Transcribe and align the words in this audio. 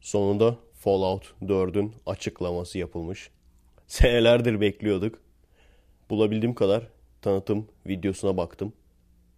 Sonunda 0.00 0.56
Fallout 0.74 1.34
4'ün 1.42 1.94
açıklaması 2.06 2.78
yapılmış. 2.78 3.30
Senelerdir 3.86 4.60
bekliyorduk. 4.60 5.18
Bulabildiğim 6.10 6.54
kadar 6.54 6.88
tanıtım 7.22 7.68
videosuna 7.86 8.36
baktım. 8.36 8.72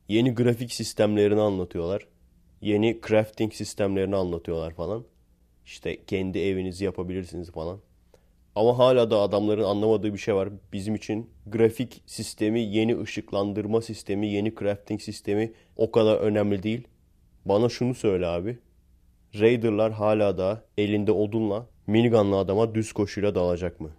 Yeni 0.09 0.35
grafik 0.35 0.73
sistemlerini 0.73 1.41
anlatıyorlar. 1.41 2.07
Yeni 2.61 3.01
crafting 3.09 3.53
sistemlerini 3.53 4.17
anlatıyorlar 4.17 4.75
falan. 4.75 5.05
İşte 5.67 6.05
kendi 6.05 6.39
evinizi 6.39 6.85
yapabilirsiniz 6.85 7.51
falan. 7.51 7.79
Ama 8.55 8.79
hala 8.79 9.11
da 9.11 9.21
adamların 9.21 9.65
anlamadığı 9.65 10.13
bir 10.13 10.19
şey 10.19 10.35
var. 10.35 10.49
Bizim 10.73 10.95
için 10.95 11.31
grafik 11.47 12.03
sistemi, 12.07 12.61
yeni 12.61 13.01
ışıklandırma 13.01 13.81
sistemi, 13.83 14.27
yeni 14.27 14.55
crafting 14.55 15.01
sistemi 15.01 15.53
o 15.77 15.91
kadar 15.91 16.17
önemli 16.17 16.63
değil. 16.63 16.89
Bana 17.45 17.69
şunu 17.69 17.95
söyle 17.95 18.27
abi. 18.27 18.59
Raider'lar 19.41 19.93
hala 19.93 20.39
da 20.39 20.65
elinde 20.79 21.13
odunla 21.13 21.67
minigunlu 21.87 22.37
adama 22.37 22.75
düz 22.75 22.93
koşuyla 22.93 23.35
dalacak 23.35 23.81
mı? 23.81 23.91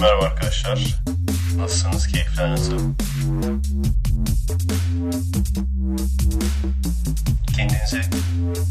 Merhaba 0.00 0.24
arkadaşlar. 0.24 1.02
Nasılsınız? 1.56 2.06
Keyifler 2.06 2.50
nasıl? 2.50 2.78
Kendinize 7.56 8.00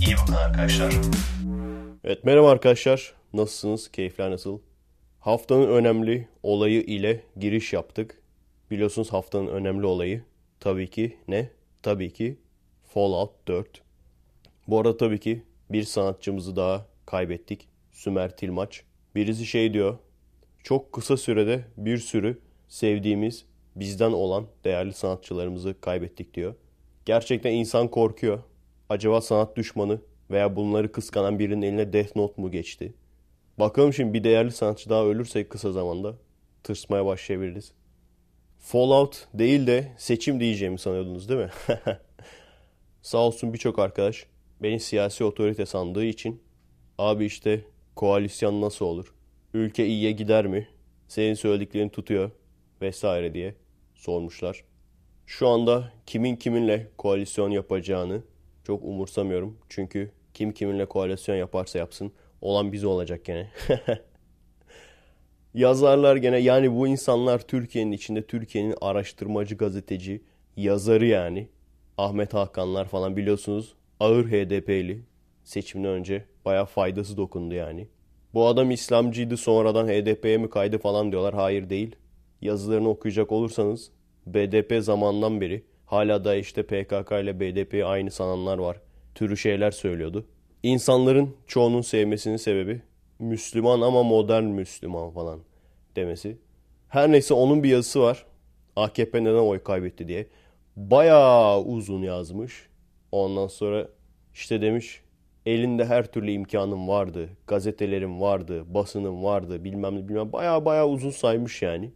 iyi 0.06 0.16
bakın 0.22 0.34
arkadaşlar. 0.34 0.94
Evet 2.04 2.24
merhaba 2.26 2.52
arkadaşlar. 2.52 3.14
Nasılsınız? 3.34 3.92
Keyifler 3.92 4.32
nasıl? 4.32 4.60
Haftanın 5.20 5.68
önemli 5.68 6.28
olayı 6.44 6.82
ile 6.82 7.24
giriş 7.40 7.74
yaptık. 7.74 8.22
Biliyorsunuz 8.72 9.14
haftanın 9.14 9.48
önemli 9.48 9.86
olayı 9.86 10.24
tabii 10.60 10.90
ki 10.90 11.18
ne? 11.28 11.50
Tabii 11.84 12.14
ki 12.14 12.38
Fallout 12.94 13.48
4. 13.48 13.82
Bu 14.68 14.80
arada 14.80 14.98
tabii 14.98 15.20
ki 15.20 15.44
bir 15.70 15.84
sanatçımızı 15.84 16.56
daha 16.56 16.86
kaybettik. 17.06 17.68
Sümer 17.92 18.38
Tilmaç. 18.38 18.84
Birisi 19.16 19.46
şey 19.46 19.74
diyor. 19.74 19.98
Çok 20.64 20.94
kısa 20.94 21.18
sürede 21.18 21.66
bir 21.78 21.98
sürü 21.98 22.40
sevdiğimiz, 22.68 23.46
bizden 23.76 24.12
olan 24.12 24.46
değerli 24.64 24.94
sanatçılarımızı 24.94 25.76
kaybettik 25.82 26.34
diyor. 26.34 26.56
Gerçekten 27.06 27.52
insan 27.52 27.88
korkuyor. 27.88 28.40
Acaba 28.90 29.22
sanat 29.22 29.56
düşmanı 29.56 30.02
veya 30.32 30.56
bunları 30.56 30.92
kıskanan 30.92 31.40
birinin 31.40 31.62
eline 31.62 31.94
Death 31.94 32.16
Note 32.16 32.42
mu 32.42 32.52
geçti? 32.52 32.94
Bakalım 33.60 33.94
şimdi 33.94 34.14
bir 34.14 34.24
değerli 34.24 34.52
sanatçı 34.52 34.90
daha 34.90 35.06
ölürse 35.06 35.48
kısa 35.48 35.72
zamanda 35.72 36.16
tırsmaya 36.64 37.06
başlayabiliriz. 37.06 37.72
Fallout 38.60 39.28
değil 39.34 39.68
de 39.68 39.92
seçim 39.98 40.40
diyeceğimi 40.40 40.80
sanıyordunuz 40.80 41.30
değil 41.30 41.40
mi? 41.40 41.52
Sağ 43.04 43.18
olsun 43.18 43.54
birçok 43.54 43.80
arkadaş 43.80 44.26
beni 44.62 44.80
siyasi 44.80 45.24
otorite 45.24 45.66
sandığı 45.66 46.06
için 46.06 46.42
abi 46.98 47.26
işte 47.26 47.62
koalisyon 47.96 48.62
nasıl 48.62 48.86
olur? 48.86 49.14
Ülke 49.54 49.86
iyiye 49.86 50.12
gider 50.12 50.48
mi? 50.48 50.68
Senin 51.08 51.34
söylediklerini 51.34 51.92
tutuyor 51.92 52.32
vesaire 52.82 53.34
diye 53.34 53.56
sormuşlar. 53.96 54.64
Şu 55.26 55.48
anda 55.48 55.94
kimin 56.06 56.36
kiminle 56.36 56.92
koalisyon 56.98 57.52
yapacağını 57.52 58.22
çok 58.64 58.84
umursamıyorum. 58.84 59.58
Çünkü 59.70 60.12
kim 60.34 60.52
kiminle 60.52 60.86
koalisyon 60.86 61.36
yaparsa 61.36 61.80
yapsın 61.80 62.12
olan 62.42 62.72
biz 62.72 62.84
olacak 62.84 63.26
gene. 63.26 63.52
Yazarlar 65.54 66.16
gene 66.16 66.38
yani 66.38 66.76
bu 66.76 66.88
insanlar 66.88 67.40
Türkiye'nin 67.40 67.92
içinde 67.92 68.26
Türkiye'nin 68.28 68.76
araştırmacı 68.82 69.56
gazeteci 69.56 70.22
yazarı 70.58 71.06
yani. 71.06 71.50
Ahmet 71.98 72.34
Hakanlar 72.34 72.86
falan 72.86 73.18
biliyorsunuz 73.18 73.74
ağır 74.00 74.26
HDP'li 74.26 75.02
seçimden 75.44 75.90
önce 75.90 76.26
baya 76.46 76.66
faydası 76.66 77.18
dokundu 77.18 77.56
yani. 77.56 77.88
Bu 78.34 78.48
adam 78.48 78.72
İslamcıydı 78.72 79.38
sonradan 79.38 79.88
HDP'ye 79.88 80.38
mi 80.38 80.50
kaydı 80.50 80.78
falan 80.78 81.12
diyorlar. 81.12 81.34
Hayır 81.34 81.70
değil. 81.70 81.96
Yazılarını 82.42 82.90
okuyacak 82.90 83.32
olursanız 83.32 83.92
BDP 84.26 84.84
zamandan 84.84 85.42
beri 85.42 85.64
hala 85.86 86.26
da 86.26 86.36
işte 86.36 86.64
PKK 86.64 87.12
ile 87.12 87.40
BDP'yi 87.40 87.86
aynı 87.86 88.12
sananlar 88.12 88.58
var. 88.58 88.78
Türü 89.16 89.38
şeyler 89.38 89.72
söylüyordu. 89.72 90.26
İnsanların 90.64 91.36
çoğunun 91.48 91.82
sevmesinin 91.82 92.38
sebebi 92.38 92.82
Müslüman 93.20 93.82
ama 93.82 94.04
modern 94.04 94.44
Müslüman 94.44 95.12
falan 95.12 95.40
demesi. 95.96 96.38
Her 96.90 97.12
neyse 97.12 97.34
onun 97.34 97.64
bir 97.64 97.70
yazısı 97.70 98.02
var. 98.02 98.26
AKP 98.76 99.24
neden 99.24 99.34
oy 99.34 99.64
kaybetti 99.64 100.08
diye. 100.08 100.28
Bayağı 100.76 101.62
uzun 101.62 102.02
yazmış. 102.02 102.70
Ondan 103.12 103.48
sonra 103.48 103.88
işte 104.34 104.62
demiş 104.62 105.02
elinde 105.46 105.86
her 105.86 106.12
türlü 106.12 106.32
imkanım 106.32 106.88
vardı. 106.88 107.30
Gazetelerim 107.48 108.22
vardı, 108.22 108.74
basınım 108.74 109.24
vardı 109.24 109.64
bilmem 109.64 109.96
ne 109.96 110.10
bilmem. 110.10 110.34
Bayağı 110.34 110.66
bayağı 110.66 110.88
uzun 110.88 111.10
saymış 111.10 111.62
yani. 111.62 111.92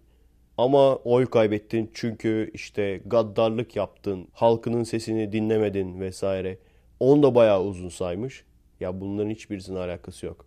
Ama 0.57 0.95
oy 0.95 1.25
kaybettin 1.25 1.91
çünkü 1.93 2.51
işte 2.53 3.01
gaddarlık 3.05 3.75
yaptın, 3.75 4.27
halkının 4.33 4.83
sesini 4.83 5.31
dinlemedin 5.31 5.99
vesaire. 5.99 6.57
Onu 6.99 7.23
da 7.23 7.35
bayağı 7.35 7.63
uzun 7.63 7.89
saymış. 7.89 8.45
Ya 8.79 9.01
bunların 9.01 9.29
hiçbirisinin 9.29 9.77
alakası 9.77 10.25
yok. 10.25 10.45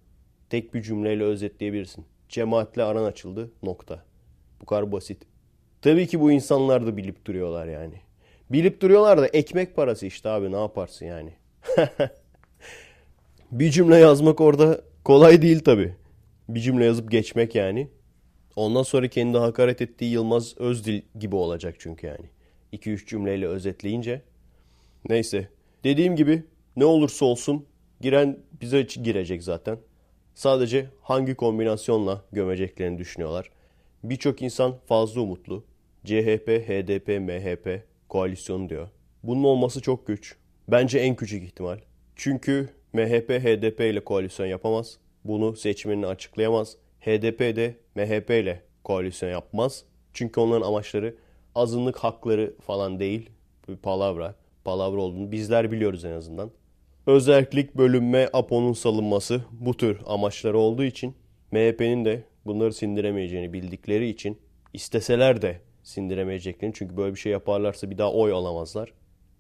Tek 0.51 0.75
bir 0.75 0.83
cümleyle 0.83 1.25
özetleyebilirsin. 1.25 2.05
Cemaatle 2.29 2.83
aran 2.83 3.05
açıldı 3.05 3.51
nokta. 3.63 4.05
Bu 4.61 4.67
kadar 4.67 4.93
basit. 4.93 5.23
Tabii 5.83 6.07
ki 6.07 6.21
bu 6.21 6.33
insanlar 6.33 6.87
da 6.87 6.97
bilip 6.97 7.27
duruyorlar 7.27 7.67
yani. 7.67 7.95
Bilip 8.51 8.81
duruyorlar 8.81 9.19
da 9.19 9.27
ekmek 9.27 9.77
parası 9.77 10.07
işte 10.07 10.29
abi 10.29 10.53
ne 10.53 10.61
yaparsın 10.61 11.07
yani. 11.07 11.33
bir 13.53 13.71
cümle 13.71 13.97
yazmak 13.97 14.41
orada 14.41 14.81
kolay 15.05 15.43
değil 15.43 15.61
tabii. 15.61 15.95
Bir 16.49 16.61
cümle 16.61 16.85
yazıp 16.85 17.11
geçmek 17.11 17.55
yani. 17.55 17.89
Ondan 18.57 18.83
sonra 18.83 19.09
kendi 19.09 19.39
hakaret 19.39 19.81
ettiği 19.83 20.13
Yılmaz 20.13 20.59
Özdil 20.59 21.03
gibi 21.19 21.37
olacak 21.37 21.77
çünkü 21.79 22.07
yani. 22.07 22.27
2-3 22.73 23.07
cümleyle 23.07 23.47
özetleyince. 23.47 24.23
Neyse. 25.09 25.49
Dediğim 25.85 26.17
gibi 26.17 26.45
ne 26.77 26.85
olursa 26.85 27.25
olsun 27.25 27.67
giren 28.01 28.39
bize 28.61 28.83
girecek 28.83 29.43
zaten. 29.43 29.79
Sadece 30.35 30.87
hangi 31.03 31.35
kombinasyonla 31.35 32.25
gömeceklerini 32.33 32.99
düşünüyorlar. 32.99 33.51
Birçok 34.05 34.43
insan 34.43 34.77
fazla 34.87 35.21
umutlu. 35.21 35.65
CHP, 36.05 36.49
HDP, 36.49 37.09
MHP 37.09 37.90
koalisyonu 38.11 38.69
diyor. 38.69 38.89
Bunun 39.23 39.45
olması 39.45 39.81
çok 39.83 40.07
güç. 40.07 40.37
Bence 40.69 40.99
en 40.99 41.17
küçük 41.17 41.43
ihtimal. 41.43 41.79
Çünkü 42.17 42.69
MHP, 42.93 43.31
HDP 43.31 43.81
ile 43.81 44.05
koalisyon 44.05 44.47
yapamaz. 44.47 44.99
Bunu 45.25 45.57
seçmenini 45.57 46.07
açıklayamaz. 46.07 46.77
HDP 47.01 47.41
de 47.41 47.77
MHP 47.95 48.31
ile 48.31 48.63
koalisyon 48.85 49.31
yapmaz. 49.31 49.85
Çünkü 50.13 50.41
onların 50.41 50.67
amaçları 50.67 51.17
azınlık 51.55 51.97
hakları 51.97 52.55
falan 52.61 53.01
değil. 53.01 53.31
Bir 53.69 53.77
palavra. 53.77 54.35
Palavra 54.65 55.01
olduğunu 55.01 55.33
bizler 55.33 55.73
biliyoruz 55.73 56.05
en 56.05 56.13
azından. 56.13 56.51
Özellik 57.07 57.75
bölünme, 57.75 58.29
APO'nun 58.33 58.73
salınması 58.73 59.45
bu 59.53 59.77
tür 59.77 59.99
amaçları 60.07 60.59
olduğu 60.59 60.85
için 60.85 61.15
MHP'nin 61.53 62.05
de 62.05 62.23
bunları 62.47 62.73
sindiremeyeceğini 62.73 63.53
bildikleri 63.53 64.09
için 64.09 64.39
isteseler 64.73 65.43
de 65.43 65.61
sindiremeyeceklerini 65.91 66.75
çünkü 66.75 66.97
böyle 66.97 67.15
bir 67.15 67.21
şey 67.21 67.33
yaparlarsa 67.33 67.91
bir 67.91 67.99
daha 67.99 68.13
oy 68.13 68.33
alamazlar. 68.33 68.93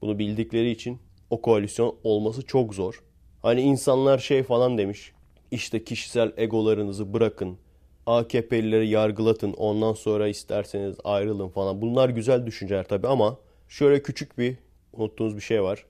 Bunu 0.03 0.19
bildikleri 0.19 0.71
için 0.71 0.99
o 1.31 1.43
koalisyon 1.43 1.97
olması 2.05 2.47
çok 2.47 2.75
zor. 2.75 3.03
Hani 3.43 3.61
insanlar 3.61 4.19
şey 4.19 4.43
falan 4.43 4.78
demiş. 4.78 5.12
İşte 5.50 5.84
kişisel 5.84 6.33
egolarınızı 6.37 7.12
bırakın. 7.12 7.59
AKP'lileri 8.06 8.89
yargılatın. 8.89 9.53
Ondan 9.53 9.93
sonra 9.93 10.28
isterseniz 10.28 10.97
ayrılın 11.05 11.49
falan. 11.49 11.83
Bunlar 11.83 12.09
güzel 12.09 12.47
düşünceler 12.47 12.84
tabii 12.89 13.09
ama 13.09 13.39
şöyle 13.69 14.03
küçük 14.03 14.39
bir 14.39 14.56
unuttuğunuz 14.93 15.37
bir 15.37 15.41
şey 15.41 15.62
var. 15.62 15.87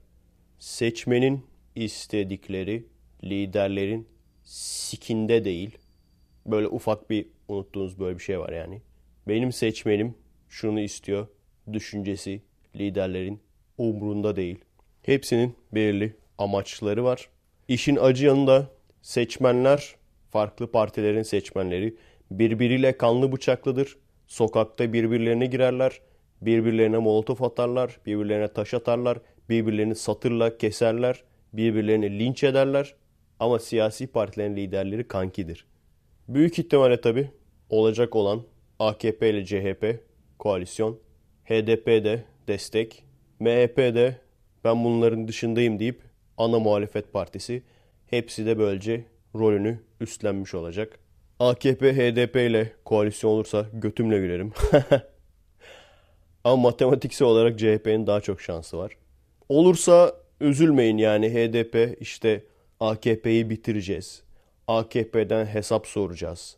Seçmenin 0.59 1.45
istedikleri 1.75 2.85
liderlerin 3.23 4.07
sikinde 4.43 5.45
değil. 5.45 5.77
Böyle 6.45 6.67
ufak 6.67 7.09
bir 7.09 7.27
unuttuğunuz 7.47 7.99
böyle 7.99 8.17
bir 8.17 8.23
şey 8.23 8.39
var 8.39 8.49
yani. 8.49 8.81
Benim 9.27 9.51
seçmenim 9.51 10.15
şunu 10.51 10.79
istiyor. 10.79 11.27
Düşüncesi 11.73 12.41
liderlerin 12.75 13.39
umrunda 13.77 14.35
değil. 14.35 14.59
Hepsinin 15.03 15.55
belirli 15.71 16.15
amaçları 16.37 17.03
var. 17.03 17.29
İşin 17.67 17.95
acı 17.95 18.25
yanında 18.25 18.67
seçmenler, 19.01 19.95
farklı 20.31 20.71
partilerin 20.71 21.23
seçmenleri 21.23 21.95
birbiriyle 22.31 22.97
kanlı 22.97 23.31
bıçaklıdır. 23.31 23.97
Sokakta 24.27 24.93
birbirlerine 24.93 25.45
girerler, 25.45 26.01
birbirlerine 26.41 26.97
molotof 26.97 27.41
atarlar, 27.41 27.99
birbirlerine 28.05 28.47
taş 28.47 28.73
atarlar, 28.73 29.17
birbirlerini 29.49 29.95
satırla 29.95 30.57
keserler, 30.57 31.23
birbirlerini 31.53 32.19
linç 32.19 32.43
ederler. 32.43 32.95
Ama 33.39 33.59
siyasi 33.59 34.07
partilerin 34.07 34.55
liderleri 34.55 35.07
kankidir. 35.07 35.65
Büyük 36.27 36.59
ihtimalle 36.59 37.01
tabi 37.01 37.31
olacak 37.69 38.15
olan 38.15 38.41
AKP 38.79 39.29
ile 39.29 39.45
CHP 39.45 40.10
koalisyon, 40.41 40.99
HDP'de 41.45 42.23
destek, 42.47 43.03
MHP'de 43.39 44.17
ben 44.63 44.83
bunların 44.83 45.27
dışındayım 45.27 45.79
deyip 45.79 46.01
ana 46.37 46.59
muhalefet 46.59 47.13
partisi 47.13 47.63
hepsi 48.09 48.45
de 48.45 48.59
böylece 48.59 49.05
rolünü 49.35 49.79
üstlenmiş 49.99 50.53
olacak. 50.53 50.99
AKP 51.39 51.93
HDP 51.93 52.35
ile 52.35 52.73
koalisyon 52.85 53.31
olursa 53.31 53.65
götümle 53.73 54.19
gülerim. 54.19 54.53
Ama 56.43 56.55
matematiksel 56.55 57.27
olarak 57.27 57.59
CHP'nin 57.59 58.07
daha 58.07 58.21
çok 58.21 58.41
şansı 58.41 58.77
var. 58.77 58.97
Olursa 59.49 60.13
üzülmeyin 60.39 60.97
yani 60.97 61.33
HDP 61.33 62.01
işte 62.01 62.43
AKP'yi 62.79 63.49
bitireceğiz. 63.49 64.23
AKP'den 64.67 65.45
hesap 65.45 65.87
soracağız. 65.87 66.57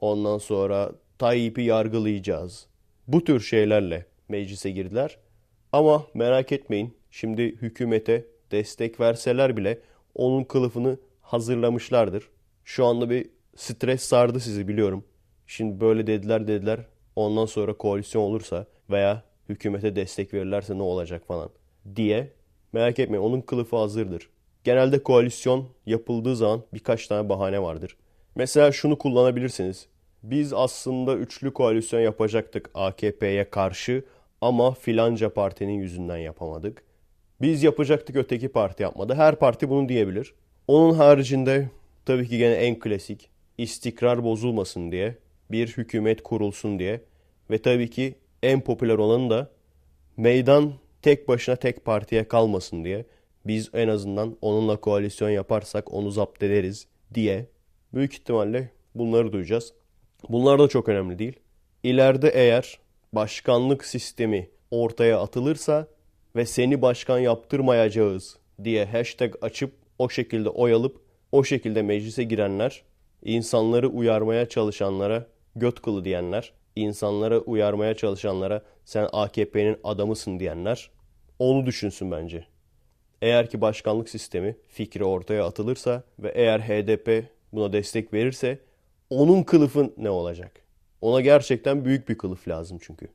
Ondan 0.00 0.38
sonra 0.38 0.92
Tayyip'i 1.18 1.62
yargılayacağız. 1.62 2.67
Bu 3.08 3.24
tür 3.24 3.40
şeylerle 3.40 4.06
meclise 4.28 4.70
girdiler. 4.70 5.18
Ama 5.72 6.06
merak 6.14 6.52
etmeyin 6.52 6.96
şimdi 7.10 7.42
hükümete 7.42 8.24
destek 8.50 9.00
verseler 9.00 9.56
bile 9.56 9.78
onun 10.14 10.44
kılıfını 10.44 10.98
hazırlamışlardır. 11.22 12.28
Şu 12.64 12.84
anda 12.86 13.10
bir 13.10 13.30
stres 13.56 14.02
sardı 14.02 14.40
sizi 14.40 14.68
biliyorum. 14.68 15.04
Şimdi 15.46 15.80
böyle 15.80 16.06
dediler 16.06 16.48
dediler. 16.48 16.80
Ondan 17.16 17.46
sonra 17.46 17.76
koalisyon 17.76 18.22
olursa 18.22 18.66
veya 18.90 19.22
hükümete 19.48 19.96
destek 19.96 20.34
verirlerse 20.34 20.78
ne 20.78 20.82
olacak 20.82 21.26
falan 21.26 21.50
diye 21.96 22.32
merak 22.72 22.98
etmeyin 22.98 23.22
onun 23.22 23.40
kılıfı 23.40 23.76
hazırdır. 23.76 24.30
Genelde 24.64 25.02
koalisyon 25.02 25.68
yapıldığı 25.86 26.36
zaman 26.36 26.62
birkaç 26.74 27.06
tane 27.06 27.28
bahane 27.28 27.62
vardır. 27.62 27.96
Mesela 28.34 28.72
şunu 28.72 28.98
kullanabilirsiniz. 28.98 29.86
Biz 30.22 30.52
aslında 30.52 31.16
üçlü 31.16 31.52
koalisyon 31.52 32.00
yapacaktık 32.00 32.70
AKP'ye 32.74 33.50
karşı 33.50 34.04
ama 34.40 34.74
filanca 34.74 35.34
partinin 35.34 35.72
yüzünden 35.72 36.16
yapamadık. 36.16 36.82
Biz 37.40 37.62
yapacaktık 37.62 38.16
öteki 38.16 38.48
parti 38.48 38.82
yapmadı. 38.82 39.14
Her 39.14 39.36
parti 39.36 39.70
bunu 39.70 39.88
diyebilir. 39.88 40.34
Onun 40.68 40.94
haricinde 40.94 41.70
tabii 42.06 42.28
ki 42.28 42.38
gene 42.38 42.54
en 42.54 42.78
klasik 42.78 43.30
istikrar 43.58 44.24
bozulmasın 44.24 44.92
diye 44.92 45.16
bir 45.50 45.68
hükümet 45.68 46.22
kurulsun 46.22 46.78
diye 46.78 47.00
ve 47.50 47.58
tabii 47.58 47.90
ki 47.90 48.14
en 48.42 48.60
popüler 48.60 48.94
olanı 48.94 49.30
da 49.30 49.50
meydan 50.16 50.72
tek 51.02 51.28
başına 51.28 51.56
tek 51.56 51.84
partiye 51.84 52.28
kalmasın 52.28 52.84
diye 52.84 53.04
biz 53.46 53.70
en 53.74 53.88
azından 53.88 54.36
onunla 54.40 54.76
koalisyon 54.76 55.30
yaparsak 55.30 55.94
onu 55.94 56.10
zapt 56.10 56.42
ederiz 56.42 56.86
diye 57.14 57.46
büyük 57.94 58.12
ihtimalle 58.14 58.70
bunları 58.94 59.32
duyacağız. 59.32 59.72
Bunlar 60.28 60.58
da 60.58 60.68
çok 60.68 60.88
önemli 60.88 61.18
değil. 61.18 61.40
İleride 61.82 62.28
eğer 62.28 62.78
başkanlık 63.12 63.84
sistemi 63.84 64.50
ortaya 64.70 65.20
atılırsa 65.20 65.86
ve 66.36 66.46
seni 66.46 66.82
başkan 66.82 67.18
yaptırmayacağız 67.18 68.38
diye 68.64 68.84
hashtag 68.84 69.34
açıp 69.42 69.72
o 69.98 70.08
şekilde 70.08 70.48
oy 70.48 70.72
alıp 70.72 71.00
o 71.32 71.44
şekilde 71.44 71.82
meclise 71.82 72.24
girenler, 72.24 72.82
insanları 73.22 73.88
uyarmaya 73.88 74.48
çalışanlara 74.48 75.26
göt 75.56 75.82
kılı 75.82 76.04
diyenler, 76.04 76.52
insanlara 76.76 77.38
uyarmaya 77.38 77.94
çalışanlara 77.94 78.62
sen 78.84 79.08
AKP'nin 79.12 79.76
adamısın 79.84 80.40
diyenler 80.40 80.90
onu 81.38 81.66
düşünsün 81.66 82.10
bence. 82.10 82.44
Eğer 83.22 83.50
ki 83.50 83.60
başkanlık 83.60 84.08
sistemi 84.08 84.56
fikri 84.68 85.04
ortaya 85.04 85.46
atılırsa 85.46 86.02
ve 86.18 86.32
eğer 86.34 86.60
HDP 86.60 87.24
buna 87.52 87.72
destek 87.72 88.12
verirse 88.12 88.58
onun 89.10 89.42
kılıfı 89.42 89.92
ne 89.96 90.10
olacak? 90.10 90.52
Ona 91.00 91.20
gerçekten 91.20 91.84
büyük 91.84 92.08
bir 92.08 92.18
kılıf 92.18 92.48
lazım 92.48 92.78
çünkü. 92.80 93.08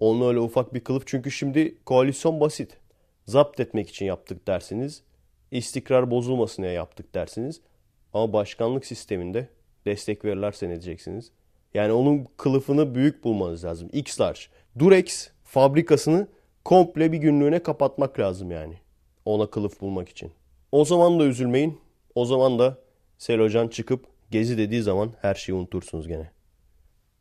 Onun 0.00 0.28
öyle 0.28 0.38
ufak 0.38 0.74
bir 0.74 0.80
kılıf 0.80 1.02
çünkü 1.06 1.30
şimdi 1.30 1.78
koalisyon 1.84 2.40
basit. 2.40 2.78
Zapt 3.26 3.60
etmek 3.60 3.88
için 3.88 4.06
yaptık 4.06 4.46
dersiniz. 4.46 5.02
İstikrar 5.50 6.10
bozulmasın 6.10 6.62
diye 6.62 6.72
yaptık 6.72 7.14
dersiniz. 7.14 7.60
Ama 8.12 8.32
başkanlık 8.32 8.86
sisteminde 8.86 9.48
destek 9.86 10.24
verirlerse 10.24 10.66
ne 10.66 10.70
diyeceksiniz? 10.70 11.30
Yani 11.74 11.92
onun 11.92 12.26
kılıfını 12.36 12.94
büyük 12.94 13.24
bulmanız 13.24 13.64
lazım. 13.64 13.88
X-Large. 13.92 14.40
Durex 14.78 15.30
fabrikasını 15.44 16.26
komple 16.64 17.12
bir 17.12 17.18
günlüğüne 17.18 17.58
kapatmak 17.58 18.18
lazım 18.18 18.50
yani. 18.50 18.74
Ona 19.24 19.50
kılıf 19.50 19.80
bulmak 19.80 20.08
için. 20.08 20.32
O 20.72 20.84
zaman 20.84 21.20
da 21.20 21.24
üzülmeyin. 21.24 21.80
O 22.14 22.24
zaman 22.24 22.58
da 22.58 22.78
Selocan 23.18 23.68
çıkıp 23.68 24.06
gezi 24.30 24.58
dediği 24.58 24.82
zaman 24.82 25.12
her 25.20 25.34
şeyi 25.34 25.56
unutursunuz 25.56 26.08
gene. 26.08 26.30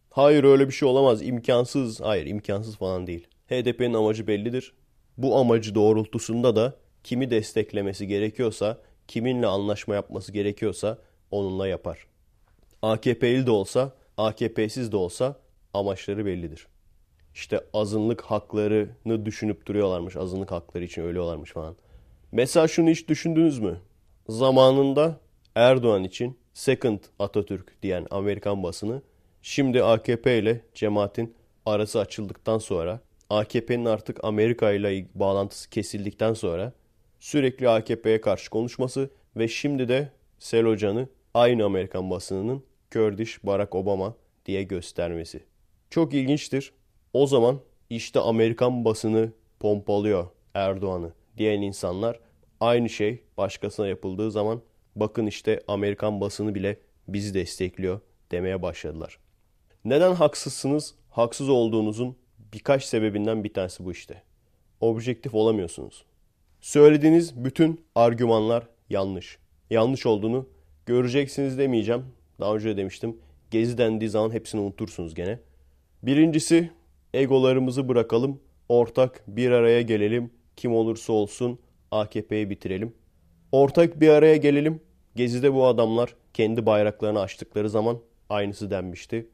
Hayır 0.09 0.43
öyle 0.43 0.67
bir 0.67 0.73
şey 0.73 0.87
olamaz. 0.87 1.21
imkansız. 1.21 2.01
Hayır 2.01 2.25
imkansız 2.25 2.77
falan 2.77 3.07
değil. 3.07 3.27
HDP'nin 3.47 3.93
amacı 3.93 4.27
bellidir. 4.27 4.73
Bu 5.17 5.37
amacı 5.37 5.75
doğrultusunda 5.75 6.55
da 6.55 6.75
kimi 7.03 7.31
desteklemesi 7.31 8.07
gerekiyorsa, 8.07 8.77
kiminle 9.07 9.47
anlaşma 9.47 9.95
yapması 9.95 10.31
gerekiyorsa 10.31 10.97
onunla 11.31 11.67
yapar. 11.67 12.07
AKP'li 12.81 13.45
de 13.45 13.51
olsa, 13.51 13.93
AKP'siz 14.17 14.91
de 14.91 14.97
olsa 14.97 15.39
amaçları 15.73 16.25
bellidir. 16.25 16.67
İşte 17.33 17.61
azınlık 17.73 18.21
haklarını 18.21 19.25
düşünüp 19.25 19.65
duruyorlarmış. 19.65 20.15
Azınlık 20.15 20.51
hakları 20.51 20.83
için 20.83 21.01
ölüyorlarmış 21.01 21.51
falan. 21.51 21.75
Mesela 22.31 22.67
şunu 22.67 22.89
hiç 22.89 23.07
düşündünüz 23.07 23.59
mü? 23.59 23.79
Zamanında 24.29 25.19
Erdoğan 25.55 26.03
için 26.03 26.37
Second 26.55 26.99
Atatürk 27.19 27.83
diyen 27.83 28.07
Amerikan 28.11 28.63
basını 28.63 29.01
şimdi 29.41 29.83
AKP 29.83 30.39
ile 30.39 30.61
cemaatin 30.73 31.35
arası 31.65 31.99
açıldıktan 31.99 32.57
sonra 32.57 32.99
AKP'nin 33.29 33.85
artık 33.85 34.23
Amerika 34.23 34.71
ile 34.71 35.05
bağlantısı 35.15 35.69
kesildikten 35.69 36.33
sonra 36.33 36.73
sürekli 37.19 37.69
AKP'ye 37.69 38.21
karşı 38.21 38.49
konuşması 38.49 39.09
ve 39.37 39.47
şimdi 39.47 39.89
de 39.89 40.09
Selocan'ı 40.39 41.09
aynı 41.33 41.65
Amerikan 41.65 42.09
basınının 42.09 42.63
Kurdish 42.93 43.43
Barack 43.43 43.75
Obama 43.75 44.15
diye 44.45 44.63
göstermesi. 44.63 45.43
Çok 45.89 46.13
ilginçtir. 46.13 46.73
O 47.13 47.27
zaman 47.27 47.59
işte 47.89 48.19
Amerikan 48.19 48.85
basını 48.85 49.31
pompalıyor 49.59 50.27
Erdoğan'ı 50.53 51.11
diyen 51.37 51.61
insanlar 51.61 52.19
aynı 52.59 52.89
şey 52.89 53.23
başkasına 53.37 53.87
yapıldığı 53.87 54.31
zaman 54.31 54.61
bakın 54.95 55.25
işte 55.27 55.61
Amerikan 55.67 56.21
basını 56.21 56.55
bile 56.55 56.77
bizi 57.07 57.33
destekliyor 57.33 57.99
demeye 58.31 58.61
başladılar. 58.61 59.19
Neden 59.85 60.13
haksızsınız? 60.13 60.95
Haksız 61.09 61.49
olduğunuzun 61.49 62.17
birkaç 62.53 62.83
sebebinden 62.83 63.43
bir 63.43 63.53
tanesi 63.53 63.85
bu 63.85 63.91
işte. 63.91 64.21
Objektif 64.81 65.35
olamıyorsunuz. 65.35 66.05
Söylediğiniz 66.61 67.45
bütün 67.45 67.85
argümanlar 67.95 68.67
yanlış. 68.89 69.37
Yanlış 69.69 70.05
olduğunu 70.05 70.49
göreceksiniz 70.85 71.57
demeyeceğim. 71.57 72.05
Daha 72.39 72.55
önce 72.55 72.69
de 72.69 72.77
demiştim. 72.77 73.17
Gezi 73.51 73.77
dendiği 73.77 74.09
zaman 74.09 74.31
hepsini 74.31 74.61
unutursunuz 74.61 75.15
gene. 75.15 75.39
Birincisi 76.03 76.71
egolarımızı 77.13 77.87
bırakalım. 77.87 78.39
Ortak 78.69 79.23
bir 79.27 79.51
araya 79.51 79.81
gelelim. 79.81 80.31
Kim 80.55 80.75
olursa 80.75 81.13
olsun 81.13 81.59
AKP'yi 81.91 82.49
bitirelim. 82.49 82.93
Ortak 83.51 84.01
bir 84.01 84.09
araya 84.09 84.35
gelelim. 84.35 84.81
Gezi'de 85.15 85.53
bu 85.53 85.65
adamlar 85.65 86.15
kendi 86.33 86.65
bayraklarını 86.65 87.19
açtıkları 87.19 87.69
zaman 87.69 87.99
aynısı 88.29 88.71
denmişti. 88.71 89.29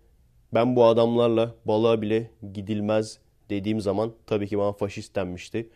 Ben 0.54 0.76
bu 0.76 0.86
adamlarla 0.86 1.56
balığa 1.66 2.02
bile 2.02 2.32
gidilmez 2.54 3.20
dediğim 3.50 3.82
zaman 3.82 4.14
tabii 4.28 4.48
ki 4.48 4.58
bana 4.58 4.74
faşist 4.74 5.16
denmişti. 5.16 5.70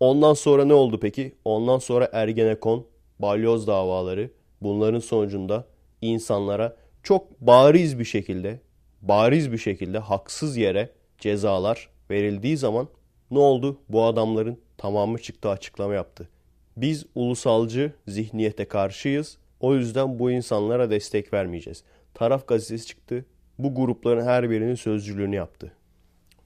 Ondan 0.00 0.34
sonra 0.34 0.64
ne 0.64 0.74
oldu 0.74 1.00
peki? 1.00 1.34
Ondan 1.44 1.78
sonra 1.78 2.08
Ergenekon, 2.12 2.86
balyoz 3.18 3.66
davaları 3.66 4.30
bunların 4.62 4.98
sonucunda 4.98 5.66
insanlara 6.02 6.76
çok 7.02 7.40
bariz 7.40 7.98
bir 7.98 8.04
şekilde, 8.04 8.60
bariz 9.02 9.52
bir 9.52 9.58
şekilde 9.58 9.98
haksız 9.98 10.56
yere 10.56 10.90
cezalar 11.18 11.88
verildiği 12.10 12.56
zaman 12.56 12.88
ne 13.30 13.38
oldu? 13.38 13.78
Bu 13.88 14.04
adamların 14.04 14.58
tamamı 14.78 15.18
çıktı 15.18 15.48
açıklama 15.48 15.94
yaptı. 15.94 16.28
Biz 16.76 17.06
ulusalcı 17.14 17.92
zihniyete 18.08 18.64
karşıyız. 18.64 19.38
O 19.66 19.74
yüzden 19.74 20.18
bu 20.18 20.30
insanlara 20.30 20.90
destek 20.90 21.32
vermeyeceğiz. 21.32 21.84
Taraf 22.14 22.48
gazetesi 22.48 22.86
çıktı. 22.86 23.24
Bu 23.58 23.74
grupların 23.74 24.24
her 24.24 24.50
birinin 24.50 24.74
sözcülüğünü 24.74 25.36
yaptı. 25.36 25.72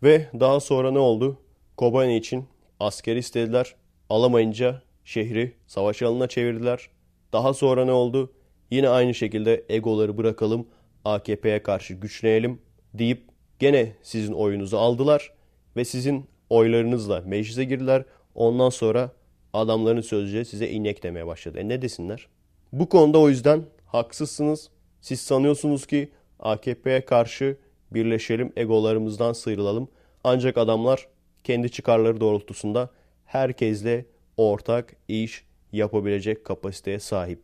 Ve 0.02 0.28
daha 0.40 0.60
sonra 0.60 0.90
ne 0.90 0.98
oldu? 0.98 1.38
Kobani 1.76 2.16
için 2.16 2.44
asker 2.80 3.16
istediler. 3.16 3.74
Alamayınca 4.10 4.82
şehri 5.04 5.52
savaş 5.66 6.02
alanına 6.02 6.26
çevirdiler. 6.26 6.90
Daha 7.32 7.54
sonra 7.54 7.84
ne 7.84 7.92
oldu? 7.92 8.32
Yine 8.70 8.88
aynı 8.88 9.14
şekilde 9.14 9.64
egoları 9.68 10.18
bırakalım, 10.18 10.66
AKP'ye 11.04 11.62
karşı 11.62 11.94
güçleyelim 11.94 12.62
deyip 12.94 13.22
gene 13.58 13.92
sizin 14.02 14.32
oyunuzu 14.32 14.76
aldılar 14.76 15.32
ve 15.76 15.84
sizin 15.84 16.24
oylarınızla 16.50 17.20
meclise 17.20 17.64
girdiler. 17.64 18.04
Ondan 18.34 18.70
sonra 18.70 19.10
adamların 19.52 20.00
sözcüğü 20.00 20.44
size 20.44 20.68
inek 20.68 21.02
demeye 21.02 21.26
başladı. 21.26 21.58
E 21.58 21.68
ne 21.68 21.82
desinler? 21.82 22.28
Bu 22.72 22.88
konuda 22.88 23.18
o 23.18 23.28
yüzden 23.28 23.64
haksızsınız. 23.86 24.70
Siz 25.00 25.20
sanıyorsunuz 25.20 25.86
ki 25.86 26.10
AKP'ye 26.38 27.04
karşı 27.04 27.56
birleşelim, 27.90 28.52
egolarımızdan 28.56 29.32
sıyrılalım. 29.32 29.88
Ancak 30.24 30.58
adamlar 30.58 31.08
kendi 31.44 31.70
çıkarları 31.70 32.20
doğrultusunda 32.20 32.90
herkesle 33.24 34.06
ortak 34.36 34.96
iş 35.08 35.44
yapabilecek 35.72 36.44
kapasiteye 36.44 36.98
sahip. 36.98 37.42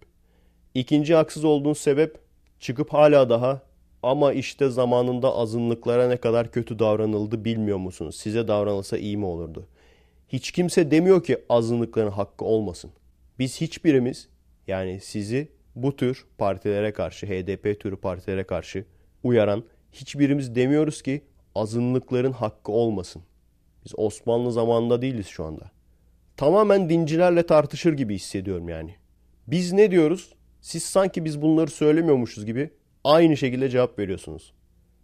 İkinci 0.74 1.14
haksız 1.14 1.44
olduğun 1.44 1.72
sebep 1.72 2.18
çıkıp 2.60 2.92
hala 2.92 3.30
daha 3.30 3.62
ama 4.02 4.32
işte 4.32 4.68
zamanında 4.68 5.34
azınlıklara 5.34 6.08
ne 6.08 6.16
kadar 6.16 6.50
kötü 6.50 6.78
davranıldı 6.78 7.44
bilmiyor 7.44 7.78
musunuz? 7.78 8.16
Size 8.16 8.48
davranılsa 8.48 8.98
iyi 8.98 9.16
mi 9.16 9.26
olurdu? 9.26 9.66
Hiç 10.28 10.50
kimse 10.50 10.90
demiyor 10.90 11.24
ki 11.24 11.38
azınlıkların 11.48 12.10
hakkı 12.10 12.44
olmasın. 12.44 12.90
Biz 13.38 13.60
hiçbirimiz 13.60 14.28
yani 14.66 15.00
sizi 15.00 15.48
bu 15.74 15.96
tür 15.96 16.26
partilere 16.38 16.92
karşı, 16.92 17.26
HDP 17.26 17.80
türü 17.80 17.96
partilere 17.96 18.44
karşı 18.44 18.84
uyaran 19.22 19.64
hiçbirimiz 19.92 20.54
demiyoruz 20.54 21.02
ki 21.02 21.24
azınlıkların 21.54 22.32
hakkı 22.32 22.72
olmasın. 22.72 23.22
Biz 23.84 23.92
Osmanlı 23.96 24.52
zamanında 24.52 25.02
değiliz 25.02 25.26
şu 25.26 25.44
anda. 25.44 25.70
Tamamen 26.36 26.88
dincilerle 26.88 27.46
tartışır 27.46 27.92
gibi 27.92 28.14
hissediyorum 28.14 28.68
yani. 28.68 28.94
Biz 29.46 29.72
ne 29.72 29.90
diyoruz? 29.90 30.34
Siz 30.60 30.82
sanki 30.82 31.24
biz 31.24 31.42
bunları 31.42 31.70
söylemiyormuşuz 31.70 32.46
gibi 32.46 32.70
aynı 33.04 33.36
şekilde 33.36 33.68
cevap 33.68 33.98
veriyorsunuz. 33.98 34.52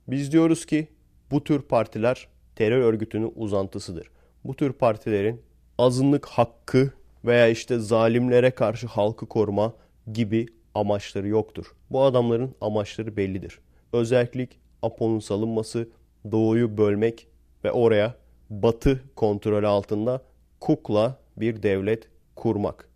Biz 0.09 0.33
diyoruz 0.33 0.66
ki 0.66 0.88
bu 1.31 1.45
tür 1.45 1.62
partiler 1.62 2.28
terör 2.57 2.81
örgütünün 2.81 3.33
uzantısıdır. 3.37 4.11
Bu 4.45 4.57
tür 4.57 4.73
partilerin 4.73 5.42
azınlık 5.78 6.26
hakkı 6.26 6.92
veya 7.25 7.49
işte 7.49 7.79
zalimlere 7.79 8.50
karşı 8.50 8.87
halkı 8.87 9.26
koruma 9.26 9.73
gibi 10.12 10.47
amaçları 10.75 11.29
yoktur. 11.29 11.67
Bu 11.91 12.02
adamların 12.02 12.55
amaçları 12.61 13.17
bellidir. 13.17 13.59
Özellik 13.93 14.59
Apo'nun 14.83 15.19
salınması, 15.19 15.88
doğuyu 16.33 16.79
bölmek 16.79 17.26
ve 17.64 17.73
oraya 17.73 18.14
batı 18.50 19.02
kontrolü 19.17 19.67
altında 19.67 20.23
kukla 20.61 21.19
bir 21.37 21.62
devlet 21.62 22.09
kurmak. 22.37 22.88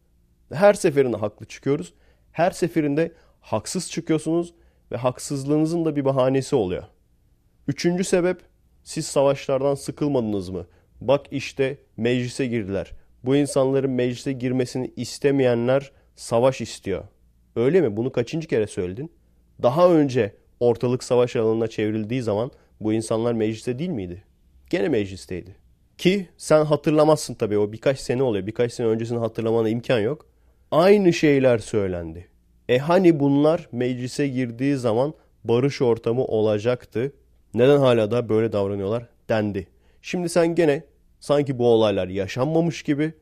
Her 0.52 0.75
seferinde 0.75 1.16
haklı 1.16 1.47
çıkıyoruz. 1.47 1.95
Her 2.33 2.50
seferinde 2.50 3.12
haksız 3.40 3.90
çıkıyorsunuz 3.90 4.54
ve 4.92 4.97
haksızlığınızın 4.97 5.85
da 5.85 5.97
bir 5.97 6.04
bahanesi 6.04 6.56
oluyor. 6.56 6.83
Üçüncü 7.68 8.04
sebep 8.04 8.40
siz 8.85 9.06
savaşlardan 9.06 9.75
sıkılmadınız 9.75 10.49
mı? 10.49 10.66
Bak 11.00 11.26
işte 11.30 11.78
meclise 11.97 12.47
girdiler. 12.47 12.92
Bu 13.26 13.37
insanların 13.37 13.90
meclise 13.90 14.33
girmesini 14.33 14.92
istemeyenler 14.97 15.92
savaş 16.16 16.61
istiyor. 16.61 17.04
Öyle 17.56 17.80
mi? 17.80 17.97
Bunu 17.97 18.12
kaçıncı 18.12 18.49
kere 18.49 18.66
söyledin? 18.66 19.12
Daha 19.62 19.90
önce 19.92 20.35
ortalık 20.61 21.04
savaş 21.04 21.37
alanına 21.37 21.68
çevrildiği 21.68 22.23
zaman 22.23 22.50
bu 22.80 22.92
insanlar 22.92 23.33
mecliste 23.33 23.78
değil 23.78 23.90
miydi? 23.90 24.25
Gene 24.71 24.88
meclisteydi. 24.88 25.56
Ki 25.99 26.28
sen 26.37 26.64
hatırlamazsın 26.64 27.35
tabii 27.35 27.59
o 27.59 27.73
birkaç 27.73 28.00
sene 28.00 28.23
oluyor. 28.23 28.47
Birkaç 28.47 28.73
sene 28.73 28.87
öncesini 28.87 29.18
hatırlamana 29.18 29.68
imkan 29.68 29.99
yok. 30.00 30.26
Aynı 30.71 31.12
şeyler 31.12 31.59
söylendi. 31.59 32.28
E 32.68 32.78
hani 32.78 33.21
bunlar 33.21 33.68
meclise 33.73 34.28
girdiği 34.28 34.76
zaman 34.76 35.14
barış 35.45 35.83
ortamı 35.83 36.25
olacaktı. 36.25 37.12
Neden 37.54 37.78
hala 37.78 38.11
da 38.11 38.28
böyle 38.28 38.52
davranıyorlar 38.52 39.09
dendi. 39.28 39.68
Şimdi 40.02 40.28
sen 40.28 40.54
gene 40.54 40.83
sanki 41.20 41.58
bu 41.58 41.68
olaylar 41.68 42.08
yaşanmamış 42.08 42.82
gibi 42.82 43.12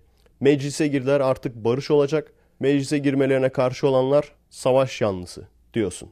meclise 0.41 0.87
girdiler 0.89 1.21
artık 1.21 1.55
barış 1.55 1.91
olacak. 1.91 2.33
Meclise 2.61 2.99
girmelerine 2.99 3.49
karşı 3.49 3.89
olanlar 3.89 4.33
savaş 4.51 5.01
yanlısı 5.01 5.49
diyorsun. 5.75 6.11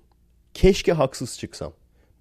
Keşke 0.54 0.92
haksız 0.92 1.38
çıksam. 1.38 1.72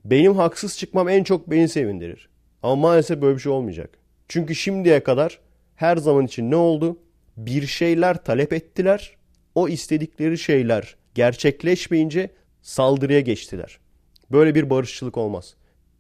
Benim 0.06 0.36
haksız 0.36 0.78
çıkmam 0.78 1.10
en 1.10 1.24
çok 1.24 1.50
beni 1.50 1.70
sevindirir. 1.70 2.30
Ama 2.64 2.76
maalesef 2.76 3.22
böyle 3.22 3.36
bir 3.36 3.42
şey 3.42 3.52
olmayacak. 3.52 3.90
Çünkü 4.28 4.56
şimdiye 4.56 5.04
kadar 5.04 5.40
her 5.76 5.98
zaman 5.98 6.26
için 6.26 6.52
ne 6.52 6.56
oldu? 6.56 6.98
Bir 7.38 7.68
şeyler 7.68 8.24
talep 8.24 8.54
ettiler. 8.54 9.16
O 9.56 9.68
istedikleri 9.70 10.38
şeyler 10.38 10.96
gerçekleşmeyince 11.16 12.30
saldırıya 12.62 13.20
geçtiler. 13.20 13.80
Böyle 14.32 14.56
bir 14.56 14.70
barışçılık 14.70 15.18
olmaz. 15.18 15.56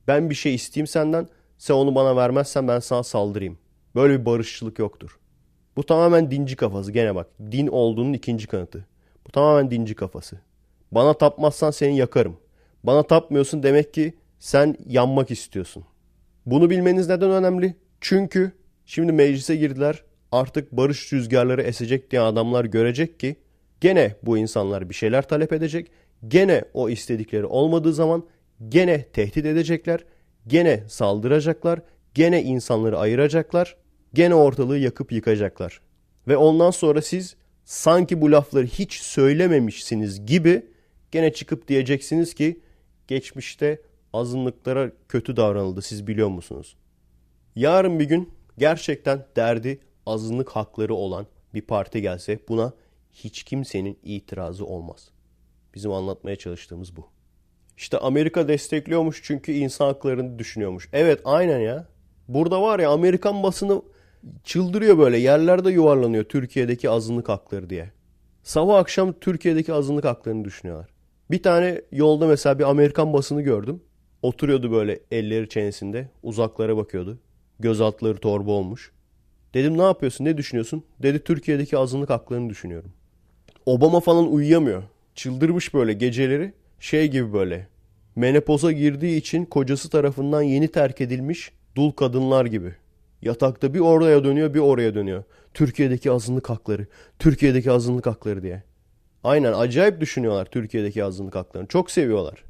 Ben 0.07 0.29
bir 0.29 0.35
şey 0.35 0.55
isteyeyim 0.55 0.87
senden, 0.87 1.27
sen 1.61 1.73
onu 1.73 1.95
bana 1.95 2.15
vermezsen 2.15 2.67
ben 2.67 2.79
sana 2.79 3.03
saldırayım. 3.03 3.57
Böyle 3.95 4.19
bir 4.19 4.25
barışçılık 4.25 4.79
yoktur. 4.79 5.19
Bu 5.75 5.83
tamamen 5.85 6.31
dinci 6.31 6.55
kafası 6.55 6.91
gene 6.91 7.15
bak. 7.15 7.27
Din 7.51 7.67
olduğunun 7.67 8.13
ikinci 8.13 8.47
kanıtı. 8.47 8.85
Bu 9.27 9.31
tamamen 9.31 9.71
dinci 9.71 9.95
kafası. 9.95 10.39
Bana 10.91 11.13
tapmazsan 11.13 11.71
seni 11.71 11.97
yakarım. 11.97 12.37
Bana 12.83 13.03
tapmıyorsun 13.03 13.63
demek 13.63 13.93
ki 13.93 14.13
sen 14.39 14.75
yanmak 14.85 15.31
istiyorsun. 15.31 15.83
Bunu 16.45 16.69
bilmeniz 16.69 17.09
neden 17.09 17.31
önemli? 17.31 17.75
Çünkü 18.01 18.51
şimdi 18.85 19.11
meclise 19.11 19.55
girdiler. 19.55 20.03
Artık 20.31 20.71
barış 20.71 21.13
rüzgarları 21.13 21.61
esecek 21.61 22.11
diye 22.11 22.21
adamlar 22.21 22.65
görecek 22.65 23.19
ki 23.19 23.35
gene 23.81 24.15
bu 24.23 24.37
insanlar 24.37 24.89
bir 24.89 24.95
şeyler 24.95 25.27
talep 25.27 25.53
edecek. 25.53 25.91
Gene 26.27 26.63
o 26.73 26.89
istedikleri 26.89 27.45
olmadığı 27.45 27.93
zaman 27.93 28.23
gene 28.69 29.03
tehdit 29.03 29.45
edecekler. 29.45 30.03
Gene 30.47 30.83
saldıracaklar. 30.87 31.81
Gene 32.13 32.43
insanları 32.43 32.97
ayıracaklar. 32.97 33.75
Gene 34.13 34.35
ortalığı 34.35 34.77
yakıp 34.77 35.11
yıkacaklar. 35.11 35.81
Ve 36.27 36.37
ondan 36.37 36.71
sonra 36.71 37.01
siz 37.01 37.35
sanki 37.65 38.21
bu 38.21 38.31
lafları 38.31 38.65
hiç 38.65 38.93
söylememişsiniz 38.93 40.25
gibi 40.25 40.65
gene 41.11 41.33
çıkıp 41.33 41.67
diyeceksiniz 41.67 42.33
ki 42.33 42.61
geçmişte 43.07 43.81
azınlıklara 44.13 44.91
kötü 45.09 45.35
davranıldı 45.37 45.81
siz 45.81 46.07
biliyor 46.07 46.27
musunuz? 46.27 46.75
Yarın 47.55 47.99
bir 47.99 48.05
gün 48.05 48.33
gerçekten 48.57 49.25
derdi 49.35 49.79
azınlık 50.05 50.49
hakları 50.49 50.93
olan 50.93 51.27
bir 51.53 51.61
parti 51.61 52.01
gelse 52.01 52.39
buna 52.49 52.73
hiç 53.13 53.43
kimsenin 53.43 53.99
itirazı 54.03 54.65
olmaz. 54.65 55.09
Bizim 55.75 55.91
anlatmaya 55.91 56.35
çalıştığımız 56.35 56.95
bu. 56.95 57.07
İşte 57.81 57.97
Amerika 57.97 58.47
destekliyormuş 58.47 59.21
çünkü 59.23 59.51
insan 59.51 59.85
haklarını 59.85 60.39
düşünüyormuş. 60.39 60.89
Evet 60.93 61.21
aynen 61.25 61.59
ya. 61.59 61.87
Burada 62.27 62.61
var 62.61 62.79
ya 62.79 62.89
Amerikan 62.89 63.43
basını 63.43 63.81
çıldırıyor 64.43 64.97
böyle 64.97 65.17
yerlerde 65.17 65.71
yuvarlanıyor 65.71 66.23
Türkiye'deki 66.23 66.89
azınlık 66.89 67.29
hakları 67.29 67.69
diye. 67.69 67.91
Sabah 68.43 68.77
akşam 68.77 69.13
Türkiye'deki 69.13 69.73
azınlık 69.73 70.05
haklarını 70.05 70.45
düşünüyorlar. 70.45 70.89
Bir 71.31 71.43
tane 71.43 71.81
yolda 71.91 72.27
mesela 72.27 72.59
bir 72.59 72.63
Amerikan 72.69 73.13
basını 73.13 73.41
gördüm. 73.41 73.83
Oturuyordu 74.21 74.71
böyle 74.71 74.99
elleri 75.11 75.49
çenesinde 75.49 76.09
uzaklara 76.23 76.77
bakıyordu. 76.77 77.19
Göz 77.59 77.81
altları 77.81 78.17
torba 78.17 78.51
olmuş. 78.51 78.91
Dedim 79.53 79.77
ne 79.77 79.83
yapıyorsun 79.83 80.25
ne 80.25 80.37
düşünüyorsun? 80.37 80.83
Dedi 81.03 81.23
Türkiye'deki 81.23 81.77
azınlık 81.77 82.09
haklarını 82.09 82.49
düşünüyorum. 82.49 82.91
Obama 83.65 83.99
falan 83.99 84.31
uyuyamıyor. 84.31 84.83
Çıldırmış 85.15 85.73
böyle 85.73 85.93
geceleri 85.93 86.53
şey 86.79 87.07
gibi 87.07 87.33
böyle. 87.33 87.70
Menopoza 88.15 88.71
girdiği 88.71 89.17
için 89.17 89.45
kocası 89.45 89.89
tarafından 89.89 90.41
yeni 90.41 90.67
terk 90.67 91.01
edilmiş 91.01 91.51
dul 91.75 91.91
kadınlar 91.91 92.45
gibi. 92.45 92.75
Yatakta 93.21 93.73
bir 93.73 93.79
oraya 93.79 94.23
dönüyor 94.23 94.53
bir 94.53 94.59
oraya 94.59 94.95
dönüyor. 94.95 95.23
Türkiye'deki 95.53 96.11
azınlık 96.11 96.49
hakları, 96.49 96.87
Türkiye'deki 97.19 97.71
azınlık 97.71 98.05
hakları 98.05 98.43
diye. 98.43 98.63
Aynen 99.23 99.53
acayip 99.53 100.01
düşünüyorlar 100.01 100.45
Türkiye'deki 100.45 101.03
azınlık 101.03 101.35
haklarını. 101.35 101.67
Çok 101.67 101.91
seviyorlar. 101.91 102.43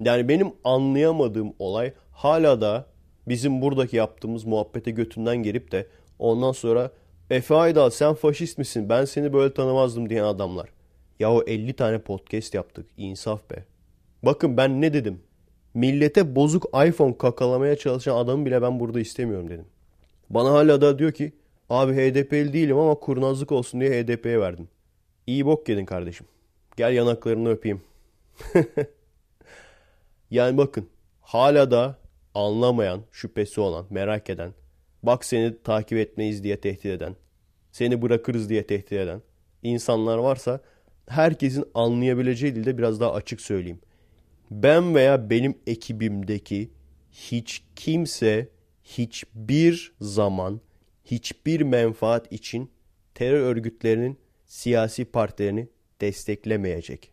Yani 0.00 0.28
benim 0.28 0.52
anlayamadığım 0.64 1.52
olay 1.58 1.92
hala 2.12 2.60
da 2.60 2.86
bizim 3.28 3.62
buradaki 3.62 3.96
yaptığımız 3.96 4.44
muhabbete 4.44 4.90
götünden 4.90 5.36
gelip 5.36 5.72
de 5.72 5.86
ondan 6.18 6.52
sonra 6.52 6.90
Efe 7.30 7.54
Aydal 7.54 7.90
sen 7.90 8.14
faşist 8.14 8.58
misin 8.58 8.88
ben 8.88 9.04
seni 9.04 9.32
böyle 9.32 9.54
tanımazdım 9.54 10.10
diyen 10.10 10.24
adamlar. 10.24 10.68
Ya 11.18 11.32
o 11.32 11.42
50 11.46 11.72
tane 11.72 11.98
podcast 11.98 12.54
yaptık 12.54 12.86
insaf 12.96 13.50
be. 13.50 13.64
Bakın 14.22 14.56
ben 14.56 14.80
ne 14.80 14.92
dedim? 14.92 15.20
Millete 15.74 16.36
bozuk 16.36 16.64
iPhone 16.86 17.18
kakalamaya 17.18 17.76
çalışan 17.76 18.16
adamı 18.16 18.46
bile 18.46 18.62
ben 18.62 18.80
burada 18.80 19.00
istemiyorum 19.00 19.50
dedim. 19.50 19.66
Bana 20.30 20.50
hala 20.52 20.80
da 20.80 20.98
diyor 20.98 21.12
ki 21.12 21.32
abi 21.70 21.92
HDP'li 21.92 22.52
değilim 22.52 22.78
ama 22.78 22.94
kurnazlık 22.94 23.52
olsun 23.52 23.80
diye 23.80 23.90
HDP'ye 23.90 24.40
verdim. 24.40 24.68
İyi 25.26 25.46
bok 25.46 25.68
yedin 25.68 25.84
kardeşim. 25.84 26.26
Gel 26.76 26.92
yanaklarını 26.92 27.50
öpeyim. 27.50 27.82
yani 30.30 30.58
bakın 30.58 30.88
hala 31.20 31.70
da 31.70 31.98
anlamayan, 32.34 33.02
şüphesi 33.12 33.60
olan, 33.60 33.86
merak 33.90 34.30
eden, 34.30 34.54
bak 35.02 35.24
seni 35.24 35.62
takip 35.62 35.98
etmeyiz 35.98 36.44
diye 36.44 36.60
tehdit 36.60 36.86
eden, 36.86 37.16
seni 37.72 38.02
bırakırız 38.02 38.48
diye 38.48 38.66
tehdit 38.66 38.92
eden 38.92 39.22
insanlar 39.62 40.18
varsa 40.18 40.60
herkesin 41.08 41.64
anlayabileceği 41.74 42.54
dilde 42.54 42.78
biraz 42.78 43.00
daha 43.00 43.12
açık 43.12 43.40
söyleyeyim. 43.40 43.80
Ben 44.50 44.94
veya 44.94 45.30
benim 45.30 45.58
ekibimdeki 45.66 46.70
hiç 47.12 47.62
kimse 47.76 48.48
hiçbir 48.84 49.92
zaman 50.00 50.60
hiçbir 51.04 51.60
menfaat 51.60 52.32
için 52.32 52.70
terör 53.14 53.40
örgütlerinin 53.40 54.18
siyasi 54.46 55.04
partilerini 55.04 55.68
desteklemeyecek. 56.00 57.12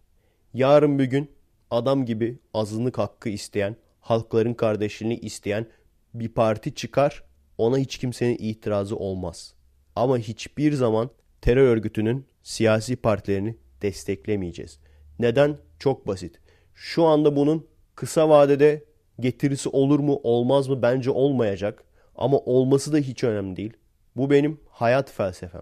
Yarın 0.54 1.00
bir 1.00 1.06
gün 1.06 1.32
adam 1.72 2.06
gibi 2.06 2.40
azınlık 2.54 2.98
hakkı 2.98 3.30
isteyen, 3.30 3.76
halkların 4.02 4.54
kardeşliğini 4.54 5.16
isteyen 5.16 5.68
bir 6.14 6.30
parti 6.30 6.76
çıkar, 6.76 7.24
ona 7.58 7.78
hiç 7.78 7.98
kimsenin 7.98 8.38
itirazı 8.40 8.96
olmaz. 8.96 9.54
Ama 9.96 10.18
hiçbir 10.18 10.74
zaman 10.74 11.10
terör 11.42 11.68
örgütünün 11.68 12.26
siyasi 12.44 12.96
partilerini 12.96 13.56
desteklemeyeceğiz. 13.82 14.80
Neden? 15.20 15.58
Çok 15.80 16.08
basit. 16.08 16.45
Şu 16.76 17.04
anda 17.04 17.36
bunun 17.36 17.68
kısa 17.96 18.30
vadede 18.30 18.84
getirisi 19.20 19.70
olur 19.70 20.00
mu 20.00 20.20
olmaz 20.24 20.68
mı 20.68 20.82
bence 20.82 21.12
olmayacak. 21.12 21.84
Ama 22.16 22.38
olması 22.38 22.94
da 22.94 22.98
hiç 22.98 23.24
önemli 23.24 23.56
değil. 23.56 23.74
Bu 24.16 24.30
benim 24.30 24.60
hayat 24.70 25.12
felsefem. 25.12 25.62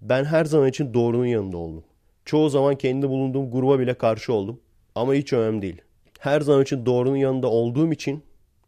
Ben 0.00 0.24
her 0.24 0.44
zaman 0.44 0.68
için 0.68 0.94
doğrunun 0.94 1.26
yanında 1.26 1.56
oldum. 1.56 1.84
Çoğu 2.24 2.48
zaman 2.48 2.76
kendi 2.76 3.08
bulunduğum 3.08 3.50
gruba 3.50 3.78
bile 3.78 3.94
karşı 3.94 4.32
oldum. 4.32 4.60
Ama 4.94 5.14
hiç 5.14 5.32
önemli 5.32 5.62
değil. 5.62 5.82
Her 6.18 6.40
zaman 6.40 6.62
için 6.62 6.86
doğrunun 6.86 7.16
yanında 7.16 7.46
olduğum 7.46 7.92
için 7.92 8.22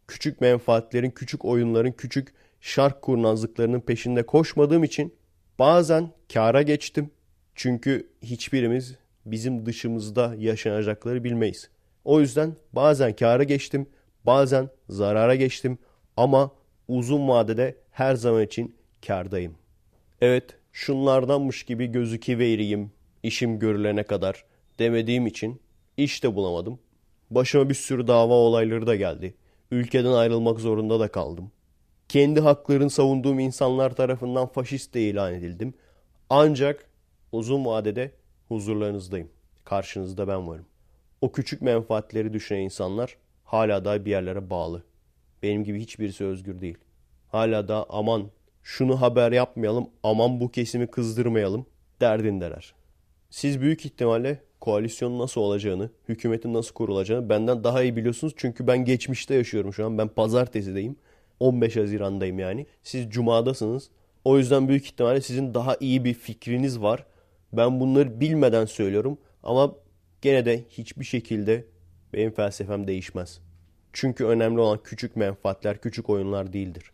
küçük 0.07 0.41
menfaatlerin, 0.41 1.11
küçük 1.11 1.45
oyunların, 1.45 1.91
küçük 1.91 2.33
şark 2.61 3.01
kurnazlıklarının 3.01 3.79
peşinde 3.79 4.25
koşmadığım 4.25 4.83
için 4.83 5.13
bazen 5.59 6.11
kâra 6.33 6.61
geçtim. 6.61 7.09
Çünkü 7.55 8.09
hiçbirimiz 8.21 8.95
bizim 9.25 9.65
dışımızda 9.65 10.35
yaşanacakları 10.37 11.23
bilmeyiz. 11.23 11.69
O 12.07 12.19
yüzden 12.19 12.55
bazen 12.73 13.15
kâra 13.15 13.43
geçtim, 13.43 13.87
bazen 14.25 14.69
zarara 14.89 15.35
geçtim 15.35 15.77
ama 16.17 16.51
uzun 16.87 17.27
vadede 17.27 17.75
her 17.91 18.15
zaman 18.15 18.43
için 18.43 18.75
kârdayım. 19.07 19.55
Evet, 20.21 20.57
şunlardanmış 20.71 21.63
gibi 21.63 21.87
gözüküvereyim 21.87 22.91
işim 23.23 23.59
görülene 23.59 24.03
kadar 24.03 24.45
demediğim 24.79 25.27
için 25.27 25.61
iş 25.97 26.23
de 26.23 26.35
bulamadım. 26.35 26.79
Başıma 27.31 27.69
bir 27.69 27.73
sürü 27.73 28.07
dava 28.07 28.33
olayları 28.33 28.87
da 28.87 28.95
geldi. 28.95 29.35
Ülkeden 29.71 30.11
ayrılmak 30.11 30.59
zorunda 30.59 30.99
da 30.99 31.07
kaldım. 31.07 31.51
Kendi 32.09 32.39
haklarını 32.39 32.89
savunduğum 32.89 33.39
insanlar 33.39 33.95
tarafından 33.95 34.47
faşist 34.47 34.93
de 34.93 35.01
ilan 35.01 35.33
edildim. 35.33 35.73
Ancak 36.29 36.89
uzun 37.31 37.65
vadede 37.65 38.11
huzurlarınızdayım. 38.47 39.29
Karşınızda 39.65 40.27
ben 40.27 40.47
varım. 40.47 40.66
O 41.21 41.31
küçük 41.31 41.61
menfaatleri 41.61 42.33
düşünen 42.33 42.59
insanlar 42.59 43.17
hala 43.43 43.85
da 43.85 44.05
bir 44.05 44.11
yerlere 44.11 44.49
bağlı. 44.49 44.83
Benim 45.43 45.63
gibi 45.63 45.79
hiçbirisi 45.79 46.25
özgür 46.25 46.61
değil. 46.61 46.77
Hala 47.27 47.67
da 47.67 47.85
aman 47.89 48.29
şunu 48.63 49.01
haber 49.01 49.31
yapmayalım, 49.31 49.89
aman 50.03 50.39
bu 50.39 50.51
kesimi 50.51 50.87
kızdırmayalım 50.87 51.65
derdindeler. 52.01 52.73
Siz 53.29 53.61
büyük 53.61 53.85
ihtimalle 53.85 54.41
koalisyonun 54.59 55.19
nasıl 55.19 55.41
olacağını, 55.41 55.89
hükümetin 56.09 56.53
nasıl 56.53 56.73
kurulacağını 56.73 57.29
benden 57.29 57.63
daha 57.63 57.83
iyi 57.83 57.95
biliyorsunuz. 57.95 58.33
Çünkü 58.37 58.67
ben 58.67 58.85
geçmişte 58.85 59.35
yaşıyorum 59.35 59.73
şu 59.73 59.85
an. 59.85 59.97
Ben 59.97 60.07
pazartesideyim. 60.07 60.95
15 61.39 61.75
Haziran'dayım 61.75 62.39
yani. 62.39 62.65
Siz 62.83 63.09
cumadasınız. 63.09 63.89
O 64.25 64.37
yüzden 64.37 64.67
büyük 64.67 64.85
ihtimalle 64.85 65.21
sizin 65.21 65.53
daha 65.53 65.75
iyi 65.79 66.05
bir 66.05 66.13
fikriniz 66.13 66.81
var. 66.81 67.05
Ben 67.53 67.79
bunları 67.79 68.19
bilmeden 68.19 68.65
söylüyorum 68.65 69.17
ama 69.43 69.75
gene 70.21 70.45
de 70.45 70.65
hiçbir 70.69 71.05
şekilde 71.05 71.65
benim 72.13 72.31
felsefem 72.31 72.87
değişmez. 72.87 73.41
Çünkü 73.93 74.25
önemli 74.25 74.59
olan 74.59 74.79
küçük 74.83 75.15
menfaatler, 75.15 75.81
küçük 75.81 76.09
oyunlar 76.09 76.53
değildir. 76.53 76.91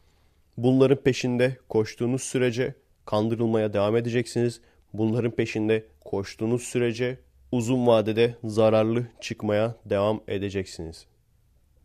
Bunların 0.57 0.97
peşinde 0.97 1.57
koştuğunuz 1.69 2.21
sürece 2.21 2.73
kandırılmaya 3.05 3.73
devam 3.73 3.95
edeceksiniz. 3.95 4.61
Bunların 4.93 5.31
peşinde 5.31 5.85
koştuğunuz 6.05 6.63
sürece 6.63 7.19
uzun 7.51 7.87
vadede 7.87 8.35
zararlı 8.43 9.07
çıkmaya 9.21 9.75
devam 9.85 10.21
edeceksiniz. 10.27 11.05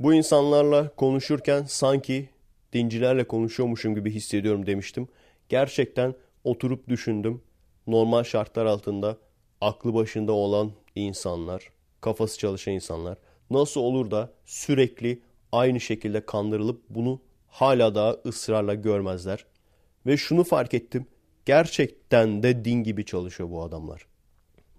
Bu 0.00 0.14
insanlarla 0.14 0.95
konuşurken 0.97 1.62
sanki 1.62 2.28
dincilerle 2.73 3.25
konuşuyormuşum 3.25 3.95
gibi 3.95 4.11
hissediyorum 4.11 4.66
demiştim. 4.66 5.09
Gerçekten 5.49 6.14
oturup 6.45 6.88
düşündüm. 6.88 7.42
Normal 7.87 8.25
şartlar 8.25 8.66
altında 8.66 9.16
aklı 9.61 9.95
başında 9.95 10.33
olan 10.33 10.73
insanlar, 11.00 11.71
kafası 12.00 12.38
çalışan 12.38 12.75
insanlar 12.75 13.18
nasıl 13.51 13.81
olur 13.81 14.11
da 14.11 14.33
sürekli 14.44 15.20
aynı 15.53 15.81
şekilde 15.81 16.27
kandırılıp 16.27 16.83
bunu 16.90 17.20
hala 17.49 17.94
daha 17.94 18.16
ısrarla 18.27 18.75
görmezler. 18.75 19.44
Ve 20.07 20.16
şunu 20.16 20.44
fark 20.44 20.75
ettim. 20.75 21.07
Gerçekten 21.46 22.42
de 22.42 22.64
din 22.64 22.83
gibi 22.83 23.05
çalışıyor 23.05 23.51
bu 23.51 23.62
adamlar. 23.62 24.07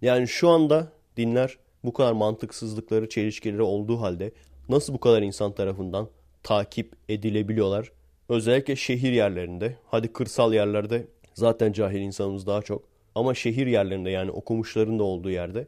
Yani 0.02 0.28
şu 0.28 0.50
anda 0.50 0.91
dinler 1.17 1.58
bu 1.84 1.93
kadar 1.93 2.12
mantıksızlıkları, 2.12 3.10
çelişkileri 3.10 3.62
olduğu 3.62 4.02
halde 4.02 4.32
nasıl 4.70 4.93
bu 4.93 5.00
kadar 5.00 5.22
insan 5.22 5.52
tarafından 5.52 6.10
takip 6.43 6.93
edilebiliyorlar? 7.10 7.91
Özellikle 8.30 8.76
şehir 8.76 9.12
yerlerinde, 9.12 9.76
hadi 9.88 10.13
kırsal 10.13 10.54
yerlerde 10.54 11.08
zaten 11.34 11.74
cahil 11.74 12.02
insanımız 12.02 12.48
daha 12.48 12.62
çok. 12.62 12.84
Ama 13.15 13.34
şehir 13.34 13.67
yerlerinde 13.67 14.10
yani 14.10 14.32
okumuşların 14.32 15.00
da 15.00 15.04
olduğu 15.04 15.30
yerde 15.30 15.67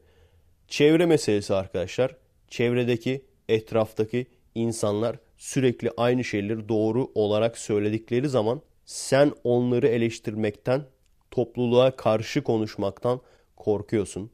çevre 0.71 1.05
meselesi 1.05 1.53
arkadaşlar. 1.53 2.15
Çevredeki, 2.47 3.25
etraftaki 3.49 4.25
insanlar 4.55 5.19
sürekli 5.38 5.91
aynı 5.97 6.23
şeyleri 6.23 6.69
doğru 6.69 7.12
olarak 7.15 7.57
söyledikleri 7.57 8.29
zaman 8.29 8.62
sen 8.86 9.31
onları 9.43 9.88
eleştirmekten, 9.88 10.81
topluluğa 11.31 11.95
karşı 11.95 12.43
konuşmaktan 12.43 13.21
korkuyorsun. 13.55 14.31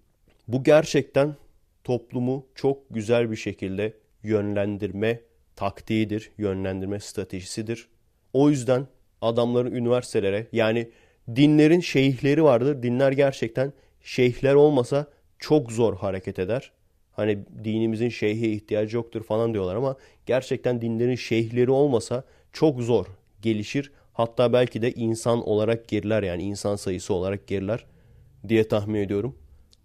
Bu 0.47 0.63
gerçekten 0.63 1.35
toplumu 1.83 2.45
çok 2.55 2.77
güzel 2.89 3.31
bir 3.31 3.35
şekilde 3.35 3.93
yönlendirme 4.23 5.21
taktiğidir, 5.55 6.31
yönlendirme 6.37 6.99
stratejisidir. 6.99 7.87
O 8.33 8.49
yüzden 8.49 8.87
adamların 9.21 9.71
üniversitelere 9.71 10.47
yani 10.51 10.89
dinlerin 11.35 11.79
şeyhleri 11.79 12.43
vardır. 12.43 12.83
Dinler 12.83 13.11
gerçekten 13.11 13.73
şeyhler 14.01 14.53
olmasa 14.53 15.16
çok 15.39 15.71
zor 15.71 15.95
hareket 15.97 16.39
eder. 16.39 16.71
Hani 17.11 17.39
dinimizin 17.63 18.09
şeyhe 18.09 18.47
ihtiyacı 18.47 18.95
yoktur 18.95 19.23
falan 19.23 19.53
diyorlar 19.53 19.75
ama 19.75 19.95
gerçekten 20.25 20.81
dinlerin 20.81 21.15
şeyhleri 21.15 21.71
olmasa 21.71 22.23
çok 22.53 22.81
zor 22.81 23.05
gelişir. 23.41 23.91
Hatta 24.13 24.53
belki 24.53 24.81
de 24.81 24.91
insan 24.91 25.47
olarak 25.49 25.87
geriler 25.87 26.23
yani 26.23 26.43
insan 26.43 26.75
sayısı 26.75 27.13
olarak 27.13 27.47
geriler 27.47 27.85
diye 28.47 28.67
tahmin 28.67 28.99
ediyorum. 28.99 29.35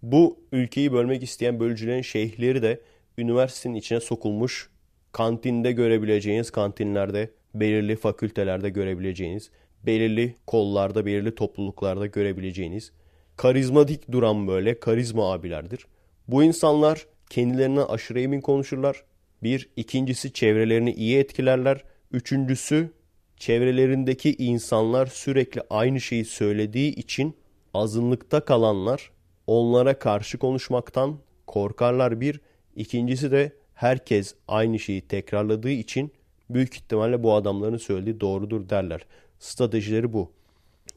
Bu 0.01 0.39
ülkeyi 0.51 0.93
bölmek 0.93 1.23
isteyen 1.23 1.59
bölücülerin 1.59 2.01
şeyhleri 2.01 2.61
de 2.61 2.81
üniversitenin 3.17 3.75
içine 3.75 3.99
sokulmuş 3.99 4.69
kantinde 5.11 5.71
görebileceğiniz 5.71 6.51
kantinlerde, 6.51 7.29
belirli 7.55 7.95
fakültelerde 7.95 8.69
görebileceğiniz, 8.69 9.51
belirli 9.85 10.35
kollarda, 10.47 11.05
belirli 11.05 11.35
topluluklarda 11.35 12.05
görebileceğiniz 12.05 12.91
karizmatik 13.37 14.11
duran 14.11 14.47
böyle 14.47 14.79
karizma 14.79 15.33
abilerdir. 15.33 15.85
Bu 16.27 16.43
insanlar 16.43 17.05
kendilerinden 17.29 17.85
aşırı 17.85 18.19
emin 18.19 18.41
konuşurlar. 18.41 19.03
Bir, 19.43 19.69
ikincisi 19.75 20.33
çevrelerini 20.33 20.93
iyi 20.93 21.17
etkilerler. 21.17 21.83
Üçüncüsü 22.11 22.89
çevrelerindeki 23.37 24.35
insanlar 24.35 25.07
sürekli 25.07 25.61
aynı 25.69 26.01
şeyi 26.01 26.25
söylediği 26.25 26.95
için 26.95 27.35
azınlıkta 27.73 28.45
kalanlar 28.45 29.11
onlara 29.47 29.99
karşı 29.99 30.37
konuşmaktan 30.37 31.17
korkarlar 31.47 32.21
bir. 32.21 32.41
İkincisi 32.75 33.31
de 33.31 33.51
herkes 33.73 34.35
aynı 34.47 34.79
şeyi 34.79 35.01
tekrarladığı 35.01 35.69
için 35.69 36.11
büyük 36.49 36.75
ihtimalle 36.75 37.23
bu 37.23 37.33
adamların 37.33 37.77
söylediği 37.77 38.19
doğrudur 38.19 38.69
derler. 38.69 39.05
Stratejileri 39.39 40.13
bu. 40.13 40.31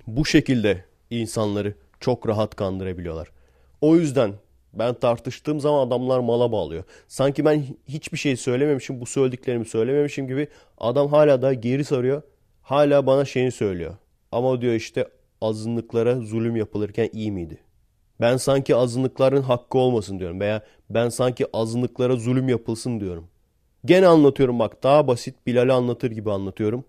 Bu 0.07 0.27
şekilde 0.27 0.85
insanları 1.11 1.75
çok 2.01 2.29
rahat 2.29 2.55
kandırabiliyorlar. 2.55 3.29
O 3.81 3.97
yüzden 3.97 4.35
ben 4.73 4.95
tartıştığım 4.95 5.61
zaman 5.61 5.87
adamlar 5.87 6.21
mala 6.21 6.53
bağlıyor. 6.53 6.85
Sanki 7.09 7.45
ben 7.45 7.65
hiçbir 7.89 8.19
şey 8.19 8.37
söylememişim, 8.37 9.01
bu 9.01 9.07
söylediklerimi 9.07 9.65
söylememişim 9.65 10.29
gibi 10.29 10.49
adam 10.79 11.09
hala 11.09 11.43
da 11.43 11.55
geri 11.55 11.85
sarıyor. 11.85 12.23
Hala 12.63 13.07
bana 13.07 13.25
şeyini 13.25 13.53
söylüyor. 13.53 13.95
Ama 14.33 14.61
diyor 14.61 14.75
işte 14.75 15.09
azınlıklara 15.41 16.21
zulüm 16.21 16.57
yapılırken 16.57 17.11
iyi 17.13 17.33
miydi? 17.33 17.59
Ben 18.21 18.37
sanki 18.37 18.77
azınlıkların 18.77 19.43
hakkı 19.43 19.79
olmasın 19.79 20.19
diyorum 20.19 20.41
veya 20.41 20.63
ben 20.91 21.09
sanki 21.09 21.47
azınlıklara 21.53 22.17
zulüm 22.17 22.49
yapılsın 22.49 23.01
diyorum. 23.01 23.29
Gene 23.85 24.07
anlatıyorum 24.07 24.59
bak 24.59 24.83
daha 24.83 25.07
basit 25.07 25.47
Bilal'i 25.47 25.73
anlatır 25.73 26.11
gibi 26.11 26.33
anlatıyorum. 26.33 26.85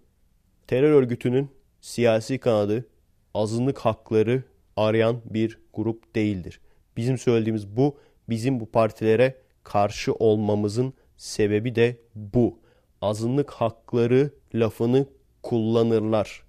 Terör 0.67 0.91
örgütünün 0.91 1.49
siyasi 1.81 2.37
kanadı 2.37 2.85
azınlık 3.33 3.79
hakları 3.79 4.43
arayan 4.77 5.21
bir 5.25 5.59
grup 5.73 6.15
değildir. 6.15 6.59
Bizim 6.97 7.17
söylediğimiz 7.17 7.67
bu. 7.67 7.97
Bizim 8.29 8.59
bu 8.59 8.71
partilere 8.71 9.35
karşı 9.63 10.13
olmamızın 10.13 10.93
sebebi 11.17 11.75
de 11.75 11.97
bu. 12.15 12.59
Azınlık 13.01 13.51
hakları 13.51 14.31
lafını 14.53 15.05
kullanırlar. 15.43 16.43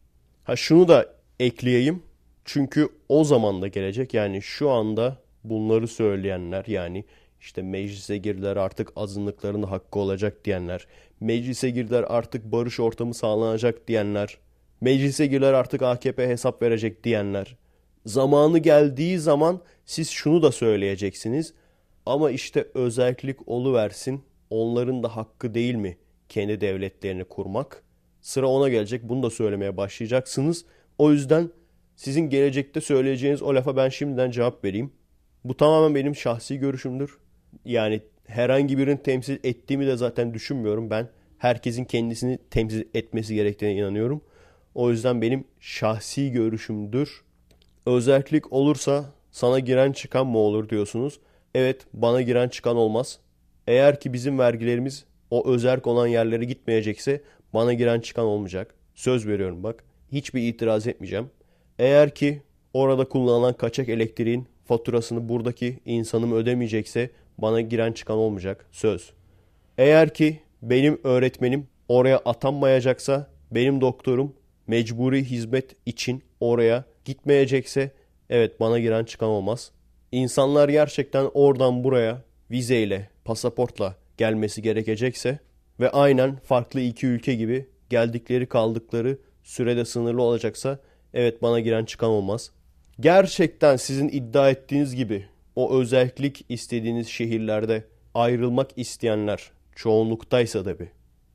Ha 0.44 0.56
şunu 0.56 0.88
da 0.88 1.14
ekleyeyim. 1.40 2.02
Çünkü 2.44 2.88
o 3.08 3.24
zaman 3.24 3.62
da 3.62 3.68
gelecek 3.68 4.14
yani 4.14 4.42
şu 4.42 4.70
anda 4.70 5.16
bunları 5.44 5.88
söyleyenler 5.88 6.64
yani 6.66 7.04
işte 7.40 7.62
meclise 7.62 8.16
girdiler 8.16 8.56
artık 8.56 8.92
azınlıkların 8.96 9.62
hakkı 9.62 9.98
olacak 9.98 10.44
diyenler, 10.44 10.86
meclise 11.20 11.70
girdiler 11.70 12.04
artık 12.08 12.52
barış 12.52 12.80
ortamı 12.80 13.14
sağlanacak 13.14 13.88
diyenler, 13.88 14.38
meclise 14.80 15.26
girdiler 15.26 15.52
artık 15.52 15.82
AKP 15.82 16.28
hesap 16.28 16.62
verecek 16.62 17.04
diyenler. 17.04 17.56
Zamanı 18.08 18.58
geldiği 18.58 19.18
zaman 19.18 19.60
siz 19.84 20.10
şunu 20.10 20.42
da 20.42 20.52
söyleyeceksiniz. 20.52 21.54
Ama 22.06 22.30
işte 22.30 22.68
özellik 22.74 23.48
oluversin. 23.48 24.22
Onların 24.50 25.02
da 25.02 25.16
hakkı 25.16 25.54
değil 25.54 25.74
mi 25.74 25.98
kendi 26.28 26.60
devletlerini 26.60 27.24
kurmak? 27.24 27.82
Sıra 28.20 28.46
ona 28.46 28.68
gelecek. 28.68 29.02
Bunu 29.08 29.22
da 29.22 29.30
söylemeye 29.30 29.76
başlayacaksınız. 29.76 30.64
O 30.98 31.12
yüzden 31.12 31.50
sizin 31.96 32.30
gelecekte 32.30 32.80
söyleyeceğiniz 32.80 33.42
o 33.42 33.54
lafa 33.54 33.76
ben 33.76 33.88
şimdiden 33.88 34.30
cevap 34.30 34.64
vereyim. 34.64 34.92
Bu 35.44 35.56
tamamen 35.56 35.94
benim 35.94 36.16
şahsi 36.16 36.58
görüşümdür. 36.58 37.18
Yani 37.64 38.00
herhangi 38.26 38.78
birini 38.78 39.02
temsil 39.02 39.38
ettiğimi 39.44 39.86
de 39.86 39.96
zaten 39.96 40.34
düşünmüyorum. 40.34 40.90
Ben 40.90 41.08
herkesin 41.38 41.84
kendisini 41.84 42.38
temsil 42.50 42.84
etmesi 42.94 43.34
gerektiğine 43.34 43.78
inanıyorum. 43.78 44.20
O 44.74 44.90
yüzden 44.90 45.22
benim 45.22 45.44
şahsi 45.60 46.32
görüşümdür. 46.32 47.27
Özellik 47.88 48.52
olursa 48.52 49.04
sana 49.30 49.58
giren 49.58 49.92
çıkan 49.92 50.26
mı 50.26 50.38
olur 50.38 50.68
diyorsunuz. 50.68 51.20
Evet 51.54 51.86
bana 51.92 52.22
giren 52.22 52.48
çıkan 52.48 52.76
olmaz. 52.76 53.18
Eğer 53.66 54.00
ki 54.00 54.12
bizim 54.12 54.38
vergilerimiz 54.38 55.04
o 55.30 55.48
özerk 55.48 55.86
olan 55.86 56.06
yerlere 56.06 56.44
gitmeyecekse 56.44 57.22
bana 57.54 57.72
giren 57.72 58.00
çıkan 58.00 58.24
olmayacak. 58.24 58.74
Söz 58.94 59.26
veriyorum 59.26 59.62
bak. 59.62 59.84
Hiçbir 60.12 60.42
itiraz 60.42 60.86
etmeyeceğim. 60.86 61.30
Eğer 61.78 62.14
ki 62.14 62.42
orada 62.72 63.04
kullanılan 63.04 63.52
kaçak 63.52 63.88
elektriğin 63.88 64.46
faturasını 64.66 65.28
buradaki 65.28 65.80
insanım 65.84 66.32
ödemeyecekse 66.32 67.10
bana 67.38 67.60
giren 67.60 67.92
çıkan 67.92 68.16
olmayacak. 68.16 68.66
Söz. 68.72 69.12
Eğer 69.78 70.14
ki 70.14 70.40
benim 70.62 71.00
öğretmenim 71.04 71.66
oraya 71.88 72.18
atanmayacaksa 72.18 73.30
benim 73.50 73.80
doktorum 73.80 74.34
mecburi 74.66 75.24
hizmet 75.24 75.76
için 75.86 76.22
oraya 76.40 76.84
gitmeyecekse 77.08 77.90
evet 78.30 78.60
bana 78.60 78.78
giren 78.78 79.04
çıkan 79.04 79.28
olmaz. 79.28 79.70
İnsanlar 80.12 80.68
gerçekten 80.68 81.30
oradan 81.34 81.84
buraya 81.84 82.22
vizeyle, 82.50 83.10
pasaportla 83.24 83.96
gelmesi 84.16 84.62
gerekecekse 84.62 85.38
ve 85.80 85.90
aynen 85.90 86.36
farklı 86.36 86.80
iki 86.80 87.06
ülke 87.06 87.34
gibi 87.34 87.66
geldikleri 87.90 88.46
kaldıkları 88.46 89.18
sürede 89.42 89.84
sınırlı 89.84 90.22
olacaksa 90.22 90.78
evet 91.14 91.42
bana 91.42 91.60
giren 91.60 91.84
çıkan 91.84 92.10
olmaz. 92.10 92.50
Gerçekten 93.00 93.76
sizin 93.76 94.08
iddia 94.08 94.50
ettiğiniz 94.50 94.94
gibi 94.94 95.26
o 95.56 95.80
özellik 95.80 96.44
istediğiniz 96.48 97.08
şehirlerde 97.08 97.84
ayrılmak 98.14 98.70
isteyenler 98.76 99.50
çoğunluktaysa 99.76 100.64
tabi. 100.64 100.88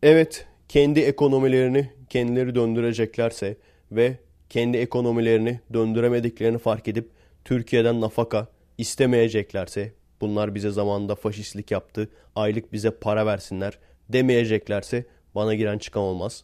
Evet 0.03 0.45
kendi 0.69 0.99
ekonomilerini 0.99 1.89
kendileri 2.09 2.55
döndüreceklerse 2.55 3.57
ve 3.91 4.17
kendi 4.53 4.77
ekonomilerini 4.77 5.59
döndüremediklerini 5.73 6.57
fark 6.57 6.87
edip 6.87 7.09
Türkiye'den 7.45 8.01
nafaka 8.01 8.47
istemeyeceklerse 8.77 9.93
bunlar 10.21 10.55
bize 10.55 10.71
zamanında 10.71 11.15
faşistlik 11.15 11.71
yaptı 11.71 12.09
aylık 12.35 12.73
bize 12.73 12.91
para 12.91 13.25
versinler 13.25 13.79
demeyeceklerse 14.09 15.05
bana 15.35 15.55
giren 15.55 15.77
çıkan 15.77 16.03
olmaz. 16.03 16.43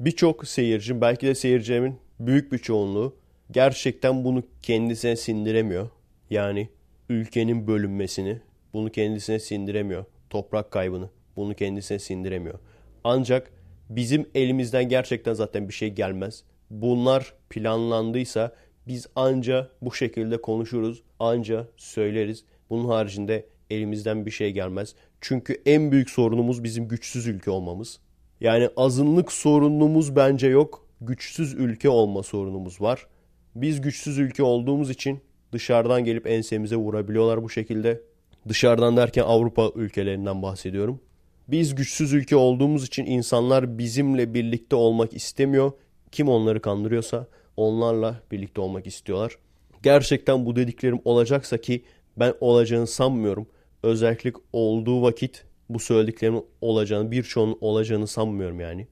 Birçok 0.00 0.48
seyirci 0.48 1.00
belki 1.00 1.26
de 1.26 1.34
seyircimin 1.34 1.98
büyük 2.20 2.52
bir 2.52 2.58
çoğunluğu 2.58 3.16
gerçekten 3.50 4.24
bunu 4.24 4.42
kendisine 4.62 5.16
sindiremiyor. 5.16 5.88
Yani 6.30 6.68
ülkenin 7.08 7.66
bölünmesini 7.66 8.40
bunu 8.72 8.90
kendisine 8.90 9.38
sindiremiyor. 9.38 10.04
Toprak 10.30 10.70
kaybını 10.70 11.08
bunu 11.36 11.54
kendisine 11.54 11.98
sindiremiyor. 11.98 12.58
Ancak 13.04 13.50
bizim 13.90 14.26
elimizden 14.34 14.88
gerçekten 14.88 15.34
zaten 15.34 15.68
bir 15.68 15.74
şey 15.74 15.90
gelmez. 15.90 16.44
Bunlar 16.70 17.34
planlandıysa 17.50 18.52
biz 18.88 19.06
anca 19.16 19.70
bu 19.82 19.94
şekilde 19.94 20.40
konuşuruz, 20.40 21.02
anca 21.18 21.68
söyleriz. 21.76 22.44
Bunun 22.70 22.88
haricinde 22.88 23.46
elimizden 23.70 24.26
bir 24.26 24.30
şey 24.30 24.52
gelmez. 24.52 24.94
Çünkü 25.20 25.62
en 25.66 25.92
büyük 25.92 26.10
sorunumuz 26.10 26.64
bizim 26.64 26.88
güçsüz 26.88 27.26
ülke 27.26 27.50
olmamız. 27.50 27.98
Yani 28.40 28.68
azınlık 28.76 29.32
sorunumuz 29.32 30.16
bence 30.16 30.46
yok. 30.46 30.86
Güçsüz 31.00 31.54
ülke 31.54 31.88
olma 31.88 32.22
sorunumuz 32.22 32.80
var. 32.80 33.06
Biz 33.54 33.80
güçsüz 33.80 34.18
ülke 34.18 34.42
olduğumuz 34.42 34.90
için 34.90 35.20
dışarıdan 35.52 36.04
gelip 36.04 36.26
ensemize 36.26 36.76
vurabiliyorlar 36.76 37.42
bu 37.42 37.50
şekilde. 37.50 38.00
Dışarıdan 38.48 38.96
derken 38.96 39.22
Avrupa 39.22 39.70
ülkelerinden 39.74 40.42
bahsediyorum. 40.42 41.00
Biz 41.48 41.74
güçsüz 41.74 42.12
ülke 42.12 42.36
olduğumuz 42.36 42.86
için 42.86 43.06
insanlar 43.06 43.78
bizimle 43.78 44.34
birlikte 44.34 44.76
olmak 44.76 45.14
istemiyor. 45.14 45.72
Kim 46.12 46.28
onları 46.28 46.62
kandırıyorsa 46.62 47.26
onlarla 47.56 48.20
birlikte 48.30 48.60
olmak 48.60 48.86
istiyorlar. 48.86 49.38
Gerçekten 49.82 50.46
bu 50.46 50.56
dediklerim 50.56 51.00
olacaksa 51.04 51.58
ki 51.58 51.84
ben 52.16 52.34
olacağını 52.40 52.86
sanmıyorum. 52.86 53.46
Özellik 53.82 54.36
olduğu 54.52 55.02
vakit 55.02 55.44
bu 55.68 55.78
söylediklerimin 55.78 56.44
olacağını, 56.60 57.10
birçoğunun 57.10 57.58
olacağını 57.60 58.06
sanmıyorum 58.06 58.60
yani. 58.60 58.86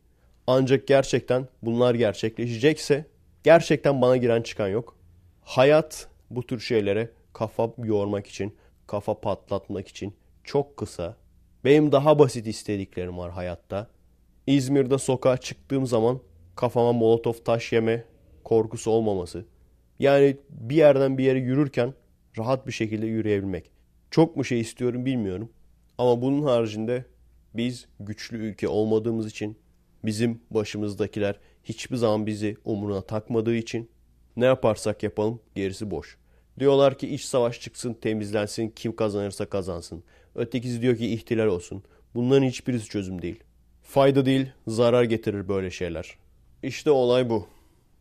Ancak 0.46 0.86
gerçekten 0.86 1.48
bunlar 1.62 1.94
gerçekleşecekse 1.94 3.06
gerçekten 3.44 4.02
bana 4.02 4.16
giren 4.16 4.42
çıkan 4.42 4.68
yok. 4.68 4.96
Hayat 5.42 6.08
bu 6.30 6.46
tür 6.46 6.60
şeylere 6.60 7.10
kafa 7.32 7.70
yormak 7.78 8.26
için, 8.26 8.56
kafa 8.86 9.20
patlatmak 9.20 9.88
için 9.88 10.14
çok 10.44 10.76
kısa. 10.76 11.16
Benim 11.64 11.92
daha 11.92 12.18
basit 12.18 12.46
istediklerim 12.46 13.18
var 13.18 13.30
hayatta. 13.30 13.88
İzmir'de 14.46 14.98
sokağa 14.98 15.36
çıktığım 15.36 15.86
zaman 15.86 16.20
kafama 16.56 16.92
molotof 16.92 17.44
taş 17.44 17.72
yeme 17.72 18.04
korkusu 18.44 18.90
olmaması. 18.90 19.44
Yani 19.98 20.36
bir 20.50 20.76
yerden 20.76 21.18
bir 21.18 21.24
yere 21.24 21.38
yürürken 21.38 21.94
rahat 22.38 22.66
bir 22.66 22.72
şekilde 22.72 23.06
yürüyebilmek. 23.06 23.70
Çok 24.10 24.36
mu 24.36 24.44
şey 24.44 24.60
istiyorum 24.60 25.06
bilmiyorum. 25.06 25.50
Ama 25.98 26.22
bunun 26.22 26.42
haricinde 26.42 27.04
biz 27.54 27.86
güçlü 28.00 28.36
ülke 28.36 28.68
olmadığımız 28.68 29.26
için 29.26 29.58
bizim 30.04 30.40
başımızdakiler 30.50 31.38
hiçbir 31.64 31.96
zaman 31.96 32.26
bizi 32.26 32.56
umuruna 32.64 33.00
takmadığı 33.00 33.54
için 33.54 33.90
ne 34.36 34.44
yaparsak 34.44 35.02
yapalım 35.02 35.40
gerisi 35.54 35.90
boş. 35.90 36.18
Diyorlar 36.58 36.98
ki 36.98 37.14
iç 37.14 37.24
savaş 37.24 37.60
çıksın 37.60 37.94
temizlensin 37.94 38.68
kim 38.68 38.96
kazanırsa 38.96 39.46
kazansın. 39.46 40.04
Ötekisi 40.34 40.82
diyor 40.82 40.96
ki 40.96 41.06
ihtilal 41.12 41.46
olsun. 41.46 41.82
Bunların 42.14 42.46
hiçbirisi 42.46 42.86
çözüm 42.86 43.22
değil. 43.22 43.44
Fayda 43.82 44.26
değil 44.26 44.46
zarar 44.66 45.04
getirir 45.04 45.48
böyle 45.48 45.70
şeyler. 45.70 46.18
İşte 46.64 46.90
olay 46.90 47.30
bu. 47.30 47.46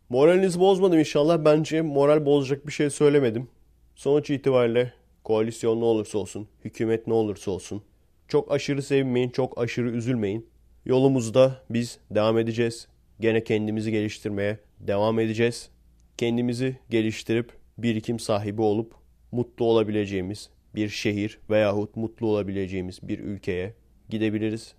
Moralinizi 0.10 0.60
bozmadım 0.60 0.99
inşallah. 0.99 1.45
Bence 1.45 1.82
moral 1.82 2.26
bozacak 2.26 2.67
bir 2.67 2.71
şey 2.71 2.89
söylemedim. 2.89 3.47
Sonuç 3.95 4.30
itibariyle 4.30 4.93
koalisyon 5.23 5.82
ne 5.82 5.86
olursa 5.86 6.17
olsun, 6.17 6.47
hükümet 6.65 7.08
ne 7.08 7.13
olursa 7.13 7.52
olsun. 7.52 7.82
Çok 8.28 8.52
aşırı 8.52 8.82
sevinmeyin, 8.82 9.30
çok 9.30 9.62
aşırı 9.62 9.89
üzülmeyin. 9.91 10.47
Yolumuzda 10.86 11.62
biz 11.69 11.99
devam 12.12 12.38
edeceğiz. 12.38 12.88
Gene 13.19 13.43
kendimizi 13.43 13.91
geliştirmeye 13.91 14.60
devam 14.80 15.19
edeceğiz. 15.19 15.69
Kendimizi 16.17 16.78
geliştirip 16.89 17.52
birikim 17.78 18.19
sahibi 18.19 18.62
olup 18.62 18.93
mutlu 19.32 19.65
olabileceğimiz 19.65 20.49
bir 20.76 20.89
şehir 20.89 21.39
veyahut 21.49 21.95
mutlu 21.95 22.28
olabileceğimiz 22.28 22.99
bir 23.04 23.19
ülkeye 23.19 23.73
gidebiliriz. 24.10 24.73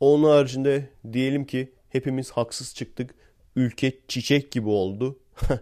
Onun 0.00 0.24
haricinde 0.24 0.88
diyelim 1.12 1.44
ki 1.44 1.75
hepimiz 1.88 2.30
haksız 2.30 2.74
çıktık. 2.74 3.14
Ülke 3.56 3.92
çiçek 4.08 4.52
gibi 4.52 4.68
oldu. 4.68 5.18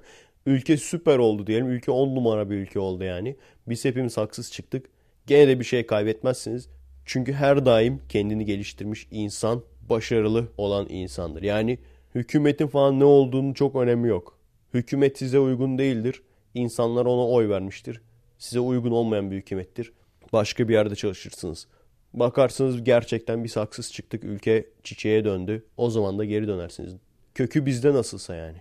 ülke 0.47 0.77
süper 0.77 1.19
oldu 1.19 1.47
diyelim. 1.47 1.69
Ülke 1.69 1.91
on 1.91 2.15
numara 2.15 2.51
bir 2.51 2.57
ülke 2.57 2.79
oldu 2.79 3.05
yani. 3.05 3.37
Biz 3.67 3.85
hepimiz 3.85 4.17
haksız 4.17 4.53
çıktık. 4.53 4.87
Gene 5.27 5.49
de 5.49 5.61
bir 5.61 5.65
şey 5.65 5.87
kaybetmezsiniz. 5.87 6.69
Çünkü 7.05 7.33
her 7.33 7.67
daim 7.67 8.01
kendini 8.09 8.45
geliştirmiş 8.45 9.09
insan 9.11 9.63
başarılı 9.91 10.49
olan 10.59 10.87
insandır. 10.89 11.43
Yani 11.43 11.79
hükümetin 12.15 12.67
falan 12.67 13.01
ne 13.01 13.05
olduğunu 13.05 13.55
çok 13.55 13.77
önemi 13.77 14.09
yok. 14.09 14.39
Hükümet 14.75 15.19
size 15.19 15.39
uygun 15.39 15.79
değildir. 15.79 16.23
İnsanlar 16.55 17.07
ona 17.07 17.29
oy 17.29 17.49
vermiştir. 17.49 18.01
Size 18.39 18.61
uygun 18.61 18.91
olmayan 18.91 19.31
bir 19.31 19.37
hükümettir. 19.37 19.93
Başka 20.33 20.69
bir 20.69 20.75
yerde 20.75 20.95
çalışırsınız. 20.95 21.67
Bakarsınız 22.15 22.85
gerçekten 22.85 23.45
biz 23.45 23.57
haksız 23.57 23.93
çıktık. 23.93 24.25
Ülke 24.25 24.67
çiçeğe 24.83 25.25
döndü. 25.25 25.67
O 25.77 25.91
zaman 25.91 26.19
da 26.19 26.25
geri 26.25 26.49
dönersiniz. 26.49 26.97
Kökü 27.35 27.67
bizde 27.67 27.93
nasılsa 27.95 28.35
yani. 28.35 28.59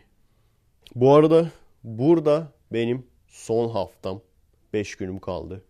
Bu 0.95 1.13
arada 1.13 1.51
burada 1.83 2.51
benim 2.71 3.05
son 3.27 3.69
haftam. 3.69 4.21
5 4.73 4.95
günüm 4.95 5.19
kaldı. 5.19 5.63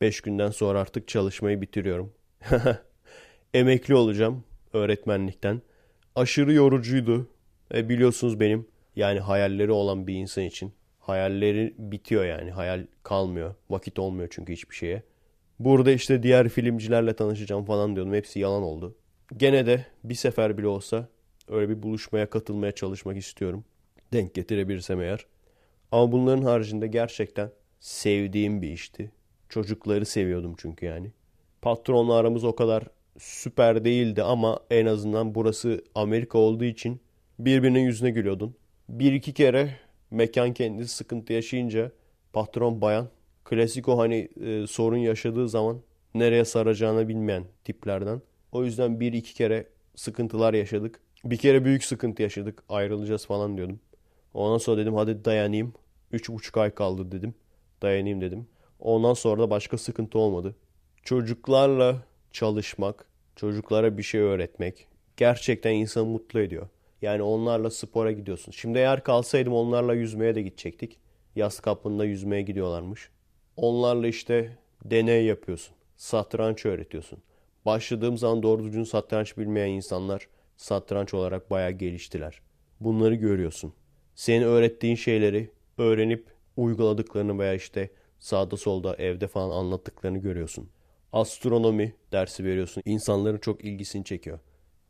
5 0.00 0.20
günden 0.20 0.50
sonra 0.50 0.80
artık 0.80 1.08
çalışmayı 1.08 1.60
bitiriyorum. 1.60 2.12
Emekli 3.54 3.94
olacağım 3.94 4.44
öğretmenlikten. 4.72 5.62
Aşırı 6.16 6.52
yorucuydu. 6.52 7.28
E 7.74 7.88
biliyorsunuz 7.88 8.40
benim 8.40 8.66
yani 8.96 9.20
hayalleri 9.20 9.72
olan 9.72 10.06
bir 10.06 10.14
insan 10.14 10.44
için 10.44 10.72
hayalleri 10.98 11.74
bitiyor 11.78 12.24
yani. 12.24 12.50
Hayal 12.50 12.86
kalmıyor. 13.02 13.54
Vakit 13.70 13.98
olmuyor 13.98 14.28
çünkü 14.32 14.52
hiçbir 14.52 14.74
şeye. 14.76 15.02
Burada 15.64 15.92
işte 15.92 16.22
diğer 16.22 16.48
filmcilerle 16.48 17.16
tanışacağım 17.16 17.64
falan 17.64 17.96
diyordum. 17.96 18.14
Hepsi 18.14 18.38
yalan 18.40 18.62
oldu. 18.62 18.96
Gene 19.36 19.66
de 19.66 19.86
bir 20.04 20.14
sefer 20.14 20.58
bile 20.58 20.66
olsa 20.66 21.08
öyle 21.48 21.68
bir 21.68 21.82
buluşmaya 21.82 22.30
katılmaya 22.30 22.72
çalışmak 22.72 23.16
istiyorum. 23.16 23.64
Denk 24.12 24.34
getirebilirsem 24.34 25.00
eğer. 25.00 25.26
Ama 25.92 26.12
bunların 26.12 26.42
haricinde 26.42 26.86
gerçekten 26.86 27.50
sevdiğim 27.80 28.62
bir 28.62 28.70
işti. 28.70 29.10
Çocukları 29.48 30.06
seviyordum 30.06 30.54
çünkü 30.58 30.86
yani. 30.86 31.12
Patronla 31.62 32.14
aramız 32.14 32.44
o 32.44 32.54
kadar 32.54 32.84
süper 33.18 33.84
değildi 33.84 34.22
ama 34.22 34.60
en 34.70 34.86
azından 34.86 35.34
burası 35.34 35.84
Amerika 35.94 36.38
olduğu 36.38 36.64
için 36.64 37.00
birbirinin 37.38 37.80
yüzüne 37.80 38.10
gülüyordun. 38.10 38.54
Bir 38.88 39.12
iki 39.12 39.34
kere 39.34 39.76
mekan 40.10 40.52
kendisi 40.52 40.94
sıkıntı 40.94 41.32
yaşayınca 41.32 41.92
patron 42.32 42.80
bayan 42.80 43.08
klasik 43.44 43.88
o 43.88 43.98
hani 43.98 44.28
e, 44.40 44.66
sorun 44.66 44.96
yaşadığı 44.96 45.48
zaman 45.48 45.80
nereye 46.14 46.44
saracağını 46.44 47.08
bilmeyen 47.08 47.44
tiplerden. 47.64 48.22
O 48.52 48.64
yüzden 48.64 49.00
bir 49.00 49.12
iki 49.12 49.34
kere 49.34 49.68
sıkıntılar 49.96 50.54
yaşadık. 50.54 51.00
Bir 51.24 51.36
kere 51.36 51.64
büyük 51.64 51.84
sıkıntı 51.84 52.22
yaşadık. 52.22 52.62
Ayrılacağız 52.68 53.26
falan 53.26 53.56
diyordum. 53.56 53.80
Ondan 54.34 54.58
sonra 54.58 54.80
dedim 54.80 54.94
hadi 54.94 55.24
dayanayım. 55.24 55.74
Üç 56.12 56.28
buçuk 56.28 56.56
ay 56.56 56.70
kaldı 56.70 57.12
dedim. 57.12 57.34
Dayanayım 57.82 58.20
dedim. 58.20 58.46
Ondan 58.80 59.14
sonra 59.14 59.42
da 59.42 59.50
başka 59.50 59.78
sıkıntı 59.78 60.18
olmadı. 60.18 60.54
Çocuklarla 61.02 62.02
çalışmak, 62.32 63.06
çocuklara 63.36 63.98
bir 63.98 64.02
şey 64.02 64.20
öğretmek 64.20 64.88
gerçekten 65.16 65.72
insanı 65.72 66.04
mutlu 66.04 66.40
ediyor. 66.40 66.68
Yani 67.02 67.22
onlarla 67.22 67.70
spora 67.70 68.12
gidiyorsun. 68.12 68.52
Şimdi 68.52 68.78
eğer 68.78 69.04
kalsaydım 69.04 69.52
onlarla 69.52 69.94
yüzmeye 69.94 70.34
de 70.34 70.42
gidecektik. 70.42 70.98
Yaz 71.36 71.60
kapında 71.60 72.04
yüzmeye 72.04 72.42
gidiyorlarmış. 72.42 73.10
Onlarla 73.56 74.06
işte 74.06 74.58
deney 74.84 75.24
yapıyorsun. 75.24 75.74
Satranç 75.96 76.66
öğretiyorsun. 76.66 77.18
Başladığım 77.66 78.18
zaman 78.18 78.42
doğru 78.42 78.64
düzgün 78.64 78.84
satranç 78.84 79.38
bilmeyen 79.38 79.68
insanlar 79.68 80.28
satranç 80.56 81.14
olarak 81.14 81.50
bayağı 81.50 81.70
geliştiler. 81.70 82.40
Bunları 82.80 83.14
görüyorsun. 83.14 83.72
Senin 84.14 84.42
öğrettiğin 84.42 84.96
şeyleri 84.96 85.50
öğrenip 85.78 86.26
uyguladıklarını 86.56 87.38
veya 87.38 87.54
işte 87.54 87.90
sağda 88.18 88.56
solda 88.56 88.96
evde 88.96 89.28
falan 89.28 89.50
anlattıklarını 89.50 90.18
görüyorsun. 90.18 90.68
Astronomi 91.12 91.94
dersi 92.12 92.44
veriyorsun. 92.44 92.82
İnsanların 92.86 93.38
çok 93.38 93.64
ilgisini 93.64 94.04
çekiyor. 94.04 94.38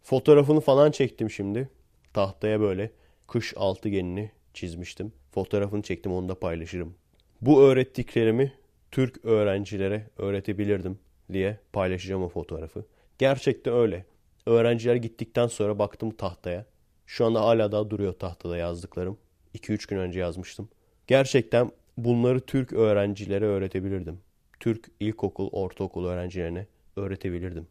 Fotoğrafını 0.03 0.61
falan 0.61 0.90
çektim 0.90 1.31
şimdi. 1.31 1.68
Tahtaya 2.14 2.61
böyle 2.61 2.90
kış 3.29 3.55
altıgenini 3.57 4.31
çizmiştim. 4.55 5.12
Fotoğrafını 5.31 5.83
çektim 5.83 6.12
onu 6.12 6.29
da 6.29 6.40
paylaşırım. 6.40 6.94
Bu 7.42 7.62
öğrettiklerimi 7.62 8.52
Türk 8.90 9.24
öğrencilere 9.24 10.07
öğretebilirdim 10.18 10.98
diye 11.33 11.59
paylaşacağım 11.72 12.22
o 12.22 12.28
fotoğrafı. 12.28 12.85
Gerçekten 13.18 13.74
öyle. 13.74 14.05
Öğrenciler 14.46 14.94
gittikten 14.94 15.46
sonra 15.46 15.78
baktım 15.78 16.11
tahtaya. 16.11 16.66
Şu 17.07 17.24
anda 17.26 17.40
hala 17.40 17.72
daha 17.72 17.90
duruyor 17.90 18.12
tahtada 18.12 18.57
yazdıklarım. 18.57 19.18
2-3 19.55 19.88
gün 19.88 19.96
önce 19.96 20.20
yazmıştım. 20.20 20.68
Gerçekten 21.07 21.70
bunları 21.96 22.40
Türk 22.40 22.72
öğrencilere 22.72 23.44
öğretebilirdim. 23.44 24.20
Türk 24.61 24.90
ilkokul, 25.00 25.48
ortaokul 25.52 26.07
öğrencilerine 26.07 26.66
öğretebilirdim. 26.96 27.66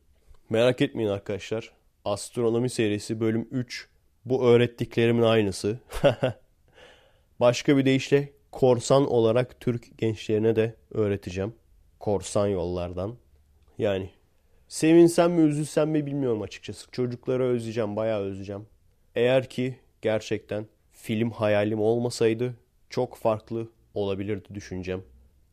Merak 0.50 0.82
etmeyin 0.82 1.10
arkadaşlar. 1.10 1.72
Astronomi 2.06 2.70
serisi 2.70 3.20
bölüm 3.20 3.48
3 3.52 3.90
bu 4.26 4.46
öğrettiklerimin 4.46 5.22
aynısı. 5.22 5.80
Başka 7.40 7.78
bir 7.78 7.86
deyişle 7.86 8.41
korsan 8.52 9.12
olarak 9.12 9.60
Türk 9.60 9.98
gençlerine 9.98 10.56
de 10.56 10.76
öğreteceğim. 10.92 11.54
Korsan 12.00 12.48
yollardan. 12.48 13.16
Yani 13.78 14.10
sevinsem 14.68 15.32
mi 15.32 15.42
üzülsem 15.42 15.90
mi 15.90 16.06
bilmiyorum 16.06 16.42
açıkçası. 16.42 16.92
Çocukları 16.92 17.44
özleyeceğim, 17.44 17.96
bayağı 17.96 18.22
özleyeceğim. 18.22 18.66
Eğer 19.16 19.50
ki 19.50 19.76
gerçekten 20.02 20.66
film 20.92 21.32
hayalim 21.32 21.80
olmasaydı 21.82 22.54
çok 22.90 23.16
farklı 23.16 23.70
olabilirdi 23.94 24.48
düşüncem. 24.54 25.02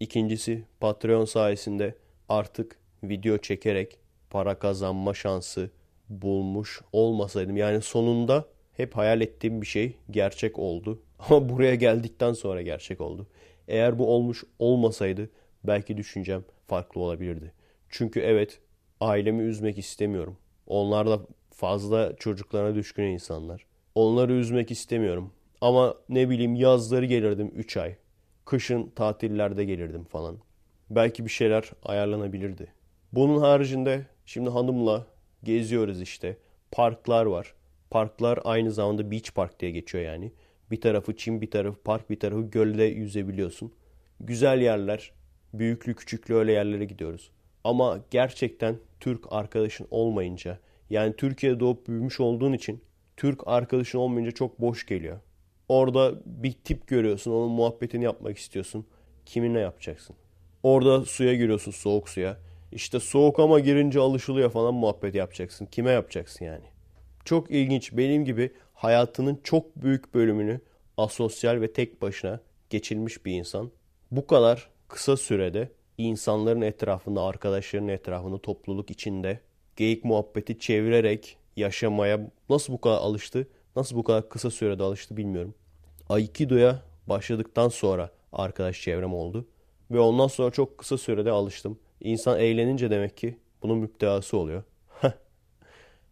İkincisi 0.00 0.64
Patreon 0.80 1.24
sayesinde 1.24 1.94
artık 2.28 2.78
video 3.02 3.38
çekerek 3.38 3.98
para 4.30 4.58
kazanma 4.58 5.14
şansı 5.14 5.70
bulmuş 6.08 6.80
olmasaydım. 6.92 7.56
Yani 7.56 7.82
sonunda 7.82 8.44
hep 8.76 8.96
hayal 8.96 9.20
ettiğim 9.20 9.62
bir 9.62 9.66
şey 9.66 9.96
gerçek 10.11 10.58
oldu. 10.58 11.02
Ama 11.18 11.48
buraya 11.48 11.74
geldikten 11.74 12.33
sonra 12.33 12.62
gerçek 12.62 13.00
oldu. 13.00 13.26
Eğer 13.68 13.98
bu 13.98 14.07
olmuş 14.07 14.44
olmasaydı 14.59 15.31
belki 15.64 15.96
düşüncem 15.96 16.44
farklı 16.66 17.00
olabilirdi. 17.00 17.52
Çünkü 17.88 18.20
evet 18.20 18.61
ailemi 19.00 19.42
üzmek 19.42 19.78
istemiyorum. 19.78 20.37
Onlar 20.66 21.07
da 21.07 21.20
fazla 21.50 22.16
çocuklarına 22.16 22.74
düşkün 22.74 23.02
insanlar. 23.02 23.66
Onları 23.94 24.33
üzmek 24.33 24.70
istemiyorum. 24.70 25.33
Ama 25.61 25.94
ne 26.09 26.31
bileyim 26.31 26.54
yazları 26.54 27.07
gelirdim 27.07 27.52
3 27.57 27.76
ay. 27.76 27.96
Kışın 28.44 28.90
tatillerde 28.96 29.64
gelirdim 29.64 30.04
falan. 30.04 30.38
Belki 30.90 31.24
bir 31.24 31.31
şeyler 31.31 31.70
ayarlanabilirdi. 31.83 32.72
Bunun 33.12 33.40
haricinde 33.40 34.07
şimdi 34.26 34.50
hanımla 34.50 35.07
geziyoruz 35.44 36.00
işte. 36.00 36.37
Parklar 36.70 37.26
var. 37.26 37.54
Parklar 37.90 38.38
aynı 38.44 38.70
zamanda 38.70 39.11
beach 39.11 39.35
park 39.35 39.61
diye 39.61 39.70
geçiyor 39.70 40.04
yani. 40.04 40.33
Bir 40.70 40.81
tarafı 40.81 41.16
çim, 41.16 41.40
bir 41.40 41.50
tarafı 41.50 41.83
park, 41.83 42.11
bir 42.11 42.20
tarafı 42.20 42.42
gölde 42.42 42.85
yüzebiliyorsun. 42.85 43.72
Güzel 44.20 44.61
yerler. 44.61 45.12
Büyüklü 45.54 45.94
küçüklü 45.94 46.35
öyle 46.35 46.52
yerlere 46.52 46.85
gidiyoruz. 46.85 47.31
Ama 47.64 48.00
gerçekten 48.11 48.76
Türk 49.00 49.24
arkadaşın 49.31 49.87
olmayınca 49.90 50.59
yani 50.90 51.16
Türkiye'de 51.16 51.61
doğup 51.61 51.88
büyümüş 51.88 52.20
olduğun 52.20 52.52
için 52.52 52.81
Türk 53.16 53.40
arkadaşın 53.46 53.98
olmayınca 53.98 54.31
çok 54.33 54.61
boş 54.61 54.87
geliyor. 54.87 55.20
Orada 55.68 56.14
bir 56.26 56.52
tip 56.52 56.87
görüyorsun, 56.87 57.31
onun 57.31 57.50
muhabbetini 57.50 58.04
yapmak 58.04 58.38
istiyorsun. 58.38 58.87
Kiminle 59.26 59.61
yapacaksın? 59.61 60.16
Orada 60.62 61.04
suya 61.04 61.35
giriyorsun, 61.35 61.70
soğuk 61.70 62.09
suya. 62.09 62.37
İşte 62.72 63.00
soğuk 63.00 63.38
ama 63.38 63.61
girince 63.61 64.00
alışılıyor 64.00 64.50
falan 64.50 64.74
muhabbet 64.74 65.14
yapacaksın. 65.14 65.66
Kime 65.66 65.90
yapacaksın 65.90 66.44
yani? 66.44 66.64
Çok 67.24 67.50
ilginç. 67.50 67.92
Benim 67.92 68.24
gibi 68.24 68.52
hayatının 68.78 69.40
çok 69.44 69.76
büyük 69.76 70.14
bölümünü 70.14 70.60
asosyal 70.96 71.60
ve 71.60 71.72
tek 71.72 72.02
başına 72.02 72.40
geçirmiş 72.70 73.26
bir 73.26 73.32
insan. 73.32 73.70
Bu 74.10 74.26
kadar 74.26 74.70
kısa 74.88 75.16
sürede 75.16 75.72
insanların 75.98 76.60
etrafında, 76.60 77.22
arkadaşlarının 77.22 77.88
etrafında, 77.88 78.38
topluluk 78.38 78.90
içinde 78.90 79.40
geyik 79.76 80.04
muhabbeti 80.04 80.58
çevirerek 80.58 81.36
yaşamaya 81.56 82.30
nasıl 82.50 82.72
bu 82.72 82.80
kadar 82.80 82.96
alıştı, 82.96 83.48
nasıl 83.76 83.96
bu 83.96 84.04
kadar 84.04 84.28
kısa 84.28 84.50
sürede 84.50 84.82
alıştı 84.82 85.16
bilmiyorum. 85.16 85.54
Aikido'ya 86.08 86.82
başladıktan 87.06 87.68
sonra 87.68 88.10
arkadaş 88.32 88.82
çevrem 88.82 89.14
oldu. 89.14 89.46
Ve 89.90 90.00
ondan 90.00 90.26
sonra 90.26 90.50
çok 90.50 90.78
kısa 90.78 90.98
sürede 90.98 91.30
alıştım. 91.30 91.78
İnsan 92.00 92.40
eğlenince 92.40 92.90
demek 92.90 93.16
ki 93.16 93.38
bunun 93.62 93.78
müptelası 93.78 94.36
oluyor. 94.36 94.62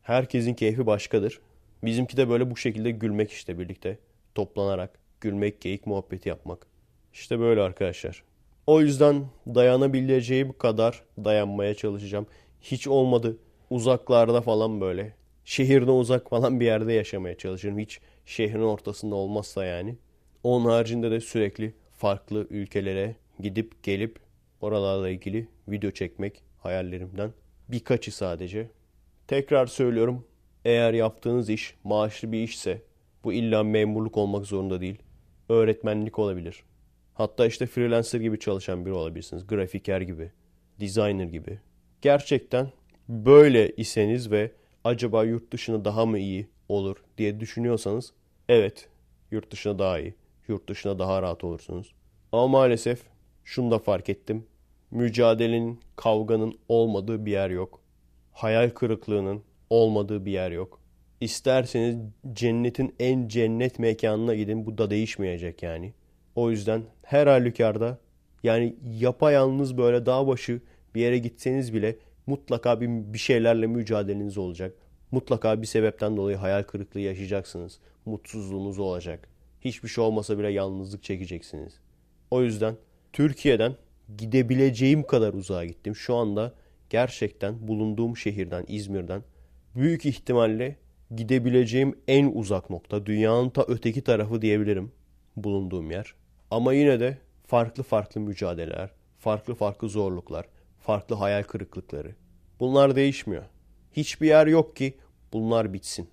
Herkesin 0.03 0.55
keyfi 0.55 0.87
başkadır. 0.87 1.41
Bizimki 1.87 2.17
de 2.17 2.29
böyle 2.29 2.51
bu 2.51 2.57
şekilde 2.57 2.91
gülmek 2.91 3.33
işte 3.33 3.59
birlikte. 3.59 3.99
Toplanarak 4.35 4.99
gülmek, 5.21 5.61
geyik 5.61 5.87
muhabbeti 5.87 6.29
yapmak. 6.29 6.67
İşte 7.13 7.41
böyle 7.41 7.61
arkadaşlar. 7.61 8.23
O 8.67 8.81
yüzden 8.81 9.27
dayanabileceğim 9.47 10.53
kadar 10.53 11.03
dayanmaya 11.25 11.75
çalışacağım. 11.75 12.27
Hiç 12.61 12.89
olmadı 12.89 13.37
uzaklarda 13.71 14.41
falan 14.41 14.81
böyle. 14.81 15.13
Şehirden 15.45 15.93
uzak 15.93 16.31
falan 16.31 16.61
bir 16.61 16.65
yerde 16.65 16.93
yaşamaya 16.93 17.39
çalışırım. 17.39 17.79
Hiç 17.79 18.01
şehrin 18.25 18.63
ortasında 18.63 19.15
olmazsa 19.15 19.65
yani. 19.65 19.97
Onun 20.43 20.71
haricinde 20.71 21.11
de 21.11 21.21
sürekli 21.21 21.75
farklı 21.93 22.47
ülkelere 22.51 23.17
gidip 23.41 23.83
gelip 23.83 24.19
oralarla 24.61 25.09
ilgili 25.09 25.49
video 25.69 25.91
çekmek 25.91 26.43
hayallerimden 26.59 27.33
birkaçı 27.69 28.17
sadece. 28.17 28.69
Tekrar 29.29 29.67
söylüyorum. 29.67 30.25
Eğer 30.67 30.95
yaptığınız 30.95 31.51
iş 31.51 31.75
maaşlı 31.85 32.33
bir 32.33 32.43
işse 32.43 32.83
bu 33.25 33.33
illa 33.33 33.63
memurluk 33.63 34.17
olmak 34.17 34.47
zorunda 34.47 34.81
değil. 34.81 34.99
Öğretmenlik 35.49 36.19
olabilir. 36.19 36.63
Hatta 37.15 37.47
işte 37.47 37.67
freelancer 37.67 38.21
gibi 38.21 38.39
çalışan 38.39 38.87
biri 38.87 38.95
olabilirsiniz. 38.95 39.47
Grafiker 39.47 40.01
gibi, 40.01 40.33
designer 40.81 41.25
gibi. 41.25 41.59
Gerçekten 42.03 42.71
böyle 43.09 43.73
iseniz 43.77 44.31
ve 44.31 44.53
acaba 44.85 45.25
yurt 45.25 45.53
dışına 45.53 45.85
daha 45.85 46.07
mı 46.07 46.19
iyi 46.19 46.47
olur 46.69 46.97
diye 47.19 47.41
düşünüyorsanız 47.41 48.13
evet 48.49 48.89
yurt 49.31 49.51
dışına 49.51 49.79
daha 49.79 49.99
iyi. 49.99 50.15
Yurt 50.49 50.69
dışına 50.69 50.99
daha 50.99 51.23
rahat 51.23 51.45
olursunuz. 51.45 51.95
Ama 52.33 52.49
maalesef 52.49 53.03
şunu 53.45 53.71
da 53.71 53.79
fark 53.79 54.09
ettim. 54.09 54.47
Mücadelenin, 54.91 55.81
kavganın 55.97 56.59
olmadığı 56.69 57.27
bir 57.27 57.33
yer 57.33 57.51
yok. 57.51 57.81
Hayal 58.33 58.71
kırıklığının 58.71 59.43
olmadığı 59.71 60.25
bir 60.25 60.33
yer 60.33 60.51
yok. 60.51 60.81
İsterseniz 61.21 61.97
cennetin 62.33 62.95
en 62.99 63.29
cennet 63.29 63.79
mekanına 63.79 64.35
gidin 64.35 64.67
bu 64.67 64.79
da 64.79 64.91
değişmeyecek 64.91 65.63
yani. 65.63 65.93
O 66.35 66.51
yüzden 66.51 66.83
her 67.03 67.27
halükarda 67.27 67.99
yani 68.43 68.77
yapayalnız 68.99 69.79
böyle 69.79 70.07
dağ 70.07 70.27
başı 70.27 70.61
bir 70.95 71.01
yere 71.01 71.19
gitseniz 71.19 71.75
bile 71.75 71.97
mutlaka 72.27 72.81
bir, 72.81 72.89
bir 72.89 73.19
şeylerle 73.19 73.67
mücadeleniz 73.67 74.39
olacak. 74.39 74.75
Mutlaka 75.11 75.63
bir 75.63 75.67
sebepten 75.67 76.17
dolayı 76.17 76.37
hayal 76.37 76.63
kırıklığı 76.63 77.01
yaşayacaksınız. 77.01 77.79
Mutsuzluğunuz 78.05 78.79
olacak. 78.79 79.29
Hiçbir 79.61 79.89
şey 79.89 80.05
olmasa 80.05 80.39
bile 80.39 80.49
yalnızlık 80.49 81.03
çekeceksiniz. 81.03 81.81
O 82.31 82.43
yüzden 82.43 82.77
Türkiye'den 83.13 83.77
gidebileceğim 84.19 85.03
kadar 85.03 85.35
uzağa 85.35 85.65
gittim. 85.65 85.97
Şu 85.97 86.15
anda 86.15 86.55
gerçekten 86.91 87.69
bulunduğum 87.69 88.17
şehirden, 88.17 88.65
İzmir'den 88.69 89.23
büyük 89.77 90.07
ihtimalle 90.07 90.77
gidebileceğim 91.17 91.99
en 92.09 92.33
uzak 92.35 92.71
nokta. 92.71 93.07
Dünyanın 93.07 93.51
ta 93.51 93.65
öteki 93.69 94.05
tarafı 94.05 94.43
diyebilirim 94.43 94.93
bulunduğum 95.37 95.91
yer. 95.91 96.15
Ama 96.51 96.73
yine 96.73 97.01
de 97.01 97.19
farklı 97.47 97.83
farklı 97.83 98.21
mücadeleler, 98.21 98.91
farklı 99.19 99.55
farklı 99.55 99.89
zorluklar, 99.89 100.47
farklı 100.81 101.17
hayal 101.17 101.43
kırıklıkları. 101.43 102.15
Bunlar 102.61 102.97
değişmiyor. 102.97 103.45
Hiçbir 103.93 104.27
yer 104.27 104.47
yok 104.47 104.77
ki 104.77 104.95
bunlar 105.33 105.73
bitsin. 105.73 106.09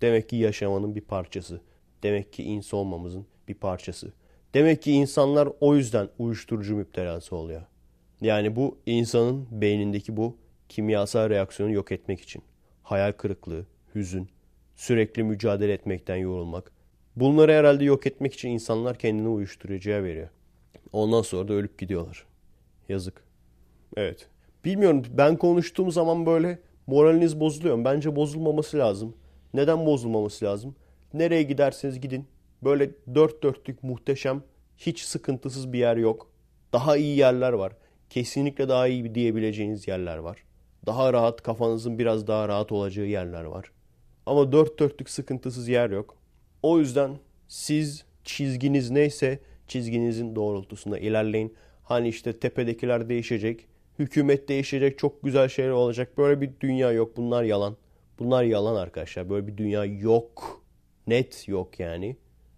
Demek 0.00 0.28
ki 0.28 0.36
yaşamanın 0.36 0.94
bir 0.94 1.00
parçası. 1.00 1.60
Demek 2.02 2.32
ki 2.32 2.42
insan 2.42 2.80
olmamızın 2.80 3.26
bir 3.48 3.54
parçası. 3.54 4.12
Demek 4.54 4.82
ki 4.82 4.92
insanlar 4.92 5.48
o 5.60 5.76
yüzden 5.76 6.08
uyuşturucu 6.18 6.76
müptelası 6.76 7.36
oluyor. 7.36 7.62
Yani 8.20 8.56
bu 8.56 8.78
insanın 8.86 9.46
beynindeki 9.50 10.16
bu 10.16 10.36
kimyasal 10.68 11.30
reaksiyonu 11.30 11.72
yok 11.72 11.92
etmek 11.92 12.20
için. 12.20 12.42
Hayal 12.88 13.12
kırıklığı, 13.12 13.66
hüzün, 13.94 14.28
sürekli 14.76 15.22
mücadele 15.22 15.72
etmekten 15.72 16.16
yorulmak. 16.16 16.72
Bunları 17.16 17.52
herhalde 17.52 17.84
yok 17.84 18.06
etmek 18.06 18.34
için 18.34 18.48
insanlar 18.48 18.98
kendini 18.98 19.28
uyuşturucuya 19.28 20.02
veriyor. 20.02 20.28
Ondan 20.92 21.22
sonra 21.22 21.48
da 21.48 21.52
ölüp 21.52 21.78
gidiyorlar. 21.78 22.26
Yazık. 22.88 23.24
Evet. 23.96 24.28
Bilmiyorum 24.64 25.04
ben 25.10 25.36
konuştuğum 25.36 25.90
zaman 25.90 26.26
böyle 26.26 26.58
moraliniz 26.86 27.40
bozuluyor. 27.40 27.84
Bence 27.84 28.16
bozulmaması 28.16 28.78
lazım. 28.78 29.14
Neden 29.54 29.86
bozulmaması 29.86 30.44
lazım? 30.44 30.74
Nereye 31.14 31.42
giderseniz 31.42 32.00
gidin. 32.00 32.26
Böyle 32.62 32.90
dört 33.14 33.42
dörtlük 33.42 33.82
muhteşem, 33.82 34.42
hiç 34.76 35.00
sıkıntısız 35.00 35.72
bir 35.72 35.78
yer 35.78 35.96
yok. 35.96 36.30
Daha 36.72 36.96
iyi 36.96 37.18
yerler 37.18 37.52
var. 37.52 37.72
Kesinlikle 38.10 38.68
daha 38.68 38.86
iyi 38.88 39.14
diyebileceğiniz 39.14 39.88
yerler 39.88 40.16
var. 40.16 40.47
Daha 40.88 41.12
rahat, 41.12 41.42
kafanızın 41.42 41.98
biraz 41.98 42.26
daha 42.26 42.48
rahat 42.48 42.72
olacağı 42.72 43.06
yerler 43.06 43.44
var. 43.44 43.72
Ama 44.26 44.52
dört 44.52 44.78
dörtlük 44.78 45.10
sıkıntısız 45.10 45.68
yer 45.68 45.90
yok. 45.90 46.16
O 46.62 46.78
yüzden 46.78 47.18
siz 47.48 48.04
çizginiz 48.24 48.90
neyse 48.90 49.38
çizginizin 49.66 50.36
doğrultusunda 50.36 50.98
ilerleyin. 50.98 51.54
Hani 51.84 52.08
işte 52.08 52.38
tepedekiler 52.38 53.08
değişecek, 53.08 53.66
hükümet 53.98 54.48
değişecek, 54.48 54.98
çok 54.98 55.22
güzel 55.22 55.48
şeyler 55.48 55.70
olacak. 55.70 56.18
Böyle 56.18 56.40
bir 56.40 56.50
dünya 56.60 56.92
yok. 56.92 57.16
Bunlar 57.16 57.42
yalan. 57.42 57.76
Bunlar 58.18 58.44
yalan 58.44 58.76
arkadaşlar. 58.76 59.30
Böyle 59.30 59.46
bir 59.46 59.56
dünya 59.56 59.84
yok. 59.84 60.62
Net 61.06 61.48
yok 61.48 61.80
yani. 61.80 62.16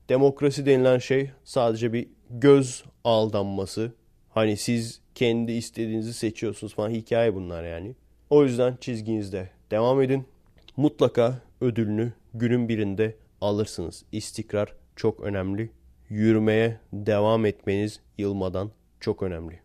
Demokrasi 0.09 0.67
denilen 0.67 0.99
şey 0.99 1.31
sadece 1.45 1.93
bir 1.93 2.09
göz 2.31 2.85
aldanması. 3.05 3.93
Hani 4.29 4.57
siz 4.57 5.01
kendi 5.15 5.53
istediğinizi 5.53 6.15
seçiyorsunuz 6.15 6.75
falan 6.75 6.91
hikaye 6.91 7.35
bunlar 7.35 7.65
yani. 7.65 7.95
O 8.31 8.45
yüzden 8.45 8.77
çizginizde 8.81 9.51
devam 9.71 10.03
edin. 10.03 10.27
Mutlaka 10.77 11.43
ödülünü 11.61 12.13
günün 12.35 12.69
birinde 12.69 13.17
alırsınız. 13.41 14.05
İstikrar 14.13 14.75
çok 14.97 15.21
önemli. 15.21 15.71
Yürümeye 16.09 16.81
devam 16.93 17.47
etmeniz 17.47 18.01
yılmadan 18.19 18.71
çok 19.01 19.23
önemli. 19.23 19.61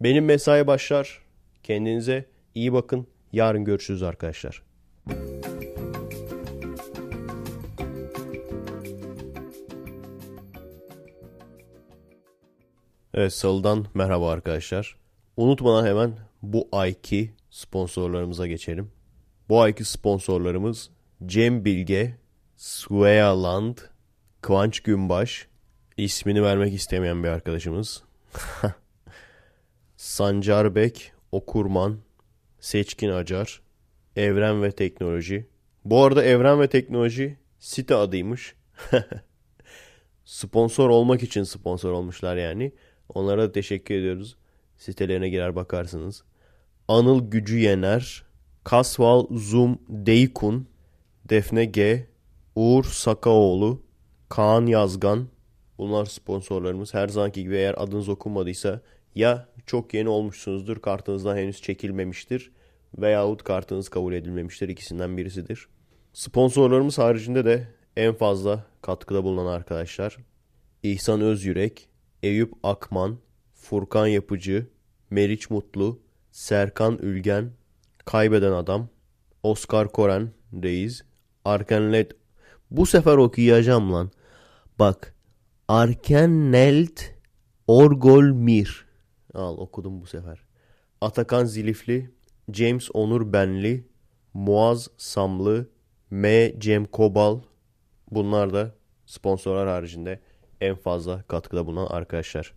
Benim 0.00 0.24
mesai 0.24 0.66
başlar. 0.66 1.22
Kendinize 1.62 2.24
iyi 2.54 2.72
bakın. 2.72 3.06
Yarın 3.32 3.64
görüşürüz 3.64 4.02
arkadaşlar. 4.02 4.62
Evet 13.14 13.32
Salı'dan 13.32 13.86
merhaba 13.94 14.30
arkadaşlar. 14.30 14.96
Unutmadan 15.36 15.86
hemen 15.86 16.12
bu 16.42 16.68
ayki 16.72 17.37
sponsorlarımıza 17.58 18.46
geçelim. 18.46 18.90
Bu 19.48 19.60
ayki 19.60 19.84
sponsorlarımız 19.84 20.90
Cem 21.26 21.64
Bilge, 21.64 22.14
Swealand, 22.56 23.78
Kıvanç 24.40 24.80
Günbaş, 24.80 25.48
ismini 25.96 26.42
vermek 26.42 26.74
istemeyen 26.74 27.24
bir 27.24 27.28
arkadaşımız. 27.28 28.02
Sancar 29.96 30.74
Bek, 30.74 31.12
Okurman, 31.32 31.98
Seçkin 32.60 33.08
Acar, 33.08 33.62
Evren 34.16 34.62
ve 34.62 34.72
Teknoloji. 34.72 35.46
Bu 35.84 36.04
arada 36.04 36.24
Evren 36.24 36.60
ve 36.60 36.68
Teknoloji 36.68 37.36
site 37.58 37.94
adıymış. 37.94 38.54
sponsor 40.24 40.88
olmak 40.88 41.22
için 41.22 41.42
sponsor 41.42 41.92
olmuşlar 41.92 42.36
yani. 42.36 42.72
Onlara 43.08 43.42
da 43.42 43.52
teşekkür 43.52 43.94
ediyoruz. 43.94 44.36
Sitelerine 44.76 45.28
girer 45.28 45.56
bakarsınız. 45.56 46.24
Anıl 46.88 47.30
Gücü 47.30 47.58
Yener, 47.58 48.24
Kasval 48.64 49.26
Zoom 49.30 49.78
Deykun, 49.88 50.68
Defne 51.28 51.64
G, 51.64 52.06
Uğur 52.54 52.84
Sakaoğlu, 52.84 53.82
Kaan 54.28 54.66
Yazgan. 54.66 55.28
Bunlar 55.78 56.06
sponsorlarımız. 56.06 56.94
Her 56.94 57.08
zamanki 57.08 57.42
gibi 57.42 57.56
eğer 57.56 57.74
adınız 57.78 58.08
okunmadıysa 58.08 58.80
ya 59.14 59.48
çok 59.66 59.94
yeni 59.94 60.08
olmuşsunuzdur, 60.08 60.76
kartınızdan 60.78 61.36
henüz 61.36 61.62
çekilmemiştir 61.62 62.52
veyahut 62.98 63.42
kartınız 63.42 63.88
kabul 63.88 64.12
edilmemiştir. 64.12 64.68
İkisinden 64.68 65.16
birisidir. 65.16 65.68
Sponsorlarımız 66.12 66.98
haricinde 66.98 67.44
de 67.44 67.68
en 67.96 68.14
fazla 68.14 68.64
katkıda 68.82 69.24
bulunan 69.24 69.46
arkadaşlar 69.46 70.16
İhsan 70.82 71.20
Özyürek, 71.20 71.88
Eyüp 72.22 72.52
Akman, 72.62 73.18
Furkan 73.54 74.06
Yapıcı, 74.06 74.66
Meriç 75.10 75.50
Mutlu, 75.50 76.00
Serkan 76.30 76.98
Ülgen, 76.98 77.52
Kaybeden 78.04 78.52
Adam, 78.52 78.88
Oscar 79.42 79.88
Koren 79.88 80.30
Reis, 80.62 81.02
Arkenlet 81.44 82.12
bu 82.70 82.86
sefer 82.86 83.16
okuyacağım 83.16 83.92
lan. 83.92 84.10
Bak. 84.78 85.14
Arkenelt 85.68 87.00
Orgolmir. 87.66 88.86
Al 89.34 89.58
okudum 89.58 90.00
bu 90.00 90.06
sefer. 90.06 90.38
Atakan 91.00 91.44
Zilifli, 91.44 92.10
James 92.52 92.88
Onur 92.94 93.32
Benli, 93.32 93.88
Muaz 94.34 94.88
Samlı, 94.96 95.70
M. 96.10 96.54
Cem 96.58 96.84
Kobal. 96.84 97.40
Bunlar 98.10 98.52
da 98.54 98.74
sponsorlar 99.06 99.68
haricinde 99.68 100.20
en 100.60 100.76
fazla 100.76 101.22
katkıda 101.22 101.66
bulunan 101.66 101.86
arkadaşlar. 101.86 102.54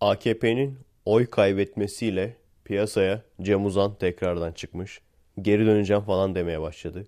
AKP'nin 0.00 0.78
oy 1.04 1.26
kaybetmesiyle 1.26 2.36
piyasaya 2.70 3.22
Cem 3.42 3.66
Uzan 3.66 3.94
tekrardan 3.94 4.52
çıkmış. 4.52 5.00
Geri 5.42 5.66
döneceğim 5.66 6.02
falan 6.02 6.34
demeye 6.34 6.60
başladı. 6.60 7.06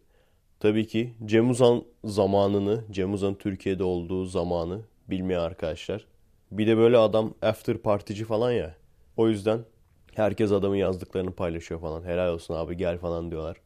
Tabii 0.60 0.86
ki 0.86 1.14
Cem 1.24 1.50
Uzan 1.50 1.84
zamanını, 2.04 2.84
Cem 2.90 3.12
Uzan 3.12 3.34
Türkiye'de 3.34 3.84
olduğu 3.84 4.24
zamanı 4.24 4.80
bilmiyor 5.08 5.42
arkadaşlar. 5.42 6.06
Bir 6.50 6.66
de 6.66 6.76
böyle 6.76 6.96
adam 6.96 7.34
after 7.42 7.78
partici 7.78 8.24
falan 8.24 8.52
ya. 8.52 8.74
O 9.16 9.28
yüzden 9.28 9.60
herkes 10.14 10.52
adamın 10.52 10.76
yazdıklarını 10.76 11.32
paylaşıyor 11.32 11.80
falan. 11.80 12.04
Helal 12.04 12.34
olsun 12.34 12.54
abi 12.54 12.76
gel 12.76 12.98
falan 12.98 13.30
diyorlar. 13.30 13.56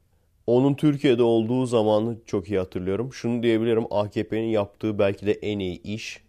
Onun 0.46 0.74
Türkiye'de 0.74 1.22
olduğu 1.22 1.66
zamanı 1.66 2.16
çok 2.26 2.50
iyi 2.50 2.58
hatırlıyorum. 2.58 3.12
Şunu 3.12 3.42
diyebilirim 3.42 3.84
AKP'nin 3.90 4.48
yaptığı 4.48 4.98
belki 4.98 5.26
de 5.26 5.32
en 5.32 5.58
iyi 5.58 5.82
iş. 5.82 6.22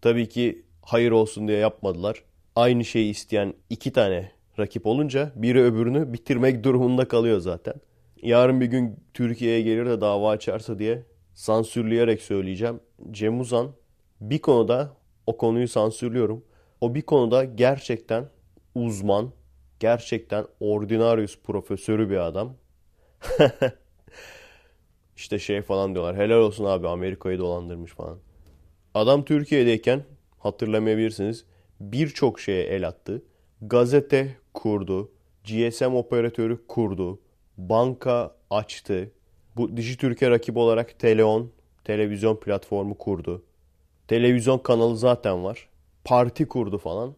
Tabii 0.00 0.28
ki 0.28 0.62
hayır 0.82 1.10
olsun 1.10 1.48
diye 1.48 1.58
yapmadılar. 1.58 2.24
Aynı 2.56 2.84
şeyi 2.84 3.10
isteyen 3.10 3.54
iki 3.70 3.92
tane 3.92 4.33
rakip 4.58 4.86
olunca 4.86 5.32
biri 5.34 5.62
öbürünü 5.62 6.12
bitirmek 6.12 6.64
durumunda 6.64 7.08
kalıyor 7.08 7.38
zaten. 7.38 7.74
Yarın 8.22 8.60
bir 8.60 8.66
gün 8.66 8.96
Türkiye'ye 9.14 9.62
gelir 9.62 9.86
de 9.86 10.00
dava 10.00 10.30
açarsa 10.30 10.78
diye 10.78 11.02
sansürleyerek 11.34 12.22
söyleyeceğim. 12.22 12.80
Cem 13.10 13.40
Uzan 13.40 13.72
bir 14.20 14.38
konuda 14.38 14.96
o 15.26 15.36
konuyu 15.36 15.68
sansürlüyorum. 15.68 16.44
O 16.80 16.94
bir 16.94 17.02
konuda 17.02 17.44
gerçekten 17.44 18.28
uzman, 18.74 19.32
gerçekten 19.80 20.46
ordinarius 20.60 21.38
profesörü 21.38 22.10
bir 22.10 22.16
adam. 22.16 22.56
İşte 25.16 25.38
şey 25.38 25.62
falan 25.62 25.94
diyorlar. 25.94 26.16
Helal 26.16 26.38
olsun 26.38 26.64
abi 26.64 26.88
Amerika'yı 26.88 27.38
dolandırmış 27.38 27.92
falan. 27.92 28.18
Adam 28.94 29.24
Türkiye'deyken 29.24 30.04
hatırlamayabilirsiniz. 30.38 31.44
Birçok 31.80 32.40
şeye 32.40 32.62
el 32.64 32.88
attı. 32.88 33.22
Gazete 33.66 34.36
kurdu. 34.54 35.10
GSM 35.44 35.94
operatörü 35.94 36.66
kurdu. 36.66 37.20
Banka 37.58 38.36
açtı. 38.50 39.10
Bu 39.56 39.76
Dijitürk'e 39.76 40.30
rakip 40.30 40.56
olarak 40.56 40.98
Teleon 40.98 41.52
televizyon 41.84 42.36
platformu 42.36 42.98
kurdu. 42.98 43.44
Televizyon 44.08 44.58
kanalı 44.58 44.96
zaten 44.96 45.44
var. 45.44 45.68
Parti 46.04 46.48
kurdu 46.48 46.78
falan. 46.78 47.14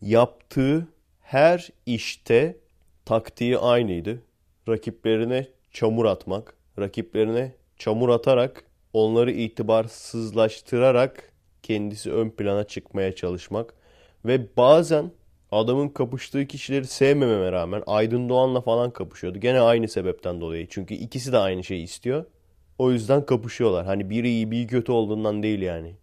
Yaptığı 0.00 0.88
her 1.20 1.70
işte 1.86 2.56
taktiği 3.04 3.58
aynıydı. 3.58 4.22
Rakiplerine 4.68 5.48
çamur 5.70 6.04
atmak, 6.04 6.56
rakiplerine 6.78 7.52
çamur 7.76 8.08
atarak 8.08 8.64
onları 8.92 9.30
itibarsızlaştırarak 9.30 11.32
kendisi 11.62 12.12
ön 12.12 12.30
plana 12.30 12.64
çıkmaya 12.64 13.14
çalışmak 13.14 13.74
ve 14.24 14.56
bazen 14.56 15.10
adamın 15.56 15.88
kapıştığı 15.88 16.46
kişileri 16.46 16.86
sevmememe 16.86 17.52
rağmen 17.52 17.82
Aydın 17.86 18.28
Doğan'la 18.28 18.60
falan 18.60 18.90
kapışıyordu. 18.90 19.38
Gene 19.38 19.60
aynı 19.60 19.88
sebepten 19.88 20.40
dolayı. 20.40 20.66
Çünkü 20.70 20.94
ikisi 20.94 21.32
de 21.32 21.38
aynı 21.38 21.64
şeyi 21.64 21.82
istiyor. 21.82 22.24
O 22.78 22.90
yüzden 22.92 23.26
kapışıyorlar. 23.26 23.86
Hani 23.86 24.10
biri 24.10 24.28
iyi 24.28 24.50
biri 24.50 24.66
kötü 24.66 24.92
olduğundan 24.92 25.42
değil 25.42 25.62
yani. 25.62 25.94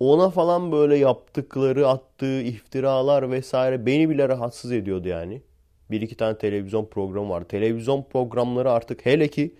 Ona 0.00 0.30
falan 0.30 0.72
böyle 0.72 0.96
yaptıkları, 0.96 1.88
attığı 1.88 2.42
iftiralar 2.42 3.30
vesaire 3.30 3.86
beni 3.86 4.10
bile 4.10 4.28
rahatsız 4.28 4.72
ediyordu 4.72 5.08
yani. 5.08 5.42
Bir 5.90 6.00
iki 6.00 6.16
tane 6.16 6.38
televizyon 6.38 6.86
programı 6.86 7.28
var. 7.28 7.44
Televizyon 7.44 8.02
programları 8.02 8.72
artık 8.72 9.06
hele 9.06 9.28
ki 9.28 9.54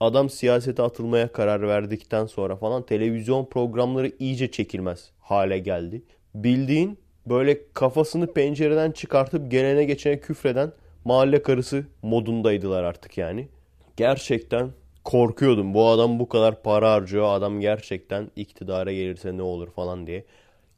adam 0.00 0.30
siyasete 0.30 0.82
atılmaya 0.82 1.32
karar 1.32 1.68
verdikten 1.68 2.26
sonra 2.26 2.56
falan 2.56 2.86
televizyon 2.86 3.44
programları 3.44 4.12
iyice 4.18 4.50
çekilmez 4.50 5.10
hale 5.18 5.58
geldi. 5.58 6.02
Bildiğin 6.34 6.98
böyle 7.26 7.72
kafasını 7.72 8.32
pencereden 8.32 8.90
çıkartıp 8.90 9.50
gelene 9.50 9.84
geçene 9.84 10.20
küfreden 10.20 10.72
mahalle 11.04 11.42
karısı 11.42 11.86
modundaydılar 12.02 12.84
artık 12.84 13.18
yani. 13.18 13.48
Gerçekten 13.96 14.70
korkuyordum. 15.04 15.74
Bu 15.74 15.88
adam 15.88 16.18
bu 16.18 16.28
kadar 16.28 16.62
para 16.62 16.92
harcıyor. 16.92 17.34
Adam 17.34 17.60
gerçekten 17.60 18.30
iktidara 18.36 18.92
gelirse 18.92 19.36
ne 19.36 19.42
olur 19.42 19.70
falan 19.70 20.06
diye. 20.06 20.24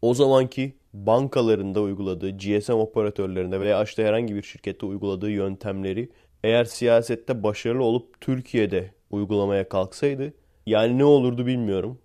O 0.02 0.14
zamanki 0.14 0.74
bankalarında 0.94 1.80
uyguladığı, 1.80 2.30
GSM 2.30 2.72
operatörlerinde 2.72 3.60
veya 3.60 3.82
işte 3.82 4.04
herhangi 4.04 4.34
bir 4.34 4.42
şirkette 4.42 4.86
uyguladığı 4.86 5.30
yöntemleri 5.30 6.08
eğer 6.44 6.64
siyasette 6.64 7.42
başarılı 7.42 7.84
olup 7.84 8.20
Türkiye'de 8.20 8.90
uygulamaya 9.10 9.68
kalksaydı 9.68 10.32
yani 10.66 10.98
ne 10.98 11.04
olurdu 11.04 11.46
bilmiyorum. 11.46 11.98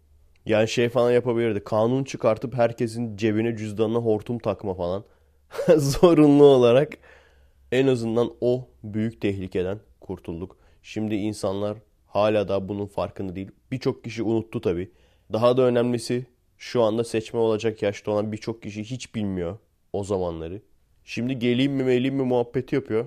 Yani 0.47 0.67
şey 0.67 0.89
falan 0.89 1.11
yapabilirdi. 1.11 1.63
Kanun 1.63 2.03
çıkartıp 2.03 2.53
herkesin 2.53 3.17
cebine 3.17 3.57
cüzdanına 3.57 3.97
hortum 3.97 4.39
takma 4.39 4.73
falan. 4.73 5.03
Zorunlu 5.77 6.43
olarak 6.43 6.97
en 7.71 7.87
azından 7.87 8.33
o 8.41 8.67
büyük 8.83 9.21
tehlikeden 9.21 9.79
kurtulduk. 10.01 10.57
Şimdi 10.81 11.15
insanlar 11.15 11.77
hala 12.07 12.47
da 12.47 12.69
bunun 12.69 12.85
farkında 12.85 13.35
değil. 13.35 13.51
Birçok 13.71 14.03
kişi 14.03 14.23
unuttu 14.23 14.61
tabii. 14.61 14.91
Daha 15.33 15.57
da 15.57 15.61
önemlisi 15.61 16.25
şu 16.57 16.81
anda 16.83 17.03
seçme 17.03 17.39
olacak 17.39 17.81
yaşta 17.81 18.11
olan 18.11 18.31
birçok 18.31 18.63
kişi 18.63 18.83
hiç 18.83 19.15
bilmiyor 19.15 19.57
o 19.93 20.03
zamanları. 20.03 20.61
Şimdi 21.03 21.39
geleyim 21.39 21.73
mi 21.73 21.83
meleyim 21.83 22.15
mi 22.15 22.23
muhabbeti 22.23 22.75
yapıyor. 22.75 23.05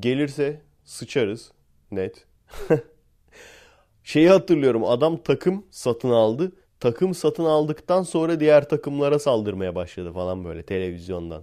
Gelirse 0.00 0.60
sıçarız. 0.84 1.52
Net. 1.90 2.26
Şeyi 4.04 4.28
hatırlıyorum 4.28 4.84
adam 4.84 5.22
takım 5.22 5.66
satın 5.70 6.10
aldı. 6.10 6.52
Takım 6.82 7.14
satın 7.14 7.44
aldıktan 7.44 8.02
sonra 8.02 8.40
diğer 8.40 8.68
takımlara 8.68 9.18
saldırmaya 9.18 9.74
başladı 9.74 10.12
falan 10.12 10.44
böyle 10.44 10.62
televizyondan. 10.62 11.42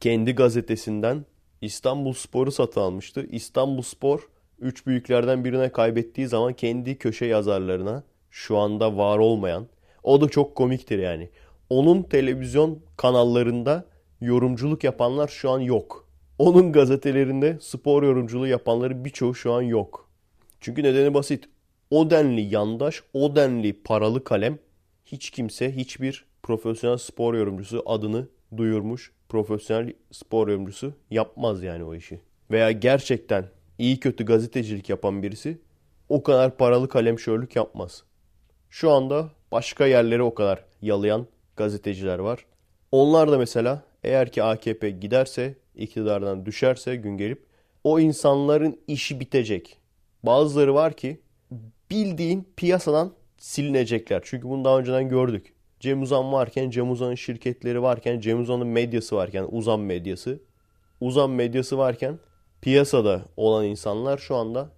Kendi 0.00 0.34
gazetesinden 0.34 1.24
İstanbul 1.60 2.12
Spor'u 2.12 2.52
satın 2.52 2.80
almıştı. 2.80 3.26
İstanbul 3.30 3.82
Spor 3.82 4.28
üç 4.58 4.86
büyüklerden 4.86 5.44
birine 5.44 5.72
kaybettiği 5.72 6.28
zaman 6.28 6.52
kendi 6.52 6.98
köşe 6.98 7.26
yazarlarına 7.26 8.02
şu 8.30 8.56
anda 8.56 8.96
var 8.96 9.18
olmayan 9.18 9.66
o 10.02 10.20
da 10.20 10.28
çok 10.28 10.54
komiktir 10.56 10.98
yani. 10.98 11.30
Onun 11.70 12.02
televizyon 12.02 12.78
kanallarında 12.96 13.84
yorumculuk 14.20 14.84
yapanlar 14.84 15.28
şu 15.28 15.50
an 15.50 15.60
yok. 15.60 16.08
Onun 16.38 16.72
gazetelerinde 16.72 17.58
spor 17.60 18.02
yorumculuğu 18.02 18.46
yapanları 18.46 19.04
birçoğu 19.04 19.34
şu 19.34 19.52
an 19.52 19.62
yok. 19.62 20.08
Çünkü 20.60 20.82
nedeni 20.82 21.14
basit. 21.14 21.48
O 21.90 22.10
denli 22.10 22.40
yandaş, 22.40 23.02
o 23.12 23.36
denli 23.36 23.82
paralı 23.82 24.24
kalem 24.24 24.58
hiç 25.12 25.30
kimse, 25.30 25.76
hiçbir 25.76 26.24
profesyonel 26.42 26.98
spor 26.98 27.34
yorumcusu 27.34 27.82
adını 27.86 28.28
duyurmuş 28.56 29.12
profesyonel 29.28 29.92
spor 30.10 30.48
yorumcusu 30.48 30.92
yapmaz 31.10 31.62
yani 31.62 31.84
o 31.84 31.94
işi. 31.94 32.20
Veya 32.50 32.70
gerçekten 32.70 33.48
iyi 33.78 34.00
kötü 34.00 34.24
gazetecilik 34.24 34.88
yapan 34.88 35.22
birisi 35.22 35.58
o 36.08 36.22
kadar 36.22 36.56
paralı 36.56 36.88
kalem 36.88 37.18
şörlük 37.18 37.56
yapmaz. 37.56 38.04
Şu 38.70 38.90
anda 38.90 39.30
başka 39.52 39.86
yerlere 39.86 40.22
o 40.22 40.34
kadar 40.34 40.64
yalayan 40.82 41.26
gazeteciler 41.56 42.18
var. 42.18 42.46
Onlar 42.92 43.32
da 43.32 43.38
mesela 43.38 43.82
eğer 44.04 44.32
ki 44.32 44.42
AKP 44.42 44.90
giderse, 44.90 45.54
iktidardan 45.74 46.46
düşerse 46.46 46.96
gün 46.96 47.16
gelip 47.16 47.46
o 47.84 48.00
insanların 48.00 48.80
işi 48.86 49.20
bitecek. 49.20 49.78
Bazıları 50.22 50.74
var 50.74 50.92
ki 50.92 51.20
bildiğin 51.90 52.48
piyasadan 52.56 53.12
silinecekler. 53.38 54.20
Çünkü 54.24 54.48
bunu 54.48 54.64
daha 54.64 54.78
önceden 54.78 55.08
gördük. 55.08 55.52
Cem 55.80 56.02
Uzan 56.02 56.32
varken, 56.32 56.70
Cem 56.70 56.90
Uzan'ın 56.90 57.14
şirketleri 57.14 57.82
varken, 57.82 58.20
Cem 58.20 58.40
Uzan'ın 58.40 58.66
medyası 58.66 59.16
varken, 59.16 59.46
Uzan 59.50 59.80
medyası. 59.80 60.40
Uzan 61.00 61.30
medyası 61.30 61.78
varken 61.78 62.18
piyasada 62.60 63.22
olan 63.36 63.64
insanlar 63.64 64.18
şu 64.18 64.36
anda 64.36 64.70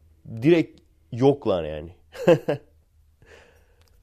direkt 0.42 0.80
yoklar 1.12 1.64
yani. 1.64 1.90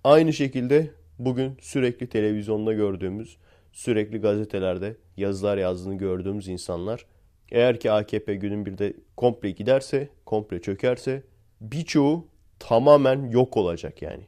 Aynı 0.03 0.33
şekilde 0.33 0.91
bugün 1.19 1.57
sürekli 1.61 2.09
televizyonda 2.09 2.73
gördüğümüz, 2.73 3.37
sürekli 3.73 4.17
gazetelerde 4.17 4.95
yazılar 5.17 5.57
yazdığını 5.57 5.97
gördüğümüz 5.97 6.47
insanlar 6.47 7.05
eğer 7.51 7.79
ki 7.79 7.91
AKP 7.91 8.35
günün 8.35 8.65
bir 8.65 8.77
de 8.77 8.93
komple 9.17 9.51
giderse, 9.51 10.09
komple 10.25 10.61
çökerse 10.61 11.23
birçoğu 11.61 12.27
tamamen 12.59 13.29
yok 13.29 13.57
olacak 13.57 14.01
yani. 14.01 14.23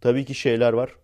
Tabii 0.00 0.24
ki 0.24 0.34
şeyler 0.34 0.72
var. 0.72 0.94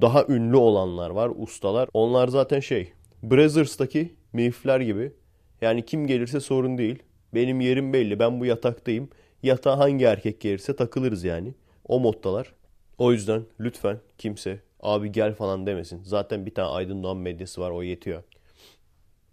Daha 0.00 0.24
ünlü 0.28 0.56
olanlar 0.56 1.10
var, 1.10 1.32
ustalar. 1.36 1.88
Onlar 1.92 2.28
zaten 2.28 2.60
şey, 2.60 2.92
Brazzers'taki 3.22 4.14
mifler 4.32 4.80
gibi. 4.80 5.12
Yani 5.60 5.84
kim 5.84 6.06
gelirse 6.06 6.40
sorun 6.40 6.78
değil. 6.78 7.02
Benim 7.34 7.60
yerim 7.60 7.92
belli. 7.92 8.18
Ben 8.18 8.40
bu 8.40 8.46
yataktayım. 8.46 9.08
Yatağa 9.42 9.78
hangi 9.78 10.04
erkek 10.04 10.40
gelirse 10.40 10.76
takılırız 10.76 11.24
yani. 11.24 11.54
O 11.88 12.00
moddalar. 12.00 12.54
O 12.98 13.12
yüzden 13.12 13.42
lütfen 13.60 13.98
kimse 14.18 14.60
abi 14.80 15.12
gel 15.12 15.34
falan 15.34 15.66
demesin. 15.66 16.02
Zaten 16.04 16.46
bir 16.46 16.54
tane 16.54 16.68
Aydın 16.68 17.02
Doğan 17.02 17.16
medyası 17.16 17.60
var 17.60 17.70
o 17.70 17.82
yetiyor. 17.82 18.22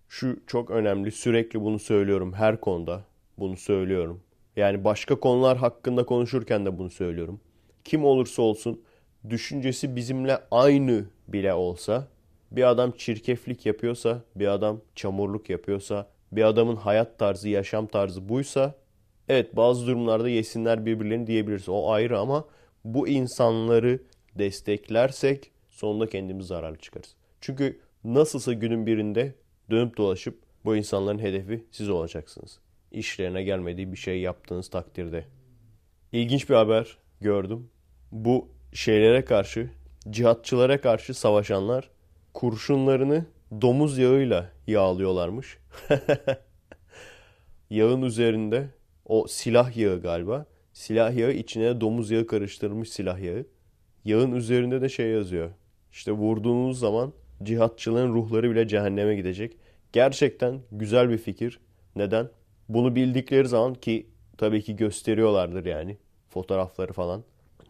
Şu 0.09 0.39
çok 0.47 0.69
önemli. 0.69 1.11
Sürekli 1.11 1.61
bunu 1.61 1.79
söylüyorum 1.79 2.33
her 2.33 2.61
konuda. 2.61 3.03
Bunu 3.37 3.57
söylüyorum. 3.57 4.23
Yani 4.55 4.83
başka 4.83 5.19
konular 5.19 5.57
hakkında 5.57 6.05
konuşurken 6.05 6.65
de 6.65 6.77
bunu 6.77 6.89
söylüyorum. 6.89 7.39
Kim 7.83 8.05
olursa 8.05 8.41
olsun 8.41 8.81
düşüncesi 9.29 9.95
bizimle 9.95 10.39
aynı 10.51 11.05
bile 11.27 11.53
olsa 11.53 12.07
bir 12.51 12.69
adam 12.69 12.91
çirkeflik 12.91 13.65
yapıyorsa, 13.65 14.21
bir 14.35 14.47
adam 14.47 14.81
çamurluk 14.95 15.49
yapıyorsa, 15.49 16.07
bir 16.31 16.43
adamın 16.43 16.75
hayat 16.75 17.19
tarzı, 17.19 17.49
yaşam 17.49 17.87
tarzı 17.87 18.29
buysa 18.29 18.75
evet 19.29 19.55
bazı 19.55 19.87
durumlarda 19.87 20.29
yesinler 20.29 20.85
birbirlerini 20.85 21.27
diyebiliriz. 21.27 21.69
O 21.69 21.91
ayrı 21.91 22.19
ama 22.19 22.45
bu 22.85 23.07
insanları 23.07 23.99
desteklersek 24.35 25.51
sonunda 25.69 26.09
kendimiz 26.09 26.47
zararlı 26.47 26.77
çıkarız. 26.77 27.15
Çünkü 27.41 27.79
nasılsa 28.03 28.53
günün 28.53 28.85
birinde 28.85 29.35
dönüp 29.71 29.97
dolaşıp 29.97 30.39
bu 30.65 30.75
insanların 30.75 31.19
hedefi 31.19 31.63
siz 31.71 31.89
olacaksınız. 31.89 32.59
İşlerine 32.91 33.43
gelmediği 33.43 33.91
bir 33.91 33.97
şey 33.97 34.21
yaptığınız 34.21 34.69
takdirde. 34.69 35.25
İlginç 36.11 36.49
bir 36.49 36.55
haber 36.55 36.97
gördüm. 37.21 37.69
Bu 38.11 38.47
şeylere 38.73 39.25
karşı, 39.25 39.69
cihatçılara 40.09 40.81
karşı 40.81 41.13
savaşanlar 41.13 41.89
kurşunlarını 42.33 43.25
domuz 43.61 43.97
yağıyla 43.97 44.49
yağlıyorlarmış. 44.67 45.57
Yağın 47.69 48.01
üzerinde 48.01 48.69
o 49.05 49.27
silah 49.27 49.77
yağı 49.77 50.01
galiba. 50.01 50.45
Silah 50.73 51.15
yağı 51.15 51.31
içine 51.31 51.81
domuz 51.81 52.11
yağı 52.11 52.27
karıştırılmış 52.27 52.89
silah 52.89 53.19
yağı. 53.19 53.45
Yağın 54.05 54.31
üzerinde 54.31 54.81
de 54.81 54.89
şey 54.89 55.07
yazıyor. 55.07 55.49
İşte 55.91 56.11
vurduğunuz 56.11 56.79
zaman 56.79 57.13
cihatçıların 57.43 58.13
ruhları 58.13 58.51
bile 58.51 58.67
cehenneme 58.67 59.15
gidecek. 59.15 59.57
Gerçekten 59.93 60.59
güzel 60.71 61.09
bir 61.09 61.17
fikir. 61.17 61.59
Neden? 61.95 62.29
Bunu 62.69 62.95
bildikleri 62.95 63.47
zaman 63.47 63.73
ki 63.73 64.07
tabii 64.37 64.63
ki 64.63 64.75
gösteriyorlardır 64.75 65.65
yani 65.65 65.97
fotoğrafları 66.29 66.93
falan. 66.93 67.23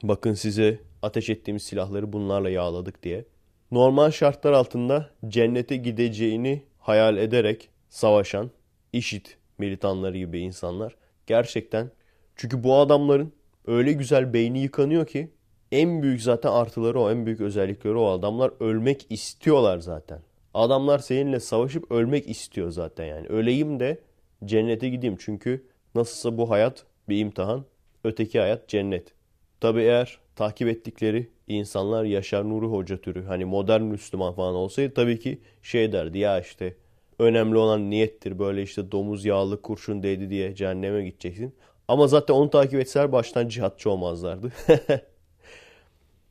Bakın 0.04 0.34
size 0.34 0.80
ateş 1.04 1.30
ettiğimiz 1.30 1.64
silahları 1.64 2.14
bunlarla 2.14 2.49
yağladık 2.49 3.04
diye. 3.04 3.26
Normal 3.72 4.12
şartlar 4.12 4.51
altında 4.51 5.10
cennete 5.28 5.78
gideceğini 5.78 6.64
hayal 6.80 7.18
ederek 7.18 7.70
savaşan 7.89 8.51
işit 8.93 9.38
militanları 9.58 10.18
gibi 10.18 10.39
insanlar 10.39 10.95
gerçekten 11.28 11.91
çünkü 12.36 12.64
bu 12.64 12.76
adamların 12.78 13.34
öyle 13.68 13.91
güzel 13.91 14.34
beyni 14.34 14.60
yıkanıyor 14.60 15.08
ki 15.08 15.32
en 15.72 16.04
büyük 16.04 16.22
zaten 16.22 16.51
artıları 16.51 16.99
o, 16.99 17.12
en 17.12 17.26
büyük 17.26 17.41
özellikleri 17.41 17.95
o. 17.95 18.10
Adamlar 18.10 18.51
ölmek 18.60 19.06
istiyorlar 19.10 19.78
zaten. 19.78 20.20
Adamlar 20.54 20.99
seninle 20.99 21.39
savaşıp 21.39 21.91
ölmek 21.91 22.30
istiyor 22.30 22.70
zaten 22.72 23.06
yani. 23.06 23.28
Öleyim 23.28 23.80
de 23.80 23.99
cennete 24.45 24.89
gideyim. 24.89 25.18
Çünkü 25.20 25.68
nasılsa 25.95 26.38
bu 26.38 26.49
hayat 26.49 26.86
bir 27.10 27.18
imtihan. 27.20 27.66
Öteki 28.04 28.39
hayat 28.39 28.68
cennet. 28.68 29.14
Tabi 29.62 29.82
eğer 29.82 30.20
takip 30.36 30.68
ettikleri 30.68 31.30
insanlar 31.48 32.04
Yaşar 32.04 32.50
Nuri 32.50 32.66
Hoca 32.66 32.98
türü 32.98 33.24
hani 33.26 33.46
modern 33.46 33.82
Müslüman 33.82 34.34
falan 34.34 34.56
olsaydı 34.56 34.94
tabii 34.94 35.20
ki 35.20 35.40
şey 35.62 35.92
derdi 35.92 36.18
ya 36.18 36.40
işte 36.40 36.76
önemli 37.20 37.58
olan 37.58 37.90
niyettir 37.90 38.40
böyle 38.40 38.62
işte 38.62 38.92
domuz 38.92 39.26
yağlı 39.26 39.62
kurşun 39.62 40.04
değdi 40.04 40.30
diye 40.30 40.56
cehenneme 40.56 41.06
gideceksin. 41.06 41.56
Ama 41.88 42.08
zaten 42.08 42.34
onu 42.34 42.50
takip 42.50 42.80
etseler 42.80 43.12
baştan 43.12 43.48
cihatçı 43.48 43.90
olmazlardı. 43.90 44.52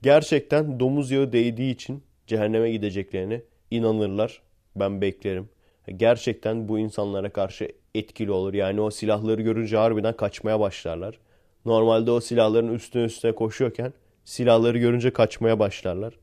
Gerçekten 0.03 0.81
domuz 0.81 1.11
yağı 1.11 1.33
değdiği 1.33 1.75
için 1.75 2.03
cehenneme 2.27 2.71
gideceklerine 2.71 3.43
inanırlar. 3.71 4.43
Ben 4.77 5.01
beklerim. 5.01 5.49
Gerçekten 5.97 6.69
bu 6.69 6.79
insanlara 6.79 7.33
karşı 7.33 7.73
etkili 7.95 8.31
olur. 8.31 8.55
Yani 8.55 8.81
o 8.81 8.91
silahları 8.91 9.43
görünce 9.43 9.77
harbiden 9.77 10.17
kaçmaya 10.17 10.61
başlarlar. 10.61 11.19
Normalde 11.65 12.11
o 12.11 12.21
silahların 12.21 12.75
üstüne 12.75 13.05
üstüne 13.05 13.35
koşuyorken 13.35 13.93
silahları 14.25 14.79
görünce 14.79 15.13
kaçmaya 15.13 15.59
başlarlar. 15.59 16.15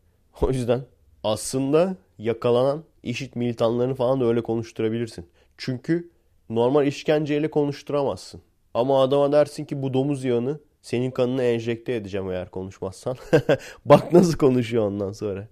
O 0.42 0.50
yüzden 0.52 0.82
aslında 1.24 1.96
yakalanan 2.18 2.84
işit 3.04 3.36
militanlarını 3.36 3.96
falan 3.96 4.22
da 4.22 4.26
öyle 4.26 4.44
konuşturabilirsin. 4.44 5.28
Çünkü 5.58 6.10
normal 6.50 6.88
işkenceyle 6.88 7.50
konuşturamazsın. 7.50 8.42
Ama 8.74 9.02
adama 9.02 9.32
dersin 9.32 9.66
ki 9.66 9.82
bu 9.82 9.94
domuz 9.94 10.24
yağını 10.24 10.60
senin 10.82 11.12
kanını 11.12 11.44
enjekte 11.44 11.96
edeceğim 11.96 12.32
eğer 12.32 12.52
konuşmazsan. 12.52 13.18
Bak 13.86 14.14
nasıl 14.14 14.38
konuşuyor 14.38 14.88
ondan 14.88 15.12
sonra. 15.12 15.48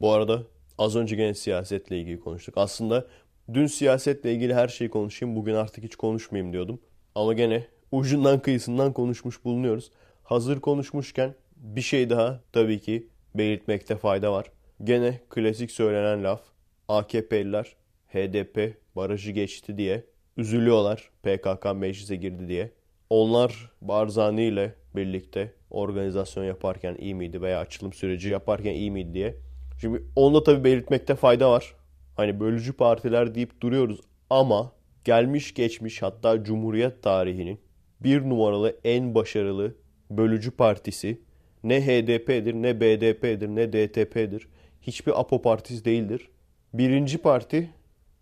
Bu 0.00 0.12
arada 0.12 0.42
az 0.78 0.96
önce 0.96 1.16
gene 1.16 1.34
siyasetle 1.34 1.98
ilgili 1.98 2.20
konuştuk. 2.20 2.54
Aslında 2.58 3.06
dün 3.54 3.66
siyasetle 3.66 4.32
ilgili 4.34 4.54
her 4.54 4.68
şeyi 4.68 4.90
konuşayım. 4.90 5.36
Bugün 5.36 5.54
artık 5.54 5.84
hiç 5.84 5.96
konuşmayayım 5.96 6.52
diyordum. 6.52 6.80
Ama 7.14 7.32
gene 7.32 7.66
ucundan 7.92 8.42
kıyısından 8.42 8.92
konuşmuş 8.92 9.44
bulunuyoruz. 9.44 9.90
Hazır 10.24 10.60
konuşmuşken 10.60 11.34
bir 11.56 11.80
şey 11.80 12.10
daha 12.10 12.40
tabii 12.52 12.80
ki 12.80 13.08
belirtmekte 13.34 13.96
fayda 13.96 14.32
var. 14.32 14.46
Gene 14.84 15.20
klasik 15.30 15.70
söylenen 15.70 16.24
laf 16.24 16.40
AKP'liler 16.88 17.76
HDP 18.08 18.76
barajı 18.96 19.30
geçti 19.30 19.78
diye 19.78 20.04
üzülüyorlar 20.36 21.10
PKK 21.22 21.74
meclise 21.74 22.16
girdi 22.16 22.48
diye. 22.48 22.70
Onlar 23.10 23.70
Barzani 23.80 24.44
ile 24.44 24.74
birlikte 24.96 25.52
organizasyon 25.70 26.44
yaparken 26.44 26.96
iyi 26.98 27.14
miydi 27.14 27.42
veya 27.42 27.58
açılım 27.58 27.92
süreci 27.92 28.28
yaparken 28.28 28.72
iyi 28.72 28.90
miydi 28.90 29.14
diye. 29.14 29.36
Şimdi 29.80 30.02
onu 30.16 30.34
da 30.34 30.42
tabii 30.42 30.64
belirtmekte 30.64 31.14
fayda 31.14 31.50
var. 31.50 31.74
Hani 32.16 32.40
bölücü 32.40 32.72
partiler 32.72 33.34
deyip 33.34 33.60
duruyoruz 33.60 34.00
ama 34.30 34.72
gelmiş 35.04 35.54
geçmiş 35.54 36.02
hatta 36.02 36.44
Cumhuriyet 36.44 37.02
tarihinin 37.02 37.60
bir 38.04 38.22
numaralı 38.22 38.76
en 38.84 39.14
başarılı 39.14 39.74
bölücü 40.10 40.50
partisi 40.50 41.20
ne 41.64 41.86
HDP'dir, 41.86 42.54
ne 42.54 42.80
BDP'dir, 42.80 43.48
ne 43.48 43.72
DTP'dir. 43.72 44.48
Hiçbir 44.82 45.20
APO 45.20 45.42
partisi 45.42 45.84
değildir. 45.84 46.28
Birinci 46.74 47.18
parti 47.18 47.70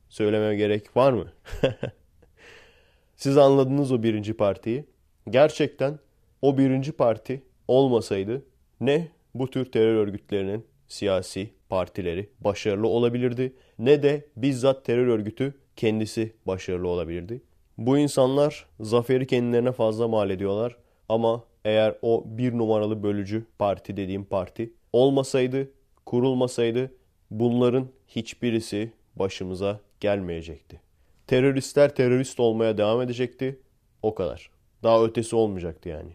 söylememe 0.09 0.57
gerek 0.57 0.97
var 0.97 1.13
mı? 1.13 1.33
Siz 3.17 3.39
anladınız 3.39 3.93
o 3.93 4.03
birinci 4.03 4.35
partiyi. 4.35 4.85
Gerçekten 5.31 5.99
o 6.43 6.59
birinci 6.59 6.93
parti 6.93 7.43
olmasaydı 7.69 8.43
ne 8.81 9.09
bu 9.35 9.51
tür 9.51 9.73
terör 9.73 9.95
örgütlerinin 9.95 10.67
siyasi 10.89 11.51
partileri 11.69 12.29
başarılı 12.41 12.89
olabilirdi 12.89 13.53
ne 13.79 14.03
de 14.03 14.27
bizzat 14.37 14.85
terör 14.85 15.07
örgütü 15.07 15.55
kendisi 15.77 16.33
başarılı 16.47 16.89
olabilirdi. 16.89 17.43
Bu 17.81 17.99
insanlar 17.99 18.67
zaferi 18.81 19.27
kendilerine 19.27 19.73
fazla 19.73 20.09
mal 20.09 20.31
ediyorlar 20.31 20.77
ama 21.09 21.45
eğer 21.65 21.99
o 22.03 22.25
bir 22.27 22.59
numaralı 22.59 23.03
bölücü 23.03 23.47
parti 23.59 23.97
dediğim 23.97 24.25
parti 24.25 24.73
olmasaydı, 24.93 25.71
kurulmasaydı 26.07 26.95
bunların 27.31 27.89
hiçbirisi 28.09 28.93
başımıza 29.17 29.81
gelmeyecekti. 30.01 30.81
Teröristler 31.27 31.95
terörist 31.95 32.41
olmaya 32.41 32.79
devam 32.79 33.03
edecekti. 33.03 33.61
O 34.03 34.15
kadar. 34.15 34.51
Daha 34.83 35.05
ötesi 35.05 35.37
olmayacaktı 35.37 35.89
yani. 35.89 36.13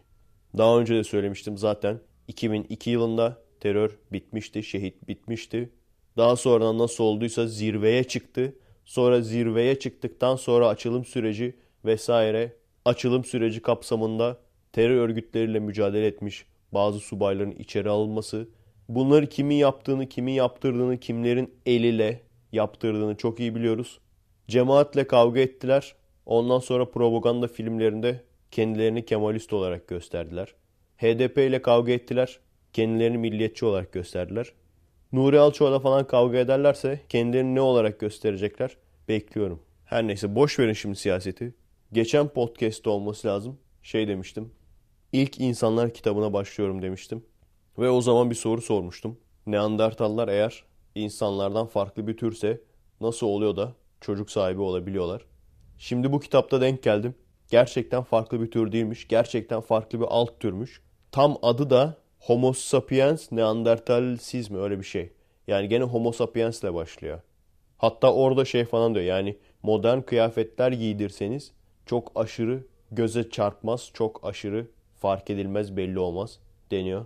Daha 0.57 0.79
önce 0.79 0.95
de 0.95 1.03
söylemiştim 1.03 1.57
zaten 1.57 1.99
2002 2.27 2.89
yılında 2.89 3.41
terör 3.59 3.97
bitmişti, 4.11 4.63
şehit 4.63 5.07
bitmişti. 5.07 5.69
Daha 6.17 6.35
sonra 6.35 6.77
nasıl 6.77 7.03
olduysa 7.03 7.47
zirveye 7.47 8.03
çıktı. 8.03 8.55
Sonra 8.85 9.21
zirveye 9.21 9.79
çıktıktan 9.79 10.35
sonra 10.35 10.67
açılım 10.67 11.05
süreci 11.05 11.55
vesaire 11.85 12.53
açılım 12.85 13.23
süreci 13.23 13.61
kapsamında 13.61 14.37
terör 14.73 14.97
örgütleriyle 14.97 15.59
mücadele 15.59 16.07
etmiş 16.07 16.45
bazı 16.71 16.99
subayların 16.99 17.51
içeri 17.51 17.89
alınması, 17.89 18.47
bunları 18.89 19.29
kimin 19.29 19.55
yaptığını, 19.55 20.09
kimin 20.09 20.33
yaptırdığını, 20.33 20.97
kimlerin 20.99 21.53
eliyle 21.65 22.21
yaptırdığını 22.51 23.15
çok 23.15 23.39
iyi 23.39 23.55
biliyoruz. 23.55 23.99
Cemaatle 24.47 25.07
kavga 25.07 25.39
ettiler. 25.39 25.95
Ondan 26.25 26.59
sonra 26.59 26.85
propaganda 26.91 27.47
filmlerinde 27.47 28.21
kendilerini 28.51 29.05
Kemalist 29.05 29.53
olarak 29.53 29.87
gösterdiler. 29.87 30.55
HDP 30.97 31.37
ile 31.37 31.61
kavga 31.61 31.91
ettiler. 31.91 32.39
Kendilerini 32.73 33.17
milliyetçi 33.17 33.65
olarak 33.65 33.91
gösterdiler. 33.93 34.51
Nuri 35.15 35.39
Alço'yla 35.39 35.79
falan 35.79 36.07
kavga 36.07 36.37
ederlerse 36.37 37.01
kendilerini 37.09 37.55
ne 37.55 37.61
olarak 37.61 37.99
gösterecekler? 37.99 38.77
Bekliyorum. 39.07 39.61
Her 39.85 40.07
neyse 40.07 40.35
boş 40.35 40.59
verin 40.59 40.73
şimdi 40.73 40.95
siyaseti. 40.95 41.55
Geçen 41.93 42.27
podcast'te 42.27 42.89
olması 42.89 43.27
lazım. 43.27 43.57
Şey 43.83 44.07
demiştim. 44.07 44.51
İlk 45.11 45.39
insanlar 45.39 45.93
kitabına 45.93 46.33
başlıyorum 46.33 46.81
demiştim. 46.81 47.25
Ve 47.79 47.89
o 47.89 48.01
zaman 48.01 48.29
bir 48.29 48.35
soru 48.35 48.61
sormuştum. 48.61 49.17
Neandertallar 49.47 50.27
eğer 50.27 50.63
insanlardan 50.95 51.67
farklı 51.67 52.07
bir 52.07 52.17
türse 52.17 52.61
nasıl 53.01 53.27
oluyor 53.27 53.55
da 53.55 53.73
çocuk 54.01 54.31
sahibi 54.31 54.61
olabiliyorlar? 54.61 55.25
Şimdi 55.77 56.11
bu 56.11 56.19
kitapta 56.19 56.61
denk 56.61 56.83
geldim. 56.83 57.15
Gerçekten 57.51 58.03
farklı 58.03 58.41
bir 58.41 58.51
tür 58.51 58.71
değilmiş. 58.71 59.07
Gerçekten 59.07 59.61
farklı 59.61 59.99
bir 59.99 60.07
alt 60.09 60.39
türmüş. 60.39 60.81
Tam 61.11 61.37
adı 61.41 61.69
da 61.69 61.97
Homo 62.25 62.53
sapiens 62.53 63.31
neandertalsiz 63.31 64.51
mi 64.51 64.57
öyle 64.57 64.79
bir 64.79 64.83
şey. 64.83 65.09
Yani 65.47 65.69
gene 65.69 65.83
Homo 65.83 66.11
sapiens 66.11 66.63
ile 66.63 66.73
başlıyor. 66.73 67.19
Hatta 67.77 68.13
orada 68.13 68.45
şey 68.45 68.65
falan 68.65 68.95
diyor 68.95 69.05
yani 69.05 69.37
modern 69.63 70.01
kıyafetler 70.01 70.71
giydirseniz 70.71 71.51
çok 71.85 72.11
aşırı 72.15 72.63
göze 72.91 73.29
çarpmaz, 73.29 73.89
çok 73.93 74.19
aşırı 74.23 74.67
fark 74.95 75.29
edilmez 75.29 75.77
belli 75.77 75.99
olmaz 75.99 76.39
deniyor. 76.71 77.05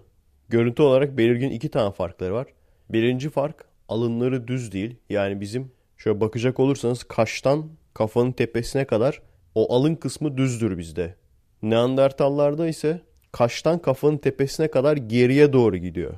Görüntü 0.49 0.81
olarak 0.83 1.17
belirgin 1.17 1.49
iki 1.49 1.69
tane 1.69 1.91
farkları 1.91 2.33
var. 2.33 2.47
Birinci 2.89 3.29
fark 3.29 3.65
alınları 3.89 4.47
düz 4.47 4.71
değil. 4.71 4.95
Yani 5.09 5.41
bizim 5.41 5.71
şöyle 5.97 6.21
bakacak 6.21 6.59
olursanız 6.59 7.03
kaştan 7.03 7.69
kafanın 7.93 8.31
tepesine 8.31 8.85
kadar 8.85 9.21
o 9.55 9.75
alın 9.75 9.95
kısmı 9.95 10.37
düzdür 10.37 10.77
bizde. 10.77 11.15
Neandertallarda 11.61 12.67
ise 12.67 13.08
kaştan 13.31 13.79
kafanın 13.79 14.17
tepesine 14.17 14.67
kadar 14.67 14.97
geriye 14.97 15.53
doğru 15.53 15.77
gidiyor. 15.77 16.13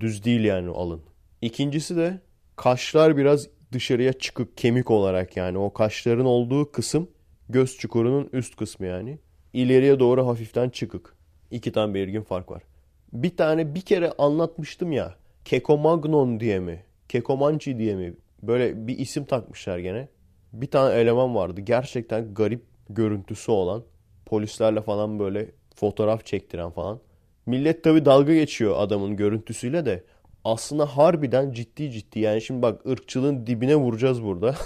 Düz 0.00 0.24
değil 0.24 0.44
yani 0.44 0.70
alın. 0.70 1.00
İkincisi 1.42 1.96
de 1.96 2.20
kaşlar 2.56 3.16
biraz 3.16 3.48
dışarıya 3.72 4.12
çıkık 4.12 4.56
kemik 4.56 4.90
olarak 4.90 5.36
yani 5.36 5.58
o 5.58 5.72
kaşların 5.72 6.26
olduğu 6.26 6.72
kısım 6.72 7.10
göz 7.48 7.76
çukurunun 7.76 8.28
üst 8.32 8.56
kısmı 8.56 8.86
yani. 8.86 9.18
İleriye 9.52 10.00
doğru 10.00 10.26
hafiften 10.26 10.70
çıkık. 10.70 11.16
İki 11.50 11.72
tane 11.72 11.94
belirgin 11.94 12.22
fark 12.22 12.50
var. 12.50 12.62
Bir 13.12 13.36
tane 13.36 13.74
bir 13.74 13.80
kere 13.80 14.12
anlatmıştım 14.18 14.92
ya. 14.92 15.14
Kekomagnon 15.44 16.40
diye 16.40 16.60
mi? 16.60 16.84
Kekomanci 17.08 17.78
diye 17.78 17.96
mi? 17.96 18.14
Böyle 18.42 18.86
bir 18.86 18.98
isim 18.98 19.24
takmışlar 19.24 19.78
gene. 19.78 20.08
Bir 20.52 20.70
tane 20.70 20.94
eleman 20.94 21.34
vardı. 21.34 21.60
Gerçekten 21.60 22.34
garip 22.34 22.62
görüntüsü 22.88 23.52
olan. 23.52 23.84
Polislerle 24.26 24.82
falan 24.82 25.18
böyle 25.18 25.50
fotoğraf 25.80 26.26
çektiren 26.26 26.70
falan. 26.70 27.00
Millet 27.46 27.84
tabi 27.84 28.04
dalga 28.04 28.34
geçiyor 28.34 28.74
adamın 28.78 29.16
görüntüsüyle 29.16 29.86
de. 29.86 30.04
Aslında 30.44 30.86
harbiden 30.86 31.52
ciddi 31.52 31.90
ciddi. 31.90 32.20
Yani 32.20 32.42
şimdi 32.42 32.62
bak 32.62 32.86
ırkçılığın 32.86 33.46
dibine 33.46 33.76
vuracağız 33.76 34.22
burada. 34.22 34.56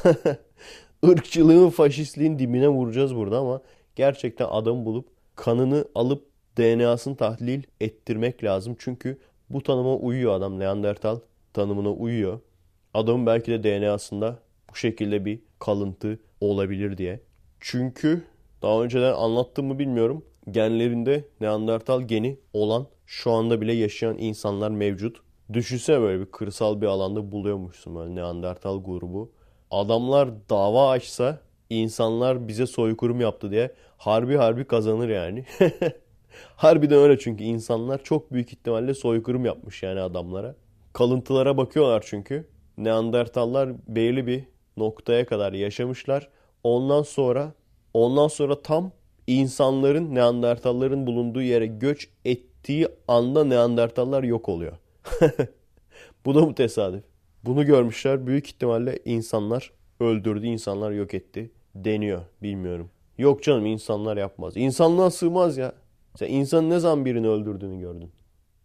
ırkçılığın 1.06 1.70
faşistliğin 1.70 2.38
dibine 2.38 2.68
vuracağız 2.68 3.16
burada 3.16 3.38
ama 3.38 3.60
gerçekten 3.96 4.46
adam 4.50 4.84
bulup 4.84 5.08
kanını 5.36 5.84
alıp 5.94 6.26
DNA'sını 6.58 7.16
tahlil 7.16 7.62
ettirmek 7.80 8.44
lazım. 8.44 8.76
Çünkü 8.78 9.18
bu 9.50 9.62
tanıma 9.62 9.96
uyuyor 9.96 10.32
adam. 10.34 10.58
Neandertal 10.58 11.18
tanımına 11.52 11.90
uyuyor. 11.90 12.40
Adamın 12.94 13.26
belki 13.26 13.52
de 13.52 13.62
DNA'sında 13.62 14.38
bu 14.70 14.76
şekilde 14.76 15.24
bir 15.24 15.40
kalıntı 15.58 16.18
olabilir 16.40 16.98
diye. 16.98 17.20
Çünkü 17.60 18.24
daha 18.62 18.82
önceden 18.82 19.12
anlattım 19.12 19.66
mı 19.66 19.78
bilmiyorum. 19.78 20.24
Genlerinde 20.50 21.24
Neandertal 21.40 22.02
geni 22.02 22.38
olan 22.52 22.86
şu 23.06 23.30
anda 23.30 23.60
bile 23.60 23.72
yaşayan 23.72 24.18
insanlar 24.18 24.70
mevcut. 24.70 25.16
Düşünsene 25.52 26.00
böyle 26.00 26.20
bir 26.20 26.30
kırsal 26.30 26.80
bir 26.80 26.86
alanda 26.86 27.32
buluyormuşsun 27.32 27.96
böyle 27.96 28.14
Neandertal 28.14 28.84
grubu. 28.84 29.32
Adamlar 29.70 30.28
dava 30.50 30.90
açsa 30.90 31.40
insanlar 31.70 32.48
bize 32.48 32.66
soykırım 32.66 33.20
yaptı 33.20 33.50
diye 33.50 33.74
harbi 33.96 34.36
harbi 34.36 34.64
kazanır 34.64 35.08
yani. 35.08 35.44
Harbiden 36.56 36.98
öyle 36.98 37.18
çünkü 37.18 37.44
insanlar 37.44 38.02
çok 38.02 38.32
büyük 38.32 38.52
ihtimalle 38.52 38.94
soykırım 38.94 39.44
yapmış 39.44 39.82
yani 39.82 40.00
adamlara. 40.00 40.54
Kalıntılara 40.92 41.56
bakıyorlar 41.56 42.04
çünkü. 42.06 42.48
Neandertallar 42.78 43.70
belirli 43.88 44.26
bir 44.26 44.44
noktaya 44.76 45.26
kadar 45.26 45.52
yaşamışlar. 45.52 46.28
Ondan 46.64 47.02
sonra 47.02 47.52
ondan 47.94 48.28
sonra 48.28 48.62
tam 48.62 48.92
insanların 49.26 50.14
Neandertalların 50.14 51.06
bulunduğu 51.06 51.42
yere 51.42 51.66
göç 51.66 52.08
ettiği 52.24 52.88
anda 53.08 53.44
Neandertallar 53.44 54.22
yok 54.22 54.48
oluyor. 54.48 54.72
Bu 56.24 56.34
da 56.34 56.40
mı 56.46 56.54
tesadüf? 56.54 57.04
Bunu 57.44 57.66
görmüşler. 57.66 58.26
Büyük 58.26 58.46
ihtimalle 58.46 58.98
insanlar 59.04 59.72
öldürdü, 60.00 60.46
insanlar 60.46 60.90
yok 60.92 61.14
etti 61.14 61.50
deniyor. 61.74 62.22
Bilmiyorum. 62.42 62.90
Yok 63.18 63.42
canım 63.42 63.66
insanlar 63.66 64.16
yapmaz. 64.16 64.56
İnsanlığa 64.56 65.10
sığmaz 65.10 65.56
ya. 65.56 65.72
Sen 66.16 66.28
insanın 66.28 66.70
ne 66.70 66.78
zaman 66.78 67.04
birini 67.04 67.28
öldürdüğünü 67.28 67.80
gördün. 67.80 68.10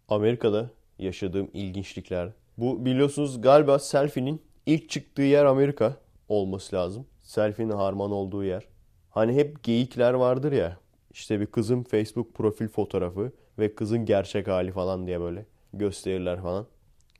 Amerika'da 0.08 0.70
yaşadığım 0.98 1.50
ilginçlikler. 1.54 2.32
Bu 2.58 2.84
biliyorsunuz 2.84 3.40
galiba 3.40 3.78
selfie'nin 3.78 4.42
ilk 4.66 4.90
çıktığı 4.90 5.22
yer 5.22 5.44
Amerika 5.44 5.96
olması 6.28 6.76
lazım. 6.76 7.06
Selfie'nin 7.22 7.72
harman 7.72 8.10
olduğu 8.10 8.44
yer. 8.44 8.64
Hani 9.10 9.34
hep 9.34 9.62
geyikler 9.62 10.14
vardır 10.14 10.52
ya. 10.52 10.76
İşte 11.10 11.40
bir 11.40 11.46
kızın 11.46 11.82
Facebook 11.82 12.34
profil 12.34 12.68
fotoğrafı 12.68 13.32
ve 13.58 13.74
kızın 13.74 14.04
gerçek 14.04 14.48
hali 14.48 14.72
falan 14.72 15.06
diye 15.06 15.20
böyle 15.20 15.46
gösterirler 15.72 16.42
falan. 16.42 16.66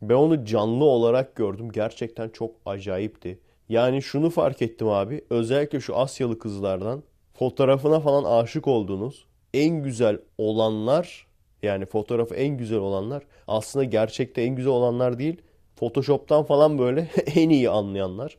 Ben 0.03 0.15
onu 0.15 0.45
canlı 0.45 0.85
olarak 0.85 1.37
gördüm. 1.37 1.71
Gerçekten 1.73 2.29
çok 2.29 2.55
acayipti. 2.67 3.39
Yani 3.69 4.03
şunu 4.03 4.31
fark 4.31 4.63
ettim 4.63 4.89
abi. 4.89 5.25
Özellikle 5.31 5.81
şu 5.81 5.97
Asyalı 5.97 6.39
kızlardan 6.39 7.03
fotoğrafına 7.35 8.01
falan 8.01 8.25
aşık 8.25 8.67
olduğunuz 8.67 9.27
en 9.55 9.83
güzel 9.83 10.19
olanlar 10.39 11.27
yani 11.63 11.87
fotoğrafı 11.87 12.35
en 12.35 12.57
güzel 12.57 12.79
olanlar 12.79 13.23
aslında 13.49 13.85
gerçekte 13.85 14.43
en 14.43 14.57
güzel 14.57 14.73
olanlar 14.73 15.19
değil. 15.19 15.43
Photoshop'tan 15.77 16.45
falan 16.45 16.79
böyle 16.79 17.01
en 17.35 17.51
iyi 17.51 17.71
anlayanlar. 17.71 18.37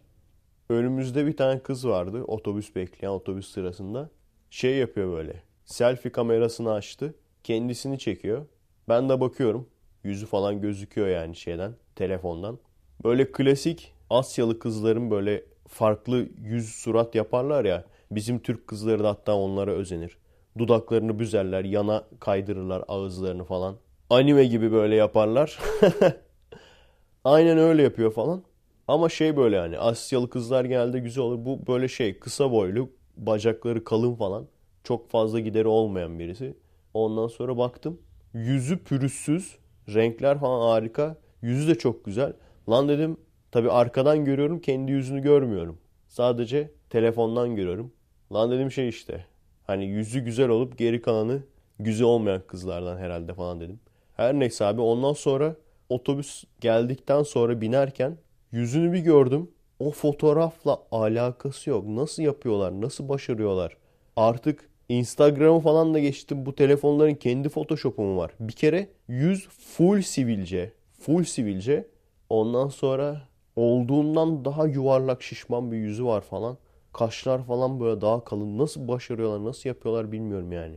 Önümüzde 0.71 1.25
bir 1.25 1.37
tane 1.37 1.59
kız 1.59 1.87
vardı 1.87 2.23
otobüs 2.23 2.75
bekleyen 2.75 3.11
otobüs 3.11 3.51
sırasında. 3.51 4.09
Şey 4.49 4.75
yapıyor 4.75 5.11
böyle. 5.13 5.43
Selfie 5.65 6.11
kamerasını 6.11 6.73
açtı. 6.73 7.13
Kendisini 7.43 7.99
çekiyor. 7.99 8.45
Ben 8.89 9.09
de 9.09 9.19
bakıyorum. 9.21 9.69
Yüzü 10.03 10.25
falan 10.25 10.61
gözüküyor 10.61 11.07
yani 11.07 11.35
şeyden, 11.35 11.73
telefondan. 11.95 12.59
Böyle 13.03 13.31
klasik 13.31 13.93
Asyalı 14.09 14.59
kızların 14.59 15.11
böyle 15.11 15.43
farklı 15.67 16.27
yüz 16.43 16.69
surat 16.69 17.15
yaparlar 17.15 17.65
ya. 17.65 17.85
Bizim 18.11 18.39
Türk 18.39 18.67
kızları 18.67 19.03
da 19.03 19.09
hatta 19.09 19.35
onlara 19.35 19.71
özenir. 19.71 20.17
Dudaklarını 20.57 21.19
büzerler, 21.19 21.63
yana 21.63 22.03
kaydırırlar 22.19 22.83
ağızlarını 22.87 23.43
falan. 23.43 23.75
Anime 24.09 24.45
gibi 24.45 24.71
böyle 24.71 24.95
yaparlar. 24.95 25.59
Aynen 27.23 27.57
öyle 27.57 27.81
yapıyor 27.81 28.11
falan. 28.11 28.43
Ama 28.91 29.09
şey 29.09 29.37
böyle 29.37 29.55
yani 29.55 29.79
Asyalı 29.79 30.29
kızlar 30.29 30.65
genelde 30.65 30.99
güzel 30.99 31.23
olur. 31.23 31.45
Bu 31.45 31.67
böyle 31.67 31.87
şey 31.87 32.19
kısa 32.19 32.51
boylu, 32.51 32.89
bacakları 33.17 33.83
kalın 33.83 34.15
falan. 34.15 34.47
Çok 34.83 35.09
fazla 35.09 35.39
gideri 35.39 35.67
olmayan 35.67 36.19
birisi. 36.19 36.57
Ondan 36.93 37.27
sonra 37.27 37.57
baktım. 37.57 38.01
Yüzü 38.33 38.83
pürüzsüz. 38.83 39.57
Renkler 39.93 40.39
falan 40.39 40.69
harika. 40.69 41.17
Yüzü 41.41 41.67
de 41.67 41.75
çok 41.77 42.05
güzel. 42.05 42.33
Lan 42.69 42.89
dedim 42.89 43.17
tabi 43.51 43.71
arkadan 43.71 44.25
görüyorum 44.25 44.59
kendi 44.59 44.91
yüzünü 44.91 45.21
görmüyorum. 45.21 45.77
Sadece 46.07 46.71
telefondan 46.89 47.55
görüyorum. 47.55 47.93
Lan 48.33 48.51
dedim 48.51 48.71
şey 48.71 48.89
işte. 48.89 49.25
Hani 49.63 49.85
yüzü 49.85 50.19
güzel 50.19 50.49
olup 50.49 50.77
geri 50.77 51.01
kalanı 51.01 51.43
güzel 51.79 52.07
olmayan 52.07 52.41
kızlardan 52.47 52.97
herhalde 52.97 53.33
falan 53.33 53.59
dedim. 53.59 53.79
Her 54.13 54.33
neyse 54.33 54.65
abi 54.65 54.81
ondan 54.81 55.13
sonra 55.13 55.55
otobüs 55.89 56.43
geldikten 56.61 57.23
sonra 57.23 57.61
binerken 57.61 58.17
yüzünü 58.51 58.93
bir 58.93 58.99
gördüm. 58.99 59.51
O 59.79 59.91
fotoğrafla 59.91 60.83
alakası 60.91 61.69
yok. 61.69 61.87
Nasıl 61.87 62.23
yapıyorlar? 62.23 62.81
Nasıl 62.81 63.09
başarıyorlar? 63.09 63.77
Artık 64.15 64.69
Instagram'ı 64.89 65.59
falan 65.59 65.93
da 65.93 65.99
geçtim. 65.99 66.45
Bu 66.45 66.55
telefonların 66.55 67.15
kendi 67.15 67.49
Photoshop'u 67.49 68.01
mu 68.01 68.17
var? 68.17 68.31
Bir 68.39 68.53
kere 68.53 68.87
yüz 69.07 69.47
full 69.47 70.01
sivilce. 70.01 70.71
Full 70.99 71.23
sivilce. 71.23 71.87
Ondan 72.29 72.67
sonra 72.67 73.21
olduğundan 73.55 74.45
daha 74.45 74.67
yuvarlak 74.67 75.23
şişman 75.23 75.71
bir 75.71 75.77
yüzü 75.77 76.05
var 76.05 76.21
falan. 76.21 76.57
Kaşlar 76.93 77.43
falan 77.45 77.79
böyle 77.79 78.01
daha 78.01 78.23
kalın. 78.23 78.57
Nasıl 78.57 78.87
başarıyorlar, 78.87 79.45
nasıl 79.45 79.69
yapıyorlar 79.69 80.11
bilmiyorum 80.11 80.51
yani. 80.51 80.75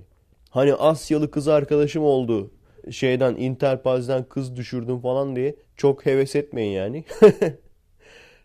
Hani 0.51 0.75
Asyalı 0.75 1.31
kız 1.31 1.49
arkadaşım 1.49 2.05
oldu. 2.05 2.51
Şeyden 2.91 3.37
Interpaz'dan 3.37 4.25
kız 4.29 4.57
düşürdüm 4.57 5.01
falan 5.01 5.37
diye 5.37 5.57
çok 5.77 6.07
heves 6.07 6.37
etmeyin 6.37 6.73
yani. 6.73 7.05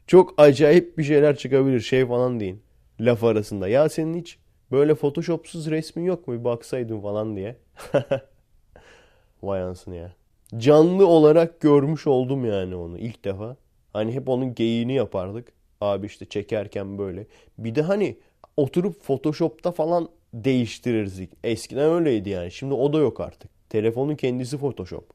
çok 0.10 0.34
acayip 0.38 0.98
bir 0.98 1.04
şeyler 1.04 1.36
çıkabilir 1.36 1.80
şey 1.80 2.06
falan 2.08 2.40
deyin. 2.40 2.62
Laf 3.00 3.24
arasında. 3.24 3.68
Ya 3.68 3.90
senin 3.90 4.20
hiç 4.20 4.38
böyle 4.72 4.96
photoshopsuz 4.96 5.70
resmin 5.70 6.04
yok 6.04 6.28
mu 6.28 6.34
bir 6.40 6.44
baksaydın 6.44 7.02
falan 7.02 7.36
diye. 7.36 7.56
Vay 9.44 9.62
ansın 9.62 9.94
ya. 9.94 10.14
Canlı 10.58 11.08
olarak 11.08 11.62
görmüş 11.62 12.08
oldum 12.08 12.46
yani 12.46 12.76
onu 12.76 12.98
ilk 12.98 13.26
defa. 13.26 13.58
Hani 13.94 14.14
hep 14.14 14.30
onun 14.30 14.56
geyiğini 14.56 14.94
yapardık. 14.94 15.52
Abi 15.82 16.06
işte 16.06 16.26
çekerken 16.26 16.98
böyle. 16.98 17.28
Bir 17.58 17.76
de 17.76 17.82
hani 17.82 18.18
oturup 18.58 19.04
Photoshop'ta 19.04 19.72
falan 19.72 20.10
değiştirirdik. 20.34 21.30
Eskiden 21.44 21.90
öyleydi 21.90 22.30
yani. 22.30 22.52
Şimdi 22.52 22.74
o 22.74 22.94
da 22.94 22.98
yok 22.98 23.20
artık. 23.20 23.70
Telefonun 23.70 24.16
kendisi 24.16 24.58
Photoshop. 24.58 25.10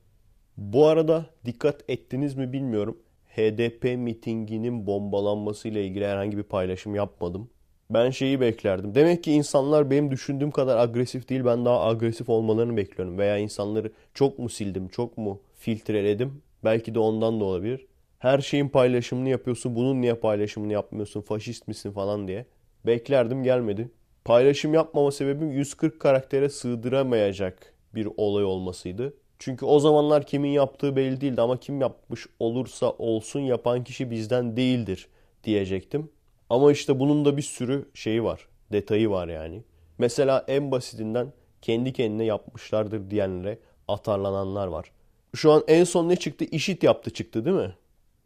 Bu 0.56 0.86
arada 0.86 1.26
dikkat 1.44 1.90
ettiniz 1.90 2.34
mi 2.34 2.52
bilmiyorum. 2.52 2.98
HDP 3.36 3.84
mitinginin 3.98 4.86
bombalanmasıyla 4.86 5.80
ilgili 5.80 6.06
herhangi 6.06 6.36
bir 6.36 6.42
paylaşım 6.42 6.94
yapmadım. 6.94 7.50
Ben 7.90 8.10
şeyi 8.10 8.40
beklerdim. 8.40 8.94
Demek 8.94 9.24
ki 9.24 9.32
insanlar 9.32 9.90
benim 9.90 10.10
düşündüğüm 10.10 10.50
kadar 10.50 10.76
agresif 10.76 11.28
değil. 11.28 11.44
Ben 11.44 11.64
daha 11.64 11.86
agresif 11.86 12.28
olmalarını 12.28 12.76
bekliyorum. 12.76 13.18
Veya 13.18 13.38
insanları 13.38 13.92
çok 14.14 14.38
mu 14.38 14.48
sildim, 14.48 14.88
çok 14.88 15.18
mu 15.18 15.40
filtreledim? 15.54 16.42
Belki 16.64 16.94
de 16.94 16.98
ondan 16.98 17.40
da 17.40 17.44
olabilir. 17.44 17.86
Her 18.18 18.38
şeyin 18.38 18.68
paylaşımını 18.68 19.28
yapıyorsun. 19.28 19.76
Bunun 19.76 20.00
niye 20.00 20.14
paylaşımını 20.14 20.72
yapmıyorsun? 20.72 21.20
Faşist 21.20 21.68
misin 21.68 21.92
falan 21.92 22.28
diye. 22.28 22.46
Beklerdim 22.86 23.42
gelmedi. 23.42 23.90
Paylaşım 24.24 24.74
yapmama 24.74 25.12
sebebim 25.12 25.50
140 25.50 26.00
karaktere 26.00 26.48
sığdıramayacak 26.48 27.74
bir 27.94 28.08
olay 28.16 28.44
olmasıydı. 28.44 29.14
Çünkü 29.38 29.66
o 29.66 29.78
zamanlar 29.78 30.26
kimin 30.26 30.48
yaptığı 30.48 30.96
belli 30.96 31.20
değildi 31.20 31.40
ama 31.40 31.60
kim 31.60 31.80
yapmış 31.80 32.26
olursa 32.38 32.90
olsun 32.90 33.40
yapan 33.40 33.84
kişi 33.84 34.10
bizden 34.10 34.56
değildir 34.56 35.08
diyecektim. 35.44 36.10
Ama 36.50 36.72
işte 36.72 37.00
bunun 37.00 37.24
da 37.24 37.36
bir 37.36 37.42
sürü 37.42 37.88
şeyi 37.94 38.24
var. 38.24 38.48
Detayı 38.72 39.10
var 39.10 39.28
yani. 39.28 39.62
Mesela 39.98 40.44
en 40.48 40.70
basitinden 40.70 41.32
kendi 41.62 41.92
kendine 41.92 42.24
yapmışlardır 42.24 43.10
diyenlere 43.10 43.58
atarlananlar 43.88 44.66
var. 44.66 44.90
Şu 45.34 45.52
an 45.52 45.64
en 45.68 45.84
son 45.84 46.08
ne 46.08 46.16
çıktı? 46.16 46.44
İşit 46.44 46.82
yaptı 46.82 47.10
çıktı 47.10 47.44
değil 47.44 47.56
mi? 47.56 47.74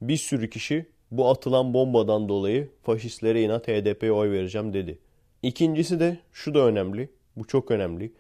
Bir 0.03 0.17
sürü 0.17 0.51
kişi 0.51 0.87
bu 1.11 1.29
atılan 1.31 1.75
bombadan 1.75 2.29
dolayı 2.29 2.71
faşistlere 2.83 3.43
inat 3.43 3.69
HDP'ye 3.69 4.13
oy 4.13 4.31
vereceğim 4.31 4.73
dedi. 4.73 4.99
İkincisi 5.43 6.01
de 6.01 6.19
şu 6.33 6.55
da 6.55 6.59
önemli. 6.59 7.11
Bu 7.37 7.47
çok 7.47 7.71
önemli. 7.71 8.13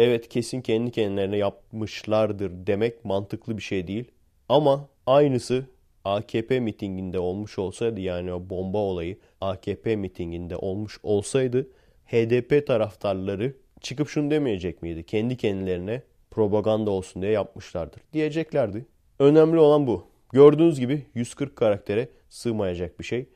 Evet 0.00 0.28
kesin 0.28 0.60
kendi 0.60 0.90
kendilerine 0.90 1.36
yapmışlardır 1.36 2.52
demek 2.66 3.04
mantıklı 3.04 3.56
bir 3.56 3.62
şey 3.62 3.86
değil. 3.86 4.10
Ama 4.48 4.88
aynısı 5.06 5.66
AKP 6.04 6.60
mitinginde 6.60 7.18
olmuş 7.18 7.58
olsaydı 7.58 8.00
yani 8.00 8.32
o 8.32 8.50
bomba 8.50 8.78
olayı 8.78 9.18
AKP 9.40 9.96
mitinginde 9.96 10.56
olmuş 10.56 11.00
olsaydı 11.02 11.68
HDP 12.06 12.66
taraftarları 12.66 13.54
çıkıp 13.80 14.08
şunu 14.08 14.30
demeyecek 14.30 14.82
miydi? 14.82 15.06
Kendi 15.06 15.36
kendilerine 15.36 16.02
propaganda 16.30 16.90
olsun 16.90 17.22
diye 17.22 17.32
yapmışlardır 17.32 18.02
diyeceklerdi. 18.12 18.86
Önemli 19.18 19.58
olan 19.58 19.86
bu. 19.86 20.06
Gördüğünüz 20.32 20.80
gibi 20.80 21.06
140 21.14 21.56
karaktere 21.56 22.08
sığmayacak 22.28 22.98
bir 23.00 23.04
şey. 23.04 23.28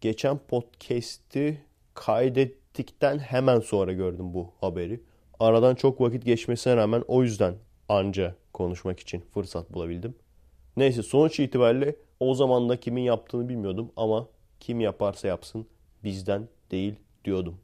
Geçen 0.00 0.38
podcast'i 0.38 1.58
kaydettikten 1.94 3.18
hemen 3.18 3.60
sonra 3.60 3.92
gördüm 3.92 4.34
bu 4.34 4.50
haberi. 4.60 5.00
Aradan 5.42 5.74
çok 5.74 6.00
vakit 6.00 6.24
geçmesine 6.24 6.76
rağmen 6.76 7.04
o 7.08 7.22
yüzden 7.22 7.54
anca 7.88 8.34
konuşmak 8.52 9.00
için 9.00 9.24
fırsat 9.34 9.72
bulabildim. 9.72 10.14
Neyse 10.76 11.02
sonuç 11.02 11.40
itibariyle 11.40 11.96
o 12.20 12.34
zaman 12.34 12.68
da 12.68 12.80
kimin 12.80 13.02
yaptığını 13.02 13.48
bilmiyordum 13.48 13.92
ama 13.96 14.28
kim 14.60 14.80
yaparsa 14.80 15.28
yapsın 15.28 15.66
bizden 16.04 16.48
değil 16.70 16.94
diyordum. 17.24 17.58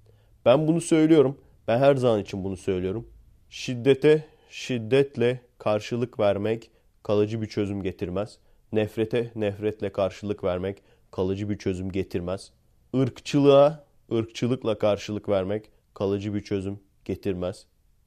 Ben 0.44 0.68
bunu 0.68 0.80
söylüyorum. 0.80 1.38
Ben 1.68 1.78
her 1.78 1.96
zaman 1.96 2.20
için 2.20 2.44
bunu 2.44 2.56
söylüyorum. 2.56 3.08
Şiddete 3.50 4.24
şiddetle 4.50 5.40
karşılık 5.58 6.20
vermek 6.20 6.70
kalıcı 7.02 7.42
bir 7.42 7.46
çözüm 7.46 7.82
getirmez. 7.82 8.38
Nefrete 8.72 9.32
nefretle 9.34 9.92
karşılık 9.92 10.44
vermek 10.44 10.82
kalıcı 11.10 11.50
bir 11.50 11.58
çözüm 11.58 11.92
getirmez. 11.92 12.52
Irkçılığa 12.94 13.84
ırkçılıkla 14.12 14.78
karşılık 14.78 15.28
vermek 15.28 15.70
kalıcı 15.94 16.34
bir 16.34 16.40
çözüm 16.40 16.80
getirmez. 17.09 17.66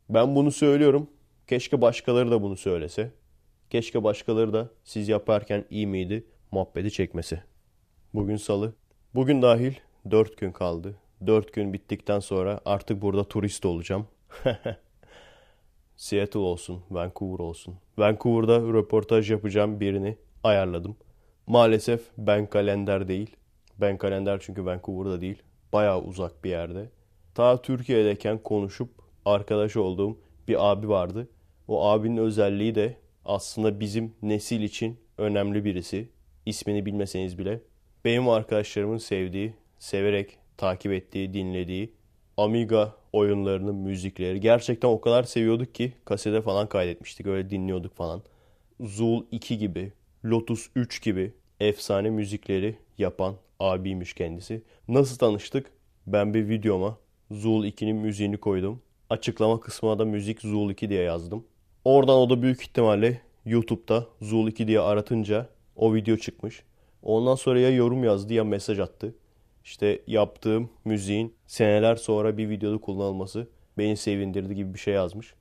Ben 0.09 0.35
bunu 0.35 0.51
söylüyorum. 0.51 1.09
Keşke 1.47 1.81
başkaları 1.81 2.31
da 2.31 2.41
bunu 2.41 2.57
söylese. 2.57 3.11
Keşke 3.69 4.03
başkaları 4.03 4.53
da 4.53 4.69
siz 4.83 5.09
yaparken 5.09 5.65
iyi 5.69 5.87
miydi 5.87 6.25
muhabbeti 6.51 6.91
çekmesi. 6.91 7.43
Bugün 8.13 8.35
salı. 8.35 8.73
Bugün 9.15 9.41
dahil 9.41 9.73
4 10.11 10.37
gün 10.37 10.51
kaldı. 10.51 10.95
4 11.27 11.53
gün 11.53 11.73
bittikten 11.73 12.19
sonra 12.19 12.59
artık 12.65 13.01
burada 13.01 13.23
turist 13.23 13.65
olacağım. 13.65 14.07
Seattle 15.95 16.39
olsun, 16.39 16.83
Vancouver 16.91 17.39
olsun. 17.39 17.75
Vancouver'da 17.97 18.59
röportaj 18.59 19.31
yapacağım 19.31 19.79
birini 19.79 20.17
ayarladım. 20.43 20.95
Maalesef 21.47 22.01
Ben 22.17 22.49
Kalender 22.49 23.07
değil. 23.07 23.35
Ben 23.77 23.97
Kalender 23.97 24.39
çünkü 24.39 24.65
Vancouver'da 24.65 25.21
değil. 25.21 25.41
Bayağı 25.73 26.01
uzak 26.01 26.43
bir 26.43 26.49
yerde. 26.49 26.89
Ta 27.35 27.61
Türkiye'deyken 27.61 28.37
konuşup 28.37 28.89
arkadaş 29.25 29.75
olduğum 29.75 30.17
bir 30.47 30.71
abi 30.71 30.89
vardı. 30.89 31.27
O 31.67 31.89
abinin 31.89 32.17
özelliği 32.17 32.75
de 32.75 32.97
aslında 33.25 33.79
bizim 33.79 34.13
nesil 34.21 34.61
için 34.61 34.99
önemli 35.17 35.65
birisi. 35.65 36.09
İsmini 36.45 36.85
bilmeseniz 36.85 37.37
bile. 37.37 37.61
Benim 38.05 38.29
arkadaşlarımın 38.29 38.97
sevdiği, 38.97 39.53
severek 39.79 40.37
takip 40.57 40.91
ettiği, 40.91 41.33
dinlediği 41.33 41.93
Amiga 42.37 42.95
oyunlarının 43.13 43.75
müzikleri. 43.75 44.39
Gerçekten 44.39 44.89
o 44.89 45.01
kadar 45.01 45.23
seviyorduk 45.23 45.75
ki 45.75 45.93
kasete 46.05 46.41
falan 46.41 46.69
kaydetmiştik. 46.69 47.27
Öyle 47.27 47.49
dinliyorduk 47.49 47.95
falan. 47.95 48.21
Zul 48.79 49.25
2 49.31 49.57
gibi, 49.57 49.93
Lotus 50.25 50.69
3 50.75 51.01
gibi 51.01 51.33
efsane 51.59 52.09
müzikleri 52.09 52.75
yapan 52.97 53.35
abiymiş 53.59 54.13
kendisi. 54.13 54.61
Nasıl 54.87 55.17
tanıştık? 55.17 55.71
Ben 56.07 56.33
bir 56.33 56.49
videoma 56.49 56.97
Zul 57.31 57.65
2'nin 57.65 57.95
müziğini 57.95 58.37
koydum. 58.37 58.81
Açıklama 59.09 59.59
kısmına 59.59 59.99
da 59.99 60.05
müzik 60.05 60.41
Zul 60.41 60.69
2 60.69 60.89
diye 60.89 61.03
yazdım. 61.03 61.45
Oradan 61.85 62.15
o 62.15 62.29
da 62.29 62.41
büyük 62.41 62.61
ihtimalle 62.61 63.21
YouTube'da 63.45 64.07
Zul 64.21 64.47
2 64.47 64.67
diye 64.67 64.79
aratınca 64.79 65.49
o 65.75 65.93
video 65.93 66.17
çıkmış. 66.17 66.63
Ondan 67.03 67.35
sonra 67.35 67.59
ya 67.59 67.69
yorum 67.69 68.03
yazdı 68.03 68.33
ya 68.33 68.43
mesaj 68.43 68.79
attı. 68.79 69.15
İşte 69.63 70.01
yaptığım 70.07 70.69
müziğin 70.85 71.33
seneler 71.47 71.95
sonra 71.95 72.37
bir 72.37 72.49
videoda 72.49 72.77
kullanılması 72.77 73.47
beni 73.77 73.97
sevindirdi 73.97 74.55
gibi 74.55 74.73
bir 74.73 74.79
şey 74.79 74.93
yazmış. 74.93 75.33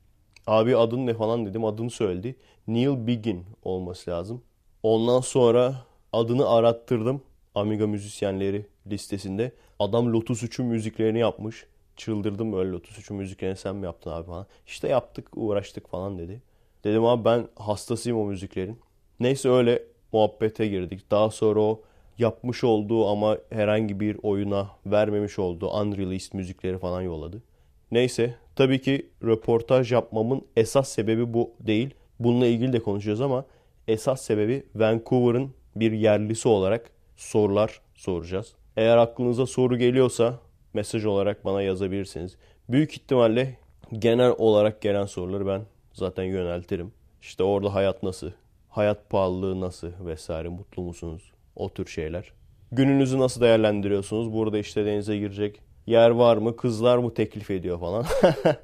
Abi 0.47 0.76
adın 0.76 1.07
ne 1.07 1.14
falan 1.14 1.47
dedim 1.47 1.64
adını 1.64 1.91
söyledi. 1.91 2.36
Neil 2.68 3.07
Biggin 3.07 3.45
olması 3.62 4.11
lazım. 4.11 4.43
Ondan 4.82 5.20
sonra 5.20 5.74
adını 6.12 6.49
arattırdım. 6.49 7.22
Amiga 7.55 7.86
müzisyenleri 7.86 8.66
listesinde. 8.86 9.53
Adam 9.78 10.12
Lotus 10.12 10.43
3'ün 10.43 10.66
müziklerini 10.66 11.18
yapmış. 11.18 11.66
Çıldırdım 12.01 12.53
Lotus 12.53 12.98
3'ün 12.98 13.16
müziklerini 13.16 13.57
sen 13.57 13.76
mi 13.76 13.84
yaptın 13.84 14.11
abi 14.11 14.26
falan. 14.26 14.46
İşte 14.66 14.88
yaptık 14.88 15.28
uğraştık 15.36 15.88
falan 15.88 16.18
dedi. 16.18 16.42
Dedim 16.84 17.05
abi 17.05 17.24
ben 17.24 17.48
hastasıyım 17.57 18.18
o 18.18 18.24
müziklerin. 18.24 18.78
Neyse 19.20 19.48
öyle 19.48 19.82
muhabbete 20.12 20.66
girdik. 20.68 21.11
Daha 21.11 21.30
sonra 21.30 21.61
o 21.61 21.82
yapmış 22.18 22.64
olduğu 22.64 23.09
ama 23.09 23.38
herhangi 23.51 24.01
bir 24.01 24.16
oyuna 24.22 24.70
vermemiş 24.86 25.38
olduğu 25.38 25.70
unreleased 25.70 26.32
müzikleri 26.34 26.78
falan 26.78 27.03
yolladı. 27.03 27.42
Neyse 27.90 28.34
tabii 28.57 28.80
ki 28.80 29.11
röportaj 29.22 29.92
yapmamın 29.92 30.42
esas 30.57 30.88
sebebi 30.88 31.34
bu 31.34 31.51
değil. 31.61 31.94
Bununla 32.20 32.46
ilgili 32.46 32.72
de 32.72 32.82
konuşacağız 32.82 33.20
ama 33.20 33.44
esas 33.88 34.22
sebebi 34.22 34.66
Vancouver'ın 34.74 35.51
bir 35.76 35.92
yerlisi 35.92 36.48
olarak 36.48 36.90
sorular 37.16 37.80
soracağız. 37.94 38.55
Eğer 38.76 38.96
aklınıza 38.96 39.46
soru 39.46 39.78
geliyorsa 39.78 40.38
mesaj 40.74 41.04
olarak 41.04 41.44
bana 41.44 41.62
yazabilirsiniz. 41.62 42.36
Büyük 42.68 42.92
ihtimalle 42.92 43.56
genel 43.98 44.34
olarak 44.38 44.82
gelen 44.82 45.06
soruları 45.06 45.46
ben 45.46 45.62
zaten 45.92 46.24
yöneltirim. 46.24 46.92
İşte 47.22 47.42
orada 47.42 47.74
hayat 47.74 48.02
nasıl? 48.02 48.30
Hayat 48.68 49.10
pahalılığı 49.10 49.60
nasıl 49.60 49.88
vesaire 50.06 50.48
mutlu 50.48 50.82
musunuz? 50.82 51.32
O 51.56 51.68
tür 51.68 51.86
şeyler. 51.86 52.32
Gününüzü 52.72 53.18
nasıl 53.18 53.40
değerlendiriyorsunuz? 53.40 54.32
Burada 54.32 54.58
işte 54.58 54.86
denize 54.86 55.18
girecek 55.18 55.60
yer 55.86 56.10
var 56.10 56.36
mı? 56.36 56.56
Kızlar 56.56 56.98
mı 56.98 57.14
teklif 57.14 57.50
ediyor 57.50 57.80
falan. 57.80 58.04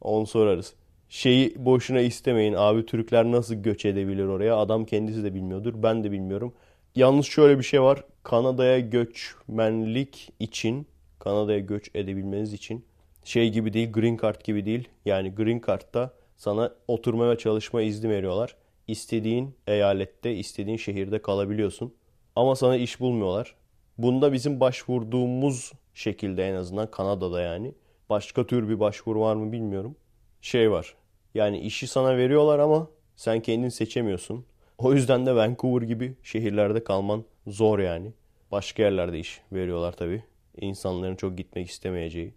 Onu 0.00 0.26
sorarız. 0.26 0.74
Şeyi 1.08 1.54
boşuna 1.58 2.00
istemeyin. 2.00 2.54
Abi 2.56 2.86
Türkler 2.86 3.24
nasıl 3.24 3.54
göç 3.54 3.84
edebilir 3.84 4.24
oraya? 4.24 4.56
Adam 4.56 4.84
kendisi 4.84 5.24
de 5.24 5.34
bilmiyordur. 5.34 5.74
Ben 5.76 6.04
de 6.04 6.12
bilmiyorum. 6.12 6.54
Yalnız 6.96 7.26
şöyle 7.26 7.58
bir 7.58 7.64
şey 7.64 7.82
var. 7.82 8.04
Kanada'ya 8.28 8.78
göçmenlik 8.78 10.32
için, 10.40 10.86
Kanada'ya 11.18 11.58
göç 11.58 11.90
edebilmeniz 11.94 12.52
için 12.52 12.84
şey 13.24 13.50
gibi 13.50 13.72
değil, 13.72 13.92
green 13.92 14.18
card 14.22 14.40
gibi 14.44 14.66
değil. 14.66 14.88
Yani 15.04 15.34
green 15.34 15.62
card'ta 15.66 16.14
sana 16.36 16.74
oturma 16.88 17.30
ve 17.30 17.38
çalışma 17.38 17.82
izni 17.82 18.10
veriyorlar. 18.10 18.56
İstediğin 18.86 19.54
eyalette, 19.66 20.34
istediğin 20.34 20.76
şehirde 20.76 21.22
kalabiliyorsun. 21.22 21.94
Ama 22.36 22.56
sana 22.56 22.76
iş 22.76 23.00
bulmuyorlar. 23.00 23.54
Bunda 23.98 24.32
bizim 24.32 24.60
başvurduğumuz 24.60 25.72
şekilde 25.94 26.48
en 26.48 26.54
azından 26.54 26.90
Kanada'da 26.90 27.40
yani. 27.40 27.74
Başka 28.10 28.46
tür 28.46 28.68
bir 28.68 28.80
başvuru 28.80 29.20
var 29.20 29.36
mı 29.36 29.52
bilmiyorum. 29.52 29.96
Şey 30.40 30.70
var. 30.70 30.94
Yani 31.34 31.58
işi 31.60 31.86
sana 31.86 32.16
veriyorlar 32.16 32.58
ama 32.58 32.88
sen 33.16 33.40
kendin 33.40 33.68
seçemiyorsun. 33.68 34.44
O 34.78 34.92
yüzden 34.94 35.26
de 35.26 35.34
Vancouver 35.34 35.82
gibi 35.82 36.14
şehirlerde 36.22 36.84
kalman 36.84 37.24
zor 37.46 37.78
yani. 37.78 38.12
Başka 38.52 38.82
yerlerde 38.82 39.18
iş 39.18 39.40
veriyorlar 39.52 39.92
tabii. 39.92 40.22
İnsanların 40.60 41.16
çok 41.16 41.38
gitmek 41.38 41.68
istemeyeceği. 41.68 42.34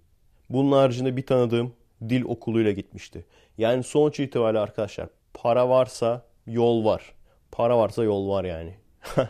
Bunun 0.49 0.71
haricinde 0.71 1.17
bir 1.17 1.25
tanıdığım 1.25 1.73
dil 2.09 2.23
okuluyla 2.23 2.71
gitmişti. 2.71 3.25
Yani 3.57 3.83
sonuç 3.83 4.19
itibariyle 4.19 4.59
arkadaşlar 4.59 5.09
para 5.33 5.69
varsa 5.69 6.25
yol 6.47 6.85
var. 6.85 7.13
Para 7.51 7.77
varsa 7.77 8.03
yol 8.03 8.29
var 8.29 8.43
yani. 8.43 8.73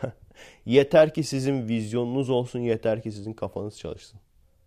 yeter 0.66 1.14
ki 1.14 1.24
sizin 1.24 1.68
vizyonunuz 1.68 2.30
olsun, 2.30 2.60
yeter 2.60 3.02
ki 3.02 3.12
sizin 3.12 3.34
kafanız 3.34 3.80
çalışsın. 3.80 4.20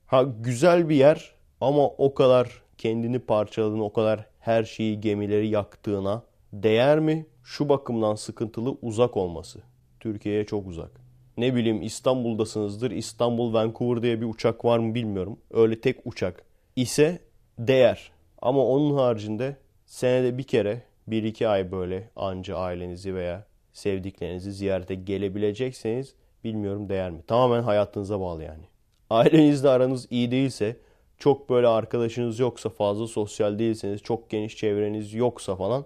Ha 0.06 0.22
güzel 0.22 0.88
bir 0.88 0.96
yer 0.96 1.34
ama 1.60 1.88
o 1.88 2.14
kadar 2.14 2.62
kendini 2.78 3.18
parçaladığını, 3.18 3.84
o 3.84 3.92
kadar 3.92 4.26
her 4.40 4.64
şeyi 4.64 5.00
gemileri 5.00 5.48
yaktığına 5.48 6.22
değer 6.52 7.00
mi? 7.00 7.26
Şu 7.44 7.68
bakımdan 7.68 8.14
sıkıntılı 8.14 8.76
uzak 8.82 9.16
olması. 9.16 9.60
Türkiye'ye 10.00 10.46
çok 10.46 10.66
uzak. 10.66 11.03
Ne 11.36 11.54
bileyim 11.54 11.82
İstanbul'dasınızdır. 11.82 12.90
İstanbul 12.90 13.52
Vancouver 13.52 14.02
diye 14.02 14.20
bir 14.20 14.26
uçak 14.26 14.64
var 14.64 14.78
mı 14.78 14.94
bilmiyorum. 14.94 15.38
Öyle 15.50 15.80
tek 15.80 15.96
uçak 16.04 16.44
ise 16.76 17.18
değer. 17.58 18.12
Ama 18.42 18.66
onun 18.66 18.96
haricinde 18.96 19.56
senede 19.86 20.38
bir 20.38 20.42
kere 20.42 20.82
bir 21.06 21.22
iki 21.22 21.48
ay 21.48 21.72
böyle 21.72 22.10
anca 22.16 22.56
ailenizi 22.56 23.14
veya 23.14 23.46
sevdiklerinizi 23.72 24.52
ziyarete 24.52 24.94
gelebilecekseniz 24.94 26.14
bilmiyorum 26.44 26.88
değer 26.88 27.10
mi? 27.10 27.22
Tamamen 27.26 27.62
hayatınıza 27.62 28.20
bağlı 28.20 28.42
yani. 28.42 28.64
Ailenizle 29.10 29.68
aranız 29.68 30.06
iyi 30.10 30.30
değilse, 30.30 30.76
çok 31.18 31.50
böyle 31.50 31.66
arkadaşınız 31.66 32.38
yoksa, 32.38 32.68
fazla 32.68 33.06
sosyal 33.06 33.58
değilseniz, 33.58 34.02
çok 34.02 34.30
geniş 34.30 34.56
çevreniz 34.56 35.14
yoksa 35.14 35.56
falan 35.56 35.84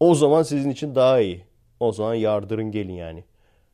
o 0.00 0.14
zaman 0.14 0.42
sizin 0.42 0.70
için 0.70 0.94
daha 0.94 1.20
iyi. 1.20 1.44
O 1.80 1.92
zaman 1.92 2.14
yardırın 2.14 2.70
gelin 2.70 2.92
yani. 2.92 3.24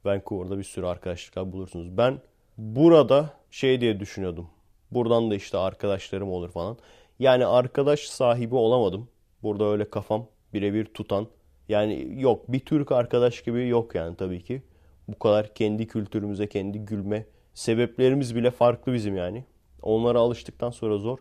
Vancouver'da 0.06 0.58
bir 0.58 0.64
sürü 0.64 0.86
arkadaşlıklar 0.86 1.52
bulursunuz. 1.52 1.96
Ben 1.96 2.20
burada 2.58 3.30
şey 3.50 3.80
diye 3.80 4.00
düşünüyordum. 4.00 4.48
Buradan 4.90 5.30
da 5.30 5.34
işte 5.34 5.58
arkadaşlarım 5.58 6.30
olur 6.30 6.50
falan. 6.50 6.76
Yani 7.18 7.46
arkadaş 7.46 8.00
sahibi 8.00 8.54
olamadım. 8.54 9.08
Burada 9.42 9.64
öyle 9.64 9.90
kafam 9.90 10.26
birebir 10.54 10.84
tutan. 10.84 11.26
Yani 11.68 12.22
yok 12.22 12.52
bir 12.52 12.60
Türk 12.60 12.92
arkadaş 12.92 13.42
gibi 13.42 13.68
yok 13.68 13.94
yani 13.94 14.16
tabii 14.16 14.42
ki. 14.42 14.62
Bu 15.08 15.18
kadar 15.18 15.54
kendi 15.54 15.86
kültürümüze, 15.86 16.48
kendi 16.48 16.78
gülme 16.78 17.26
sebeplerimiz 17.54 18.36
bile 18.36 18.50
farklı 18.50 18.92
bizim 18.92 19.16
yani. 19.16 19.44
Onlara 19.82 20.18
alıştıktan 20.18 20.70
sonra 20.70 20.98
zor. 20.98 21.18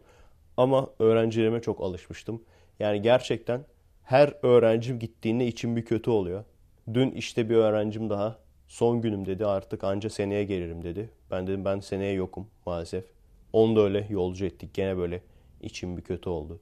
Ama 0.58 0.90
öğrencilerime 1.00 1.62
çok 1.62 1.82
alışmıştım. 1.82 2.44
Yani 2.80 3.02
gerçekten 3.02 3.66
her 4.04 4.34
öğrencim 4.44 5.00
gittiğinde 5.00 5.48
içim 5.48 5.76
bir 5.76 5.86
kötü 5.86 6.10
oluyor. 6.10 6.44
Dün 6.94 7.12
işte 7.12 7.50
bir 7.50 7.56
öğrencim 7.56 8.10
daha 8.10 8.40
son 8.68 9.02
günüm 9.02 9.26
dedi 9.26 9.46
artık 9.46 9.84
anca 9.84 10.10
seneye 10.10 10.44
gelirim 10.44 10.84
dedi. 10.84 11.10
Ben 11.32 11.48
dedim 11.48 11.66
ben 11.66 11.80
seneye 11.80 12.14
yokum 12.14 12.48
maalesef. 12.66 13.06
Onu 13.54 13.76
da 13.76 13.82
öyle 13.82 14.08
yolcu 14.10 14.46
ettik 14.46 14.74
gene 14.74 14.98
böyle 14.98 15.22
içim 15.62 15.98
bir 15.98 16.02
kötü 16.02 16.30
oldu. 16.30 16.60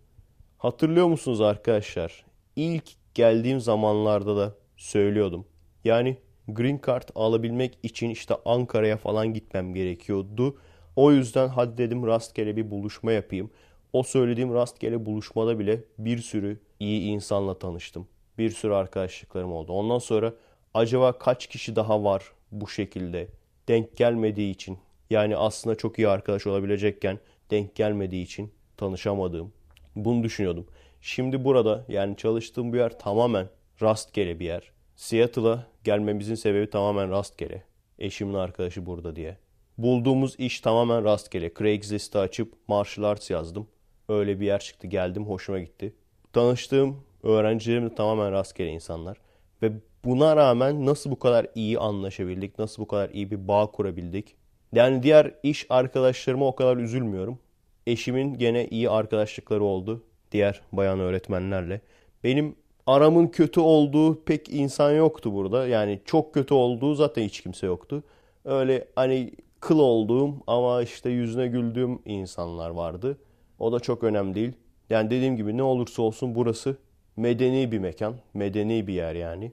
Hatırlıyor 0.57 1.07
musunuz 1.07 1.41
arkadaşlar? 1.41 2.25
İlk 2.55 2.83
geldiğim 3.13 3.59
zamanlarda 3.59 4.37
da 4.37 4.55
söylüyordum. 4.77 5.45
Yani 5.83 6.17
Green 6.47 6.79
Card 6.87 7.09
alabilmek 7.15 7.77
için 7.83 8.09
işte 8.09 8.35
Ankara'ya 8.45 8.97
falan 8.97 9.33
gitmem 9.33 9.73
gerekiyordu. 9.73 10.57
O 10.95 11.11
yüzden 11.11 11.47
hadi 11.47 11.77
dedim 11.77 12.07
rastgele 12.07 12.55
bir 12.55 12.71
buluşma 12.71 13.11
yapayım. 13.11 13.51
O 13.93 14.03
söylediğim 14.03 14.53
rastgele 14.53 15.05
buluşmada 15.05 15.59
bile 15.59 15.83
bir 15.97 16.17
sürü 16.17 16.59
iyi 16.79 17.01
insanla 17.01 17.59
tanıştım. 17.59 18.07
Bir 18.37 18.49
sürü 18.49 18.73
arkadaşlıklarım 18.73 19.53
oldu. 19.53 19.71
Ondan 19.73 19.99
sonra 19.99 20.33
acaba 20.73 21.17
kaç 21.17 21.47
kişi 21.47 21.75
daha 21.75 22.03
var 22.03 22.31
bu 22.51 22.67
şekilde 22.67 23.27
denk 23.67 23.97
gelmediği 23.97 24.51
için 24.51 24.77
yani 25.09 25.37
aslında 25.37 25.75
çok 25.75 25.99
iyi 25.99 26.07
arkadaş 26.07 26.47
olabilecekken 26.47 27.19
denk 27.51 27.75
gelmediği 27.75 28.23
için 28.23 28.51
tanışamadığım 28.77 29.53
Bunu 29.95 30.23
düşünüyordum. 30.23 30.67
Şimdi 31.01 31.43
burada 31.43 31.85
yani 31.87 32.17
çalıştığım 32.17 32.73
bir 32.73 32.77
yer 32.77 32.99
tamamen 32.99 33.47
rastgele 33.81 34.39
bir 34.39 34.45
yer. 34.45 34.71
Seattle'a 34.95 35.67
gelmemizin 35.83 36.35
sebebi 36.35 36.69
tamamen 36.69 37.11
rastgele. 37.11 37.63
Eşimin 37.99 38.33
arkadaşı 38.33 38.85
burada 38.85 39.15
diye. 39.15 39.37
Bulduğumuz 39.77 40.35
iş 40.39 40.61
tamamen 40.61 41.03
rastgele. 41.03 41.53
Craigslist'i 41.53 42.17
açıp 42.17 42.53
martial 42.67 43.03
arts 43.03 43.29
yazdım. 43.29 43.67
Öyle 44.09 44.39
bir 44.39 44.45
yer 44.45 44.59
çıktı. 44.59 44.87
Geldim 44.87 45.25
hoşuma 45.25 45.59
gitti. 45.59 45.93
Tanıştığım 46.33 47.03
öğrencilerim 47.23 47.89
de 47.89 47.95
tamamen 47.95 48.31
rastgele 48.31 48.69
insanlar. 48.69 49.17
Ve 49.61 49.71
buna 50.05 50.35
rağmen 50.35 50.85
nasıl 50.85 51.11
bu 51.11 51.19
kadar 51.19 51.47
iyi 51.55 51.79
anlaşabildik? 51.79 52.59
Nasıl 52.59 52.81
bu 52.83 52.87
kadar 52.87 53.09
iyi 53.09 53.31
bir 53.31 53.47
bağ 53.47 53.71
kurabildik? 53.71 54.35
Yani 54.73 55.03
diğer 55.03 55.31
iş 55.43 55.65
arkadaşlarıma 55.69 56.47
o 56.47 56.55
kadar 56.55 56.77
üzülmüyorum. 56.77 57.39
Eşimin 57.87 58.37
gene 58.37 58.67
iyi 58.67 58.89
arkadaşlıkları 58.89 59.63
oldu. 59.63 60.03
Diğer 60.31 60.61
bayan 60.71 60.99
öğretmenlerle. 60.99 61.81
Benim 62.23 62.55
aramın 62.87 63.27
kötü 63.27 63.59
olduğu 63.59 64.23
pek 64.23 64.49
insan 64.49 64.91
yoktu 64.91 65.33
burada. 65.33 65.67
Yani 65.67 66.01
çok 66.05 66.33
kötü 66.33 66.53
olduğu 66.53 66.95
zaten 66.95 67.23
hiç 67.23 67.41
kimse 67.41 67.67
yoktu. 67.67 68.03
Öyle 68.45 68.87
hani 68.95 69.31
kıl 69.59 69.79
olduğum 69.79 70.33
ama 70.47 70.81
işte 70.81 71.09
yüzüne 71.09 71.47
güldüğüm 71.47 71.99
insanlar 72.05 72.69
vardı. 72.69 73.17
O 73.59 73.71
da 73.71 73.79
çok 73.79 74.03
önemli 74.03 74.35
değil. 74.35 74.53
Yani 74.89 75.09
dediğim 75.09 75.37
gibi 75.37 75.57
ne 75.57 75.63
olursa 75.63 76.01
olsun 76.01 76.35
burası 76.35 76.77
medeni 77.17 77.71
bir 77.71 77.79
mekan. 77.79 78.15
Medeni 78.33 78.87
bir 78.87 78.93
yer 78.93 79.15
yani. 79.15 79.51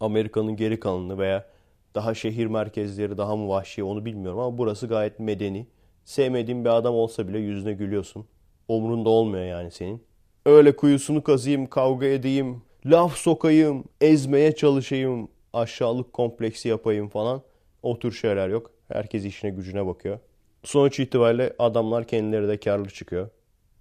Amerika'nın 0.00 0.56
geri 0.56 0.80
kalanını 0.80 1.18
veya 1.18 1.46
daha 1.94 2.14
şehir 2.14 2.46
merkezleri 2.46 3.18
daha 3.18 3.36
mı 3.36 3.48
vahşi 3.48 3.84
onu 3.84 4.04
bilmiyorum 4.04 4.38
ama 4.38 4.58
burası 4.58 4.86
gayet 4.86 5.20
medeni. 5.20 5.66
Sevmediğin 6.04 6.64
bir 6.64 6.70
adam 6.70 6.94
olsa 6.94 7.28
bile 7.28 7.38
yüzüne 7.38 7.72
gülüyorsun. 7.72 8.26
Umrunda 8.68 9.08
olmuyor 9.08 9.44
yani 9.44 9.70
senin. 9.70 10.02
Öyle 10.46 10.76
kuyusunu 10.76 11.22
kazıyım, 11.22 11.66
kavga 11.66 12.06
edeyim, 12.06 12.62
laf 12.86 13.16
sokayım, 13.16 13.84
ezmeye 14.00 14.54
çalışayım, 14.54 15.28
aşağılık 15.52 16.12
kompleksi 16.12 16.68
yapayım 16.68 17.08
falan. 17.08 17.42
O 17.82 17.98
tür 17.98 18.12
şeyler 18.12 18.48
yok. 18.48 18.70
Herkes 18.88 19.24
işine 19.24 19.50
gücüne 19.50 19.86
bakıyor. 19.86 20.18
Sonuç 20.64 21.00
itibariyle 21.00 21.52
adamlar 21.58 22.06
kendileri 22.06 22.48
de 22.48 22.60
karlı 22.60 22.88
çıkıyor. 22.88 23.28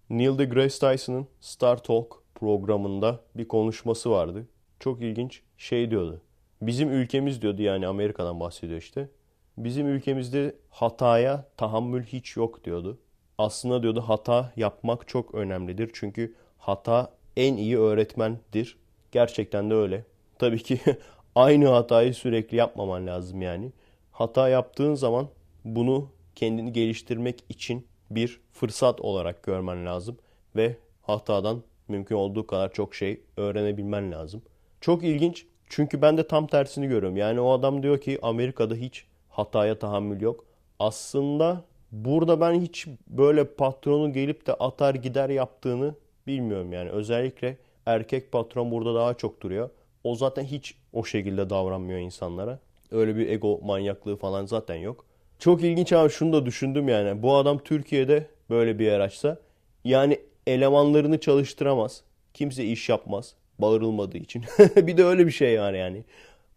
Neil 0.09 0.38
deGrasse 0.38 0.80
Tyson'ın 0.80 1.27
Star 1.41 1.84
Talk 1.84 2.23
programında 2.40 3.20
bir 3.36 3.48
konuşması 3.48 4.12
vardı. 4.12 4.48
Çok 4.80 5.02
ilginç 5.02 5.42
şey 5.58 5.92
diyordu. 5.92 6.22
Bizim 6.62 6.90
ülkemiz 6.90 7.42
diyordu 7.42 7.62
yani 7.62 7.88
Amerika'dan 7.88 8.40
bahsediyor 8.40 8.80
işte. 8.80 9.10
Bizim 9.58 9.88
ülkemizde 9.88 10.56
hataya 10.70 11.46
tahammül 11.58 12.04
hiç 12.04 12.38
yok 12.38 12.64
diyordu. 12.64 12.98
Aslında 13.38 13.84
diyordu 13.84 14.04
hata 14.08 14.54
yapmak 14.56 15.08
çok 15.08 15.36
önemlidir. 15.36 15.90
Çünkü 15.94 16.36
hata 16.58 17.12
en 17.38 17.58
iyi 17.58 17.80
öğretmendir. 17.80 18.78
Gerçekten 19.12 19.70
de 19.70 19.74
öyle. 19.74 20.06
Tabii 20.40 20.64
ki 20.64 20.80
aynı 21.36 21.68
hatayı 21.68 22.14
sürekli 22.14 22.58
yapmaman 22.58 23.08
lazım 23.08 23.42
yani. 23.42 23.72
Hata 24.12 24.50
yaptığın 24.50 24.96
zaman 24.96 25.28
bunu 25.66 26.10
kendini 26.36 26.74
geliştirmek 26.74 27.44
için 27.50 27.88
bir 28.12 28.42
fırsat 28.52 29.02
olarak 29.02 29.44
görmen 29.44 29.86
lazım 29.86 30.18
ve 30.56 30.78
hatadan 31.02 31.64
mümkün 31.90 32.16
olduğu 32.16 32.48
kadar 32.48 32.74
çok 32.74 32.96
şey 32.96 33.22
öğrenebilmen 33.38 34.12
lazım. 34.12 34.42
Çok 34.82 35.04
ilginç 35.04 35.46
çünkü 35.70 36.02
ben 36.02 36.18
de 36.18 36.28
tam 36.28 36.48
tersini 36.48 36.88
görüyorum. 36.88 37.18
Yani 37.18 37.40
o 37.40 37.52
adam 37.52 37.84
diyor 37.84 38.02
ki 38.02 38.20
Amerika'da 38.22 38.76
hiç 38.76 39.06
hataya 39.30 39.80
tahammül 39.80 40.22
yok. 40.22 40.46
Aslında 40.80 41.64
burada 41.92 42.42
ben 42.42 42.54
hiç 42.62 42.88
böyle 43.08 43.44
patronu 43.44 44.14
gelip 44.14 44.48
de 44.48 44.54
atar 44.54 44.96
gider 44.96 45.30
yaptığını 45.30 45.96
bilmiyorum 46.28 46.74
yani. 46.74 46.90
Özellikle 46.90 47.58
erkek 47.86 48.32
patron 48.32 48.72
burada 48.72 48.96
daha 48.96 49.14
çok 49.14 49.42
duruyor. 49.42 49.70
O 50.04 50.16
zaten 50.16 50.44
hiç 50.44 50.76
o 50.94 51.04
şekilde 51.04 51.50
davranmıyor 51.50 52.00
insanlara. 52.00 52.60
Öyle 52.92 53.16
bir 53.16 53.30
ego 53.30 53.60
manyaklığı 53.64 54.16
falan 54.16 54.46
zaten 54.46 54.76
yok. 54.76 55.06
Çok 55.40 55.64
ilginç 55.64 55.94
abi 55.94 56.10
şunu 56.10 56.34
da 56.34 56.46
düşündüm 56.46 56.90
yani. 56.90 57.24
Bu 57.24 57.36
adam 57.36 57.58
Türkiye'de 57.58 58.28
böyle 58.50 58.80
bir 58.80 58.86
yer 58.86 59.00
açsa 59.00 59.38
yani 59.84 60.20
elemanlarını 60.50 61.20
çalıştıramaz. 61.20 62.02
Kimse 62.34 62.66
iş 62.66 62.89
yapmaz. 62.89 63.34
Bağırılmadığı 63.60 64.18
için. 64.18 64.43
bir 64.76 64.97
de 64.97 65.04
öyle 65.04 65.28
bir 65.28 65.32
şey 65.32 65.62
var 65.62 65.74
yani. 65.74 66.04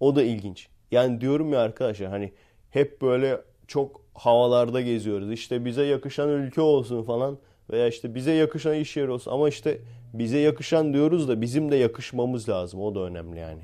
O 0.01 0.17
da 0.17 0.23
ilginç. 0.23 0.69
Yani 0.91 1.21
diyorum 1.21 1.53
ya 1.53 1.61
arkadaşlar 1.61 2.09
hani 2.09 2.33
hep 2.71 3.03
böyle 3.03 3.41
çok 3.67 4.01
havalarda 4.15 4.81
geziyoruz. 4.81 5.33
İşte 5.33 5.65
bize 5.65 5.85
yakışan 5.85 6.29
ülke 6.29 6.61
olsun 6.61 7.03
falan 7.03 7.39
veya 7.71 7.89
işte 7.89 8.15
bize 8.15 8.33
yakışan 8.33 8.75
iş 8.75 8.97
yeri 8.97 9.11
olsun. 9.11 9.31
Ama 9.31 9.49
işte 9.49 9.81
bize 10.15 10.39
yakışan 10.39 10.95
diyoruz 10.95 11.29
da 11.29 11.41
bizim 11.41 11.71
de 11.73 11.77
yakışmamız 11.77 12.49
lazım. 12.49 12.81
O 12.81 12.95
da 12.95 13.01
önemli 13.01 13.39
yani. 13.39 13.63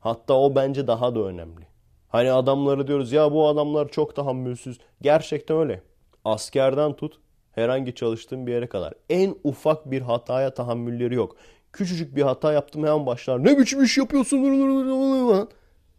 Hatta 0.00 0.34
o 0.34 0.54
bence 0.54 0.86
daha 0.86 1.14
da 1.14 1.20
önemli. 1.20 1.66
Hani 2.08 2.32
adamları 2.32 2.86
diyoruz 2.86 3.12
ya 3.12 3.32
bu 3.32 3.48
adamlar 3.48 3.88
çok 3.88 4.16
tahammülsüz. 4.16 4.78
Gerçekten 5.02 5.56
öyle. 5.56 5.82
Askerden 6.24 6.92
tut 6.92 7.18
herhangi 7.58 7.94
çalıştığım 7.94 8.46
bir 8.46 8.52
yere 8.52 8.66
kadar. 8.66 8.94
En 9.10 9.34
ufak 9.44 9.90
bir 9.90 10.02
hataya 10.02 10.54
tahammülleri 10.54 11.14
yok. 11.14 11.36
Küçücük 11.72 12.16
bir 12.16 12.22
hata 12.22 12.52
yaptım 12.52 12.82
hemen 12.82 13.06
başlar. 13.06 13.44
Ne 13.44 13.58
biçim 13.58 13.84
iş 13.84 13.98
yapıyorsun? 13.98 14.38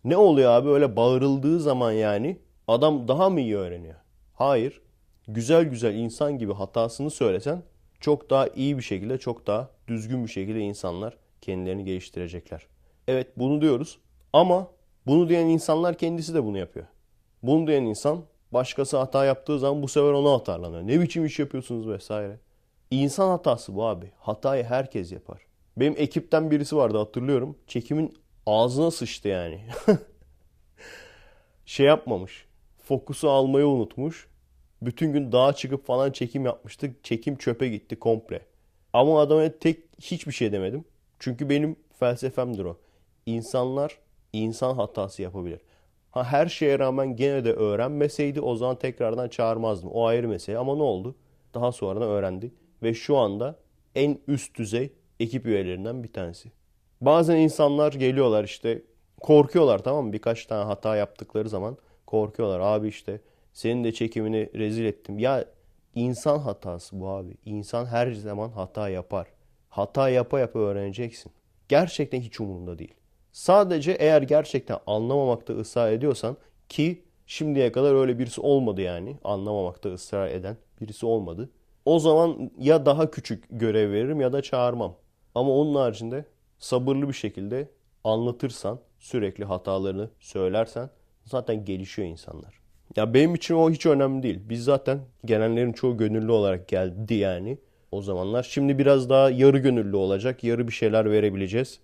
Ne 0.04 0.18
oluyor 0.18 0.52
abi 0.52 0.70
öyle 0.70 0.96
bağırıldığı 0.96 1.60
zaman 1.60 1.92
yani 1.92 2.38
adam 2.68 3.08
daha 3.08 3.30
mı 3.30 3.42
iyi 3.42 3.58
öğreniyor? 3.58 3.96
Hayır. 4.34 4.82
Güzel 5.28 5.64
güzel 5.64 5.96
insan 5.96 6.38
gibi 6.38 6.54
hatasını 6.54 7.12
söylesen 7.12 7.64
çok 8.00 8.30
daha 8.30 8.48
iyi 8.48 8.78
bir 8.78 8.84
şekilde, 8.84 9.18
çok 9.18 9.48
daha 9.48 9.70
düzgün 9.88 10.24
bir 10.24 10.30
şekilde 10.30 10.60
insanlar 10.60 11.18
kendilerini 11.42 11.86
geliştirecekler. 11.86 12.68
Evet 13.08 13.28
bunu 13.38 13.62
diyoruz 13.62 14.00
ama 14.34 14.68
bunu 15.08 15.30
diyen 15.30 15.46
insanlar 15.46 15.98
kendisi 15.98 16.34
de 16.34 16.44
bunu 16.44 16.58
yapıyor. 16.58 16.86
Bunu 17.44 17.68
diyen 17.68 17.84
insan 17.84 18.24
başkası 18.54 18.98
hata 18.98 19.26
yaptığı 19.26 19.60
zaman 19.60 19.84
bu 19.84 19.88
sefer 19.88 20.12
ona 20.12 20.36
atarlanıyor. 20.36 20.88
Ne 20.88 21.02
biçim 21.02 21.26
iş 21.26 21.40
yapıyorsunuz 21.40 21.88
vesaire. 21.88 22.40
İnsan 22.92 23.30
hatası 23.30 23.76
bu 23.76 23.86
abi. 23.86 24.12
Hatayı 24.20 24.64
herkes 24.64 25.12
yapar. 25.12 25.42
Benim 25.78 25.96
ekipten 25.98 26.52
birisi 26.52 26.76
vardı 26.76 26.98
hatırlıyorum. 26.98 27.58
Çekimin 27.68 28.18
ağzına 28.46 28.92
sıçtı 28.92 29.28
yani. 29.28 29.62
şey 31.66 31.86
yapmamış. 31.86 32.46
Fokusu 32.78 33.30
almayı 33.30 33.68
unutmuş. 33.68 34.28
Bütün 34.82 35.14
gün 35.14 35.32
dağa 35.32 35.54
çıkıp 35.54 35.86
falan 35.86 36.12
çekim 36.12 36.46
yapmıştık. 36.46 37.04
Çekim 37.04 37.36
çöpe 37.36 37.68
gitti 37.68 38.00
komple. 38.00 38.42
Ama 38.94 39.22
adama 39.22 39.50
tek 39.60 39.80
hiçbir 40.02 40.32
şey 40.32 40.52
demedim. 40.52 40.86
Çünkü 41.20 41.50
benim 41.50 41.76
felsefemdir 42.00 42.66
o. 42.66 42.78
İnsanlar 43.26 43.98
insan 44.34 44.76
hatası 44.76 45.22
yapabilir. 45.22 45.62
Ha 46.12 46.24
her 46.24 46.48
şeye 46.48 46.80
rağmen 46.80 47.16
gene 47.16 47.46
de 47.46 47.54
öğrenmeseydi 47.54 48.42
o 48.42 48.56
zaman 48.56 48.76
tekrardan 48.80 49.30
çağırmazdım. 49.30 49.90
O 49.90 50.06
ayrı 50.06 50.28
mesele 50.28 50.58
ama 50.58 50.76
ne 50.76 50.84
oldu? 50.84 51.16
Daha 51.54 51.72
sonra 51.72 52.06
öğrendi 52.06 52.52
ve 52.84 52.94
şu 52.94 53.18
anda 53.18 53.60
en 53.96 54.20
üst 54.28 54.58
düzey 54.58 54.94
ekip 55.20 55.46
üyelerinden 55.46 56.04
bir 56.04 56.14
tanesi. 56.14 56.52
Bazen 57.02 57.38
insanlar 57.38 57.94
geliyorlar 57.94 58.44
işte 58.44 58.82
korkuyorlar 59.22 59.80
tamam 59.80 60.06
mı? 60.06 60.14
Birkaç 60.14 60.46
tane 60.46 60.64
hata 60.64 60.96
yaptıkları 60.96 61.50
zaman 61.50 61.78
korkuyorlar. 62.08 62.60
Abi 62.60 62.88
işte 62.88 63.22
senin 63.54 63.84
de 63.84 63.92
çekimini 63.92 64.50
rezil 64.56 64.86
ettim. 64.86 65.20
Ya 65.20 65.46
insan 65.96 66.40
hatası 66.40 67.00
bu 67.00 67.10
abi. 67.10 67.34
İnsan 67.46 67.86
her 67.86 68.12
zaman 68.12 68.50
hata 68.50 68.90
yapar. 68.90 69.28
Hata 69.70 70.10
yapa 70.10 70.40
yapa 70.40 70.60
öğreneceksin. 70.60 71.32
Gerçekten 71.70 72.22
hiç 72.22 72.40
umurumda 72.40 72.80
değil. 72.80 72.94
Sadece 73.32 73.92
eğer 73.92 74.22
gerçekten 74.22 74.78
anlamamakta 74.88 75.54
ısrar 75.54 75.92
ediyorsan 75.92 76.38
ki 76.70 77.04
şimdiye 77.26 77.72
kadar 77.72 77.96
öyle 77.96 78.20
birisi 78.20 78.42
olmadı 78.42 78.82
yani. 78.82 79.18
Anlamamakta 79.24 79.90
ısrar 79.94 80.28
eden 80.28 80.58
birisi 80.82 81.06
olmadı. 81.06 81.50
O 81.86 82.00
zaman 82.00 82.52
ya 82.60 82.86
daha 82.86 83.12
küçük 83.12 83.44
görev 83.50 83.92
veririm 83.92 84.22
ya 84.22 84.34
da 84.34 84.42
çağırmam. 84.42 84.96
Ama 85.36 85.52
onun 85.52 85.76
haricinde 85.76 86.26
sabırlı 86.60 87.08
bir 87.08 87.14
şekilde 87.14 87.70
anlatırsan, 88.04 88.80
sürekli 89.00 89.46
hatalarını 89.46 90.10
söylersen 90.20 90.90
zaten 91.26 91.66
gelişiyor 91.66 92.08
insanlar. 92.08 92.60
Ya 92.96 93.14
benim 93.14 93.36
için 93.36 93.56
o 93.56 93.72
hiç 93.72 93.86
önemli 93.86 94.24
değil. 94.24 94.40
Biz 94.50 94.64
zaten 94.64 95.00
gelenlerin 95.26 95.74
çoğu 95.74 95.98
gönüllü 95.98 96.32
olarak 96.32 96.68
geldi 96.68 97.14
yani 97.14 97.58
o 97.92 98.02
zamanlar. 98.02 98.44
Şimdi 98.44 98.78
biraz 98.78 99.10
daha 99.10 99.30
yarı 99.30 99.58
gönüllü 99.58 99.96
olacak. 99.96 100.44
Yarı 100.44 100.68
bir 100.68 100.74
şeyler 100.74 101.12
verebileceğiz. 101.12 101.80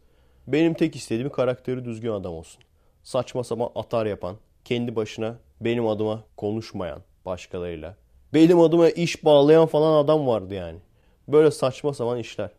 Benim 0.47 0.73
tek 0.73 0.95
istediğim 0.95 1.29
karakteri 1.29 1.85
düzgün 1.85 2.09
adam 2.09 2.33
olsun. 2.33 2.61
Saçma 3.03 3.43
sapan 3.43 3.69
atar 3.75 4.05
yapan, 4.05 4.35
kendi 4.65 4.95
başına 4.95 5.35
benim 5.61 5.87
adıma 5.87 6.23
konuşmayan 6.37 7.01
başkalarıyla. 7.25 7.95
Benim 8.33 8.59
adıma 8.59 8.89
iş 8.89 9.25
bağlayan 9.25 9.65
falan 9.65 10.03
adam 10.03 10.27
vardı 10.27 10.53
yani. 10.53 10.79
Böyle 11.27 11.51
saçma 11.51 11.93
sapan 11.93 12.17
işler. 12.19 12.49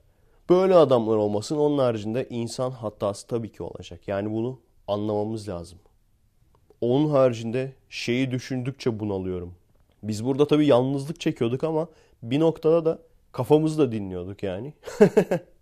Böyle 0.51 0.74
adamlar 0.74 1.16
olmasın. 1.16 1.57
Onun 1.57 1.78
haricinde 1.78 2.26
insan 2.30 2.70
hatası 2.70 3.26
tabii 3.26 3.53
ki 3.53 3.62
olacak. 3.62 4.09
Yani 4.09 4.32
bunu 4.32 4.61
anlamamız 4.89 5.49
lazım. 5.49 5.78
Onun 6.80 7.11
haricinde 7.11 7.72
şeyi 7.89 8.30
düşündükçe 8.30 9.01
bunalıyorum. 9.01 9.55
Biz 10.03 10.24
burada 10.24 10.47
tabii 10.47 10.66
yalnızlık 10.66 11.20
çekiyorduk 11.20 11.64
ama 11.64 11.89
bir 12.22 12.41
noktada 12.41 12.84
da 12.84 12.99
Kafamızı 13.37 13.78
da 13.78 13.93
dinliyorduk 13.93 14.43
yani. 14.43 14.72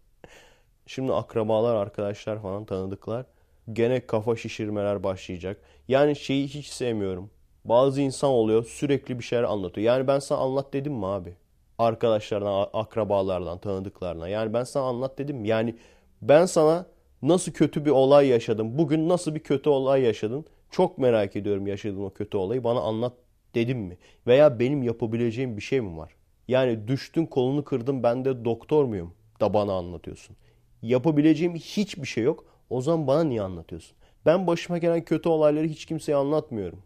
Şimdi 0.86 1.12
akrabalar, 1.12 1.74
arkadaşlar 1.74 2.42
falan 2.42 2.64
tanıdıklar. 2.64 3.26
Gene 3.72 4.06
kafa 4.06 4.36
şişirmeler 4.36 5.02
başlayacak. 5.02 5.60
Yani 5.88 6.16
şeyi 6.16 6.48
hiç 6.48 6.66
sevmiyorum. 6.66 7.30
Bazı 7.64 8.00
insan 8.00 8.30
oluyor 8.30 8.64
sürekli 8.64 9.18
bir 9.18 9.24
şeyler 9.24 9.44
anlatıyor. 9.44 9.86
Yani 9.86 10.06
ben 10.06 10.18
sana 10.18 10.38
anlat 10.38 10.72
dedim 10.72 10.92
mi 10.92 11.06
abi? 11.06 11.36
Arkadaşlarına, 11.78 12.62
akrabalardan, 12.62 13.58
tanıdıklarına. 13.58 14.28
Yani 14.28 14.54
ben 14.54 14.64
sana 14.64 14.84
anlat 14.84 15.18
dedim 15.18 15.36
mi? 15.36 15.48
Yani 15.48 15.74
ben 16.22 16.46
sana 16.46 16.86
nasıl 17.22 17.52
kötü 17.52 17.84
bir 17.84 17.90
olay 17.90 18.28
yaşadım? 18.28 18.78
Bugün 18.78 19.08
nasıl 19.08 19.34
bir 19.34 19.40
kötü 19.40 19.70
olay 19.70 20.02
yaşadın? 20.02 20.44
Çok 20.70 20.98
merak 20.98 21.36
ediyorum 21.36 21.66
yaşadığın 21.66 22.04
o 22.04 22.10
kötü 22.10 22.36
olayı. 22.36 22.64
Bana 22.64 22.80
anlat 22.80 23.12
dedim 23.54 23.78
mi? 23.78 23.98
Veya 24.26 24.58
benim 24.60 24.82
yapabileceğim 24.82 25.56
bir 25.56 25.62
şey 25.62 25.80
mi 25.80 25.96
var? 25.96 26.14
Yani 26.48 26.88
düştün 26.88 27.26
kolunu 27.26 27.64
kırdın 27.64 28.02
ben 28.02 28.24
de 28.24 28.44
doktor 28.44 28.84
muyum 28.84 29.14
da 29.40 29.54
bana 29.54 29.72
anlatıyorsun. 29.72 30.36
Yapabileceğim 30.84 31.54
hiçbir 31.54 32.06
şey 32.06 32.24
yok. 32.24 32.44
O 32.70 32.80
zaman 32.80 33.06
bana 33.06 33.24
niye 33.24 33.42
anlatıyorsun? 33.42 33.96
Ben 34.26 34.46
başıma 34.46 34.78
gelen 34.78 35.04
kötü 35.04 35.28
olayları 35.28 35.66
hiç 35.66 35.86
kimseye 35.86 36.16
anlatmıyorum. 36.16 36.82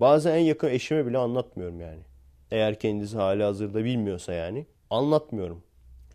Bazen 0.00 0.34
en 0.34 0.40
yakın 0.44 0.68
eşime 0.68 1.06
bile 1.06 1.18
anlatmıyorum 1.18 1.80
yani. 1.80 2.00
Eğer 2.50 2.78
kendisi 2.78 3.16
hali 3.16 3.42
hazırda 3.42 3.84
bilmiyorsa 3.84 4.32
yani 4.32 4.66
anlatmıyorum. 4.90 5.62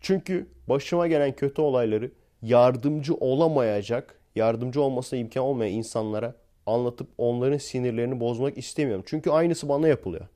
Çünkü 0.00 0.46
başıma 0.68 1.06
gelen 1.06 1.32
kötü 1.32 1.62
olayları 1.62 2.10
yardımcı 2.42 3.14
olamayacak, 3.14 4.20
yardımcı 4.36 4.82
olmasına 4.82 5.18
imkan 5.18 5.42
olmayan 5.42 5.72
insanlara 5.72 6.34
anlatıp 6.66 7.08
onların 7.18 7.58
sinirlerini 7.58 8.20
bozmak 8.20 8.58
istemiyorum. 8.58 9.04
Çünkü 9.06 9.30
aynısı 9.30 9.68
bana 9.68 9.88
yapılıyor. 9.88 10.26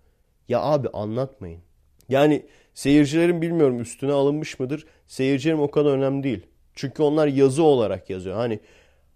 Ya 0.48 0.60
abi 0.62 0.88
anlatmayın. 0.88 1.60
Yani 2.08 2.46
seyircilerin 2.74 3.42
bilmiyorum 3.42 3.80
üstüne 3.80 4.12
alınmış 4.12 4.60
mıdır? 4.60 4.86
Seyircilerim 5.06 5.60
o 5.60 5.70
kadar 5.70 5.90
önemli 5.90 6.22
değil. 6.22 6.46
Çünkü 6.74 7.02
onlar 7.02 7.26
yazı 7.26 7.62
olarak 7.62 8.10
yazıyor. 8.10 8.36
Hani 8.36 8.60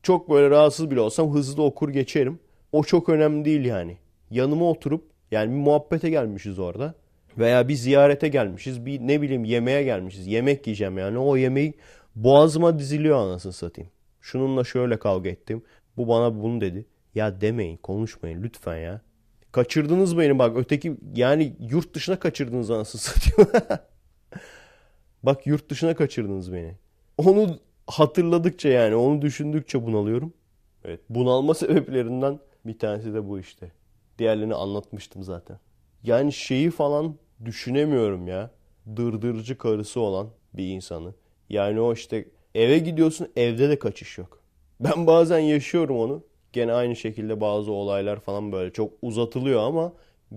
çok 0.03 0.31
böyle 0.31 0.51
rahatsız 0.51 0.91
bile 0.91 1.01
olsam 1.01 1.35
hızlı 1.35 1.63
okur 1.63 1.89
geçerim. 1.89 2.39
O 2.73 2.85
çok 2.85 3.09
önemli 3.09 3.45
değil 3.45 3.65
yani. 3.65 3.99
Yanıma 4.31 4.71
oturup 4.71 5.05
yani 5.31 5.51
bir 5.51 5.57
muhabbete 5.57 6.11
gelmişiz 6.11 6.59
orada. 6.59 6.95
Veya 7.39 7.69
bir 7.69 7.75
ziyarete 7.75 8.29
gelmişiz. 8.29 8.87
Bir 8.87 9.01
ne 9.01 9.23
bileyim 9.23 9.45
yemeğe 9.45 9.83
gelmişiz. 9.83 10.27
Yemek 10.27 10.67
yiyeceğim 10.67 10.99
yani. 10.99 11.19
O 11.19 11.37
yemeği 11.37 11.75
boğazıma 12.17 12.79
diziliyor 12.79 13.19
anasını 13.19 13.53
satayım. 13.53 13.91
Şununla 14.21 14.65
şöyle 14.65 14.99
kavga 14.99 15.31
ettim. 15.31 15.63
Bu 15.97 16.09
bana 16.09 16.43
bunu 16.43 16.61
dedi. 16.61 16.87
Ya 17.15 17.41
demeyin 17.41 17.77
konuşmayın 17.77 18.43
lütfen 18.43 18.77
ya. 18.77 19.01
Kaçırdınız 19.53 20.19
beni 20.19 20.39
bak 20.39 20.57
öteki 20.57 20.97
yani 21.15 21.57
yurt 21.61 21.95
dışına 21.95 22.19
kaçırdınız 22.19 22.71
anasını 22.71 23.01
satayım. 23.01 23.51
bak 25.23 25.47
yurt 25.47 25.71
dışına 25.71 25.95
kaçırdınız 25.95 26.53
beni. 26.53 26.75
Onu 27.19 27.59
hatırladıkça 27.87 28.69
yani 28.69 28.95
onu 28.95 29.23
düşündükçe 29.23 29.87
bunalıyorum. 29.87 30.33
Evet 30.85 31.01
bunalma 31.09 31.55
sebeplerinden 31.55 32.41
bir 32.67 32.79
tanesi 32.79 33.15
de 33.15 33.29
bu 33.29 33.39
işte. 33.39 33.73
Diğerlerini 34.19 34.55
anlatmıştım 34.55 35.23
zaten. 35.23 35.59
Yani 36.03 36.33
şeyi 36.33 36.71
falan 36.71 37.17
düşünemiyorum 37.45 38.27
ya. 38.27 38.51
Dırdırıcı 38.97 39.59
karısı 39.59 40.01
olan 40.01 40.29
bir 40.55 40.69
insanı. 40.69 41.15
Yani 41.51 41.81
o 41.81 41.93
işte 41.93 42.29
eve 42.55 42.79
gidiyorsun 42.79 43.29
evde 43.37 43.69
de 43.69 43.79
kaçış 43.79 44.19
yok. 44.19 44.43
Ben 44.81 45.07
bazen 45.07 45.39
yaşıyorum 45.39 45.99
onu. 45.99 46.25
Gene 46.53 46.73
aynı 46.73 46.97
şekilde 46.97 47.41
bazı 47.41 47.73
olaylar 47.73 48.21
falan 48.21 48.53
böyle 48.53 48.73
çok 48.73 48.93
uzatılıyor 49.03 49.61
ama 49.63 49.93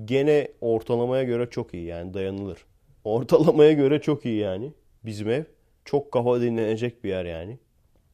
gene 0.05 0.47
ortalamaya 0.61 1.23
göre 1.23 1.49
çok 1.49 1.73
iyi 1.73 1.85
yani 1.85 2.13
dayanılır. 2.13 2.65
Ortalamaya 3.03 3.71
göre 3.73 4.01
çok 4.01 4.25
iyi 4.25 4.37
yani 4.39 4.73
bizim 5.05 5.29
ev. 5.29 5.43
Çok 5.87 6.11
kafa 6.11 6.41
dinlenecek 6.41 7.03
bir 7.03 7.09
yer 7.09 7.25
yani. 7.25 7.59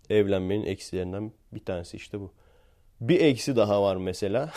Evlenmenin 0.09 0.65
eksilerinden 0.65 1.31
bir 1.53 1.65
tanesi 1.65 1.97
işte 1.97 2.19
bu. 2.19 2.31
Bir 3.01 3.21
eksi 3.21 3.55
daha 3.55 3.83
var 3.83 3.95
mesela. 3.95 4.53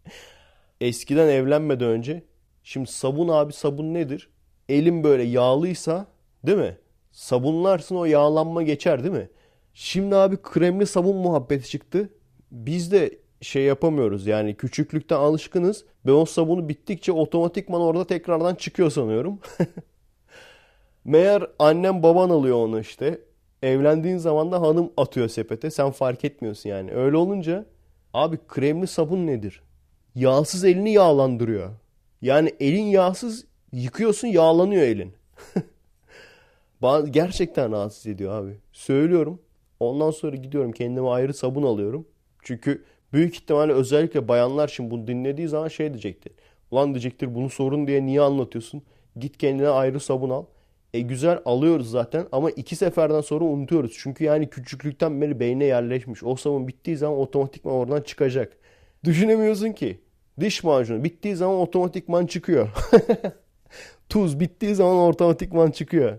Eskiden 0.80 1.28
evlenmeden 1.28 1.88
önce 1.88 2.22
şimdi 2.62 2.90
sabun 2.90 3.28
abi 3.28 3.52
sabun 3.52 3.94
nedir? 3.94 4.30
Elim 4.68 5.04
böyle 5.04 5.22
yağlıysa 5.22 6.06
değil 6.46 6.58
mi? 6.58 6.76
Sabunlarsın 7.10 7.96
o 7.96 8.04
yağlanma 8.04 8.62
geçer 8.62 9.02
değil 9.04 9.14
mi? 9.14 9.28
Şimdi 9.74 10.16
abi 10.16 10.36
kremli 10.42 10.86
sabun 10.86 11.16
muhabbeti 11.16 11.70
çıktı. 11.70 12.08
Biz 12.50 12.92
de 12.92 13.18
şey 13.40 13.62
yapamıyoruz 13.62 14.26
yani 14.26 14.56
küçüklükten 14.56 15.16
alışkınız. 15.16 15.84
Ben 16.06 16.12
o 16.12 16.24
sabunu 16.24 16.68
bittikçe 16.68 17.12
otomatikman 17.12 17.80
orada 17.80 18.06
tekrardan 18.06 18.54
çıkıyor 18.54 18.90
sanıyorum. 18.90 19.40
Meğer 21.04 21.46
annem 21.58 22.02
baban 22.02 22.30
alıyor 22.30 22.56
onu 22.56 22.80
işte. 22.80 23.20
Evlendiğin 23.62 24.16
zaman 24.18 24.52
da 24.52 24.60
hanım 24.60 24.92
atıyor 24.96 25.28
sepete. 25.28 25.70
Sen 25.70 25.90
fark 25.90 26.24
etmiyorsun 26.24 26.70
yani. 26.70 26.92
Öyle 26.92 27.16
olunca 27.16 27.66
abi 28.14 28.38
kremli 28.48 28.86
sabun 28.86 29.26
nedir? 29.26 29.62
Yağsız 30.14 30.64
elini 30.64 30.92
yağlandırıyor. 30.92 31.70
Yani 32.22 32.52
elin 32.60 32.84
yağsız 32.84 33.44
yıkıyorsun 33.72 34.28
yağlanıyor 34.28 34.82
elin. 34.82 35.12
Gerçekten 37.10 37.72
rahatsız 37.72 38.06
ediyor 38.06 38.32
abi. 38.42 38.56
Söylüyorum. 38.72 39.40
Ondan 39.80 40.10
sonra 40.10 40.36
gidiyorum 40.36 40.72
kendime 40.72 41.08
ayrı 41.08 41.34
sabun 41.34 41.62
alıyorum. 41.62 42.06
Çünkü 42.42 42.84
büyük 43.12 43.34
ihtimalle 43.34 43.72
özellikle 43.72 44.28
bayanlar 44.28 44.68
şimdi 44.68 44.90
bunu 44.90 45.06
dinlediği 45.06 45.48
zaman 45.48 45.68
şey 45.68 45.88
diyecektir. 45.88 46.32
Ulan 46.70 46.94
diyecektir 46.94 47.34
bunu 47.34 47.50
sorun 47.50 47.86
diye 47.86 48.06
niye 48.06 48.20
anlatıyorsun? 48.20 48.82
Git 49.16 49.38
kendine 49.38 49.68
ayrı 49.68 50.00
sabun 50.00 50.30
al. 50.30 50.44
E 50.94 51.00
güzel 51.00 51.40
alıyoruz 51.44 51.90
zaten 51.90 52.26
ama 52.32 52.50
iki 52.50 52.76
seferden 52.76 53.20
sonra 53.20 53.44
unutuyoruz. 53.44 53.92
Çünkü 53.98 54.24
yani 54.24 54.50
küçüklükten 54.50 55.20
beri 55.20 55.40
beyne 55.40 55.64
yerleşmiş. 55.64 56.22
O 56.22 56.36
sabun 56.36 56.68
bittiği 56.68 56.96
zaman 56.96 57.18
otomatikman 57.18 57.74
oradan 57.74 58.00
çıkacak. 58.00 58.56
Düşünemiyorsun 59.04 59.72
ki. 59.72 60.00
Diş 60.40 60.64
macunu 60.64 61.04
bittiği 61.04 61.36
zaman 61.36 61.56
otomatikman 61.56 62.26
çıkıyor. 62.26 62.68
Tuz 64.08 64.40
bittiği 64.40 64.74
zaman 64.74 64.96
otomatikman 64.96 65.70
çıkıyor. 65.70 66.18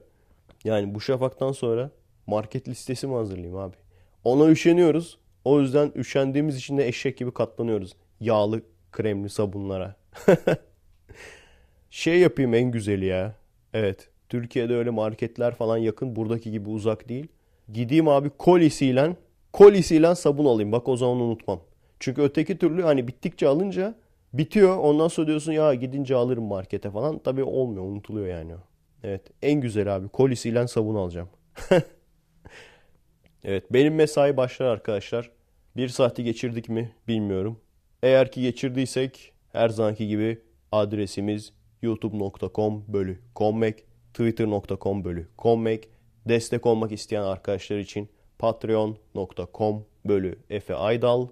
Yani 0.64 0.96
bu 0.96 1.02
şafaktan 1.02 1.52
sonra 1.52 1.92
market 2.28 2.68
listesi 2.68 3.08
mi 3.08 3.14
hazırlayayım 3.14 3.58
abi? 3.58 3.76
Ona 4.24 4.50
üşeniyoruz. 4.50 5.20
O 5.46 5.62
yüzden 5.62 5.92
üşendiğimiz 5.96 6.58
için 6.58 6.78
de 6.78 6.88
eşek 6.88 7.18
gibi 7.18 7.34
katlanıyoruz. 7.34 7.96
Yağlı 8.20 8.62
kremli 8.92 9.30
sabunlara. 9.30 9.96
şey 11.90 12.20
yapayım 12.20 12.54
en 12.54 12.72
güzeli 12.72 13.06
ya. 13.06 13.36
Evet. 13.74 14.13
Türkiye'de 14.34 14.76
öyle 14.76 14.90
marketler 14.90 15.56
falan 15.56 15.78
yakın. 15.78 16.16
Buradaki 16.16 16.52
gibi 16.52 16.70
uzak 16.70 17.10
değil. 17.10 17.28
Gideyim 17.74 18.08
abi 18.08 18.30
kolisiyle 18.30 19.16
kolisiyle 19.52 20.16
sabun 20.16 20.46
alayım. 20.46 20.72
Bak 20.72 20.88
o 20.88 20.98
zaman 20.98 21.18
unutmam. 21.18 21.60
Çünkü 22.00 22.22
öteki 22.22 22.58
türlü 22.58 22.82
hani 22.82 23.08
bittikçe 23.08 23.48
alınca 23.48 23.96
bitiyor. 24.34 24.78
Ondan 24.78 25.08
sonra 25.08 25.28
diyorsun 25.28 25.52
ya 25.52 25.74
gidince 25.74 26.16
alırım 26.16 26.44
markete 26.44 26.92
falan. 26.92 27.20
Tabii 27.20 27.44
olmuyor. 27.44 27.84
Unutuluyor 27.84 28.28
yani. 28.28 28.52
Evet. 29.04 29.22
En 29.42 29.62
güzel 29.62 29.96
abi. 29.96 30.08
Kolisiyle 30.08 30.68
sabun 30.68 30.96
alacağım. 30.96 31.30
evet. 33.44 33.74
Benim 33.74 33.96
mesai 33.96 34.38
başlar 34.38 34.66
arkadaşlar. 34.66 35.32
Bir 35.78 35.88
saati 35.88 36.24
geçirdik 36.24 36.70
mi 36.70 36.92
bilmiyorum. 37.08 37.60
Eğer 38.04 38.32
ki 38.32 38.42
geçirdiysek 38.42 39.34
her 39.52 39.70
zamanki 39.70 40.08
gibi 40.08 40.42
adresimiz 40.72 41.54
youtube.com 41.82 42.84
bölü 42.88 43.20
kommek 43.36 43.93
twitter.com 44.14 45.04
bölü 45.04 45.28
kommek 45.38 45.90
destek 46.28 46.66
olmak 46.66 46.92
isteyen 46.92 47.22
arkadaşlar 47.22 47.78
için 47.78 48.10
patreon.com 48.40 49.86
bölü 50.06 50.40
Efe 50.50 50.76
Aydal. 50.76 51.28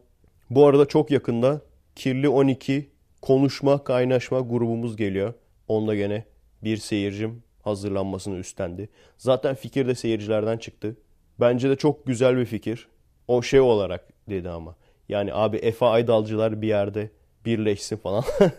Bu 0.49 0.65
arada 0.65 0.85
çok 0.85 1.11
yakında 1.11 1.61
Kirli 1.95 2.29
12 2.29 2.89
konuşma 3.21 3.83
kaynaşma 3.83 4.39
grubumuz 4.39 4.95
geliyor. 4.95 5.33
Onda 5.67 5.95
gene 5.95 6.25
bir 6.63 6.77
seyircim 6.77 7.43
hazırlanmasını 7.61 8.37
üstlendi. 8.37 8.89
Zaten 9.17 9.55
fikir 9.55 9.87
de 9.87 9.95
seyircilerden 9.95 10.57
çıktı. 10.57 10.97
Bence 11.39 11.69
de 11.69 11.75
çok 11.75 12.07
güzel 12.07 12.37
bir 12.37 12.45
fikir. 12.45 12.87
O 13.27 13.41
şey 13.41 13.59
olarak 13.59 14.07
dedi 14.29 14.49
ama. 14.49 14.75
Yani 15.09 15.33
abi 15.33 15.57
Efe 15.57 15.85
Aydalcılar 15.85 16.61
bir 16.61 16.67
yerde 16.67 17.09
birleşsin 17.45 17.97
falan. 17.97 18.23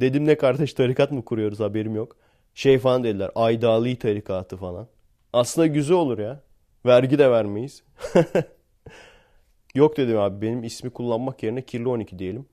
Dedim 0.00 0.26
ne 0.26 0.34
kardeş 0.34 0.74
tarikat 0.74 1.12
mı 1.12 1.24
kuruyoruz 1.24 1.60
haberim 1.60 1.94
yok. 1.94 2.16
Şey 2.54 2.78
falan 2.78 3.04
dediler 3.04 3.30
Aydali 3.34 3.96
tarikatı 3.96 4.56
falan. 4.56 4.88
Aslında 5.32 5.66
güzel 5.66 5.96
olur 5.96 6.18
ya. 6.18 6.40
Vergi 6.86 7.18
de 7.18 7.30
vermeyiz. 7.30 7.82
yok 9.74 9.96
dedim 9.96 10.18
abi 10.18 10.46
benim 10.46 10.64
ismi 10.64 10.90
kullanmak 10.90 11.42
yerine 11.42 11.62
Kirli 11.62 11.88
12 11.88 12.18
diyelim. 12.18 12.46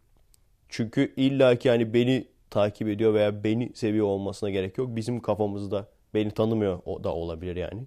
Çünkü 0.70 1.14
illaki 1.18 1.70
hani 1.70 1.94
beni 1.94 2.28
takip 2.50 2.88
ediyor 2.88 3.14
veya 3.14 3.44
beni 3.44 3.72
seviyor 3.76 4.06
olmasına 4.06 4.50
gerek 4.50 4.78
yok. 4.78 4.96
Bizim 4.96 5.20
kafamızda 5.20 5.88
beni 6.14 6.32
tanımıyor 6.32 6.80
da 7.04 7.14
olabilir 7.14 7.56
yani. 7.56 7.82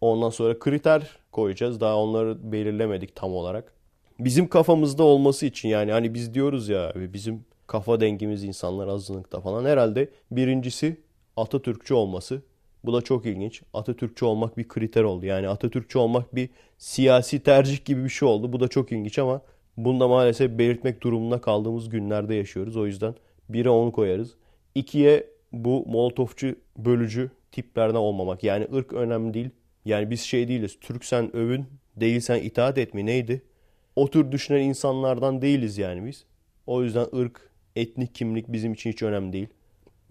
Ondan 0.00 0.30
sonra 0.30 0.58
kriter 0.58 1.18
koyacağız. 1.32 1.80
Daha 1.80 1.96
onları 1.96 2.52
belirlemedik 2.52 3.16
tam 3.16 3.34
olarak. 3.34 3.72
Bizim 4.18 4.48
kafamızda 4.48 5.02
olması 5.02 5.46
için 5.46 5.68
yani 5.68 5.92
hani 5.92 6.14
biz 6.14 6.34
diyoruz 6.34 6.68
ya 6.68 6.92
bizim 6.96 7.44
kafa 7.66 8.00
dengimiz 8.00 8.44
insanlar 8.44 8.88
azınlıkta 8.88 9.40
falan. 9.40 9.64
Herhalde 9.64 10.10
birincisi 10.30 10.96
Atatürkçü 11.36 11.94
olması. 11.94 12.42
Bu 12.84 12.92
da 12.92 13.02
çok 13.02 13.26
ilginç. 13.26 13.62
Atatürkçü 13.74 14.24
olmak 14.24 14.58
bir 14.58 14.68
kriter 14.68 15.02
oldu. 15.02 15.26
Yani 15.26 15.48
Atatürkçü 15.48 15.98
olmak 15.98 16.34
bir 16.34 16.48
siyasi 16.78 17.40
tercih 17.40 17.84
gibi 17.84 18.04
bir 18.04 18.08
şey 18.08 18.28
oldu. 18.28 18.52
Bu 18.52 18.60
da 18.60 18.68
çok 18.68 18.92
ilginç 18.92 19.18
ama 19.18 19.40
bunu 19.76 20.00
da 20.00 20.08
maalesef 20.08 20.58
belirtmek 20.58 21.02
durumunda 21.02 21.40
kaldığımız 21.40 21.88
günlerde 21.88 22.34
yaşıyoruz. 22.34 22.76
O 22.76 22.86
yüzden 22.86 23.14
1'e 23.50 23.68
10 23.68 23.90
koyarız. 23.90 24.34
2'ye 24.76 25.26
bu 25.52 25.86
molotofçu 25.86 26.56
bölücü 26.78 27.30
tiplerden 27.52 27.98
olmamak. 27.98 28.44
Yani 28.44 28.68
ırk 28.74 28.92
önemli 28.92 29.34
değil. 29.34 29.50
Yani 29.84 30.10
biz 30.10 30.20
şey 30.20 30.48
değiliz. 30.48 30.78
Türksen 30.80 31.36
övün, 31.36 31.66
değilsen 31.96 32.42
itaat 32.42 32.78
etme 32.78 33.06
neydi? 33.06 33.42
O 33.96 34.10
tür 34.10 34.32
düşünen 34.32 34.60
insanlardan 34.60 35.42
değiliz 35.42 35.78
yani 35.78 36.06
biz. 36.06 36.24
O 36.66 36.82
yüzden 36.82 37.06
ırk, 37.16 37.50
etnik 37.76 38.14
kimlik 38.14 38.52
bizim 38.52 38.72
için 38.72 38.90
hiç 38.90 39.02
önemli 39.02 39.32
değil. 39.32 39.48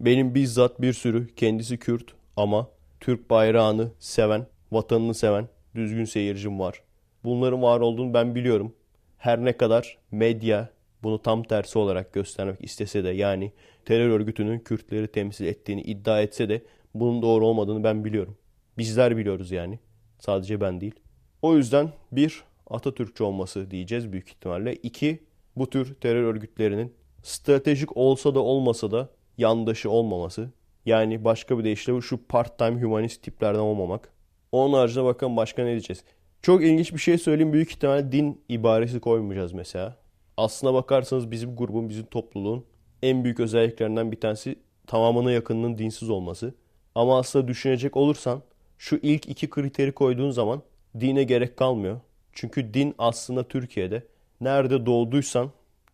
Benim 0.00 0.34
bizzat 0.34 0.80
bir 0.80 0.92
sürü 0.92 1.34
kendisi 1.34 1.78
Kürt 1.78 2.14
ama 2.36 2.68
Türk 3.00 3.30
bayrağını 3.30 3.90
seven, 3.98 4.46
vatanını 4.72 5.14
seven 5.14 5.48
düzgün 5.74 6.04
seyircim 6.04 6.60
var. 6.60 6.82
Bunların 7.24 7.62
var 7.62 7.80
olduğunu 7.80 8.14
ben 8.14 8.34
biliyorum. 8.34 8.74
Her 9.18 9.44
ne 9.44 9.56
kadar 9.56 9.98
medya 10.10 10.68
bunu 11.02 11.22
tam 11.22 11.42
tersi 11.42 11.78
olarak 11.78 12.12
göstermek 12.12 12.64
istese 12.64 13.04
de 13.04 13.08
yani 13.08 13.52
terör 13.84 14.08
örgütünün 14.08 14.58
Kürtleri 14.58 15.08
temsil 15.08 15.46
ettiğini 15.46 15.82
iddia 15.82 16.22
etse 16.22 16.48
de 16.48 16.62
bunun 16.94 17.22
doğru 17.22 17.46
olmadığını 17.46 17.84
ben 17.84 18.04
biliyorum. 18.04 18.36
Bizler 18.78 19.16
biliyoruz 19.16 19.50
yani. 19.50 19.78
Sadece 20.18 20.60
ben 20.60 20.80
değil. 20.80 20.94
O 21.42 21.56
yüzden 21.56 21.92
bir 22.12 22.44
Atatürkçü 22.70 23.24
olması 23.24 23.70
diyeceğiz 23.70 24.12
büyük 24.12 24.28
ihtimalle. 24.28 24.74
İki 24.74 25.18
bu 25.56 25.70
tür 25.70 25.94
terör 25.94 26.22
örgütlerinin 26.22 26.92
stratejik 27.22 27.96
olsa 27.96 28.34
da 28.34 28.40
olmasa 28.40 28.90
da 28.90 29.10
yandaşı 29.38 29.90
olmaması. 29.90 30.50
Yani 30.86 31.24
başka 31.24 31.58
bir 31.58 31.64
deyişle 31.64 32.00
şu 32.00 32.26
part-time 32.26 32.82
humanist 32.82 33.22
tiplerden 33.22 33.58
olmamak. 33.58 34.12
Onun 34.52 34.74
haricinde 34.74 35.04
bakın 35.04 35.36
başka 35.36 35.62
ne 35.62 35.70
diyeceğiz. 35.70 36.04
Çok 36.42 36.62
ilginç 36.62 36.92
bir 36.92 36.98
şey 36.98 37.18
söyleyeyim. 37.18 37.52
Büyük 37.52 37.70
ihtimalle 37.70 38.12
din 38.12 38.40
ibaresi 38.48 39.00
koymayacağız 39.00 39.52
mesela. 39.52 39.96
Aslına 40.36 40.74
bakarsanız 40.74 41.30
bizim 41.30 41.56
grubun, 41.56 41.88
bizim 41.88 42.06
topluluğun 42.06 42.64
en 43.02 43.24
büyük 43.24 43.40
özelliklerinden 43.40 44.12
bir 44.12 44.20
tanesi 44.20 44.58
tamamına 44.86 45.32
yakınının 45.32 45.78
dinsiz 45.78 46.10
olması. 46.10 46.54
Ama 46.94 47.18
aslında 47.18 47.48
düşünecek 47.48 47.96
olursan 47.96 48.42
şu 48.78 48.96
ilk 49.02 49.28
iki 49.28 49.50
kriteri 49.50 49.92
koyduğun 49.92 50.30
zaman 50.30 50.62
dine 51.00 51.24
gerek 51.24 51.56
kalmıyor. 51.56 52.00
Çünkü 52.32 52.74
din 52.74 52.94
aslında 52.98 53.48
Türkiye'de 53.48 54.06
nerede 54.40 54.86
doğduysan 54.86 55.50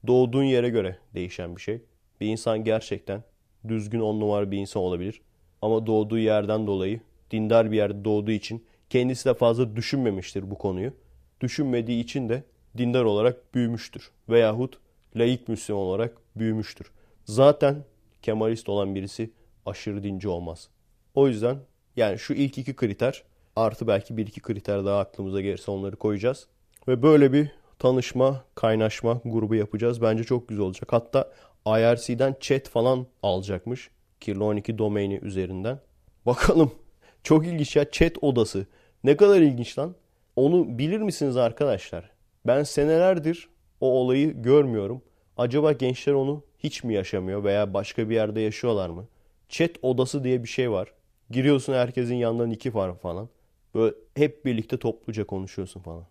doğduğun 0.07 0.45
yere 0.45 0.68
göre 0.68 0.99
değişen 1.14 1.57
bir 1.57 1.61
şey. 1.61 1.82
Bir 2.20 2.26
insan 2.26 2.64
gerçekten 2.64 3.22
düzgün 3.69 4.01
on 4.01 4.21
numara 4.21 4.51
bir 4.51 4.59
insan 4.59 4.83
olabilir. 4.83 5.21
Ama 5.63 5.87
doğduğu 5.87 6.19
yerden 6.19 6.67
dolayı 6.67 7.01
dindar 7.31 7.73
bir 7.73 7.77
yerde 7.77 8.05
doğduğu 8.05 8.31
için 8.31 8.65
kendisi 8.91 9.29
de 9.29 9.35
fazla 9.35 9.77
düşünmemiştir 9.77 10.51
bu 10.51 10.59
konuyu. 10.59 10.93
Düşünmediği 11.41 12.05
için 12.05 12.29
de 12.29 12.45
dindar 12.79 13.05
olarak 13.05 13.55
büyümüştür. 13.55 14.11
Veyahut 14.29 14.79
laik 15.17 15.49
Müslüman 15.49 15.83
olarak 15.83 16.17
büyümüştür. 16.37 16.91
Zaten 17.25 17.85
Kemalist 18.23 18.69
olan 18.69 18.95
birisi 18.95 19.31
aşırı 19.67 20.03
dinci 20.03 20.29
olmaz. 20.29 20.69
O 21.15 21.29
yüzden 21.29 21.57
yani 21.97 22.19
şu 22.19 22.35
ilk 22.35 22.59
iki 22.59 22.77
kriter 22.77 23.23
artı 23.57 23.87
belki 23.87 24.17
bir 24.17 24.27
iki 24.27 24.41
kriter 24.41 24.85
daha 24.85 24.99
aklımıza 24.99 25.41
gelirse 25.41 25.71
onları 25.71 25.97
koyacağız. 25.97 26.47
Ve 26.89 27.03
böyle 27.03 27.33
bir 27.33 27.49
tanışma, 27.79 28.45
kaynaşma 28.55 29.21
grubu 29.25 29.55
yapacağız. 29.55 30.03
Bence 30.03 30.25
çok 30.25 30.49
güzel 30.49 30.65
olacak. 30.65 30.93
Hatta 30.93 31.33
IRC'den 31.67 32.37
chat 32.41 32.69
falan 32.69 33.07
alacakmış. 33.23 33.91
Kirli 34.21 34.43
12 34.43 34.79
domaini 34.79 35.19
üzerinden. 35.23 35.81
Bakalım. 36.27 36.73
Çok 37.23 37.47
ilginç 37.47 37.77
ya 37.77 37.91
chat 37.91 38.13
odası. 38.23 38.67
Ne 39.05 39.17
kadar 39.17 39.41
ilginç 39.41 39.79
lan. 39.79 39.95
Onu 40.37 40.79
bilir 40.79 40.99
misiniz 41.01 41.37
arkadaşlar? 41.37 42.11
Ben 42.47 42.63
senelerdir 42.63 43.49
o 43.81 43.93
olayı 43.93 44.43
görmüyorum. 44.43 45.03
Acaba 45.37 45.73
gençler 45.73 46.13
onu 46.13 46.45
hiç 46.59 46.85
mi 46.85 46.95
yaşamıyor 46.95 47.45
veya 47.45 47.75
başka 47.75 48.09
bir 48.11 48.15
yerde 48.15 48.41
yaşıyorlar 48.41 48.89
mı? 48.89 49.09
Chat 49.49 49.71
odası 49.83 50.25
diye 50.25 50.43
bir 50.43 50.49
şey 50.49 50.71
var. 50.71 50.93
Giriyorsun 51.31 51.73
herkesin 51.73 52.15
yanından 52.15 52.51
iki 52.51 52.75
var 52.75 52.99
falan. 52.99 53.29
Böyle 53.75 53.95
hep 54.15 54.45
birlikte 54.45 54.77
topluca 54.79 55.25
konuşuyorsun 55.27 55.81
falan. 55.81 56.05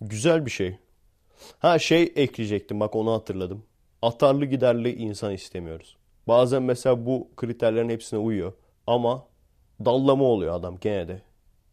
Güzel 0.00 0.46
bir 0.46 0.50
şey. 0.50 0.76
Ha 1.58 1.78
şey 1.78 2.12
ekleyecektim 2.16 2.80
bak 2.80 2.96
onu 2.96 3.12
hatırladım. 3.12 3.62
Atarlı 4.02 4.44
giderli 4.44 4.94
insan 4.94 5.32
istemiyoruz. 5.32 5.96
Bazen 6.28 6.62
mesela 6.62 7.06
bu 7.06 7.28
kriterlerin 7.36 7.88
hepsine 7.88 8.20
uyuyor. 8.20 8.52
Ama 8.86 9.26
dallama 9.84 10.24
oluyor 10.24 10.54
adam 10.54 10.78
gene 10.80 11.08
de. 11.08 11.22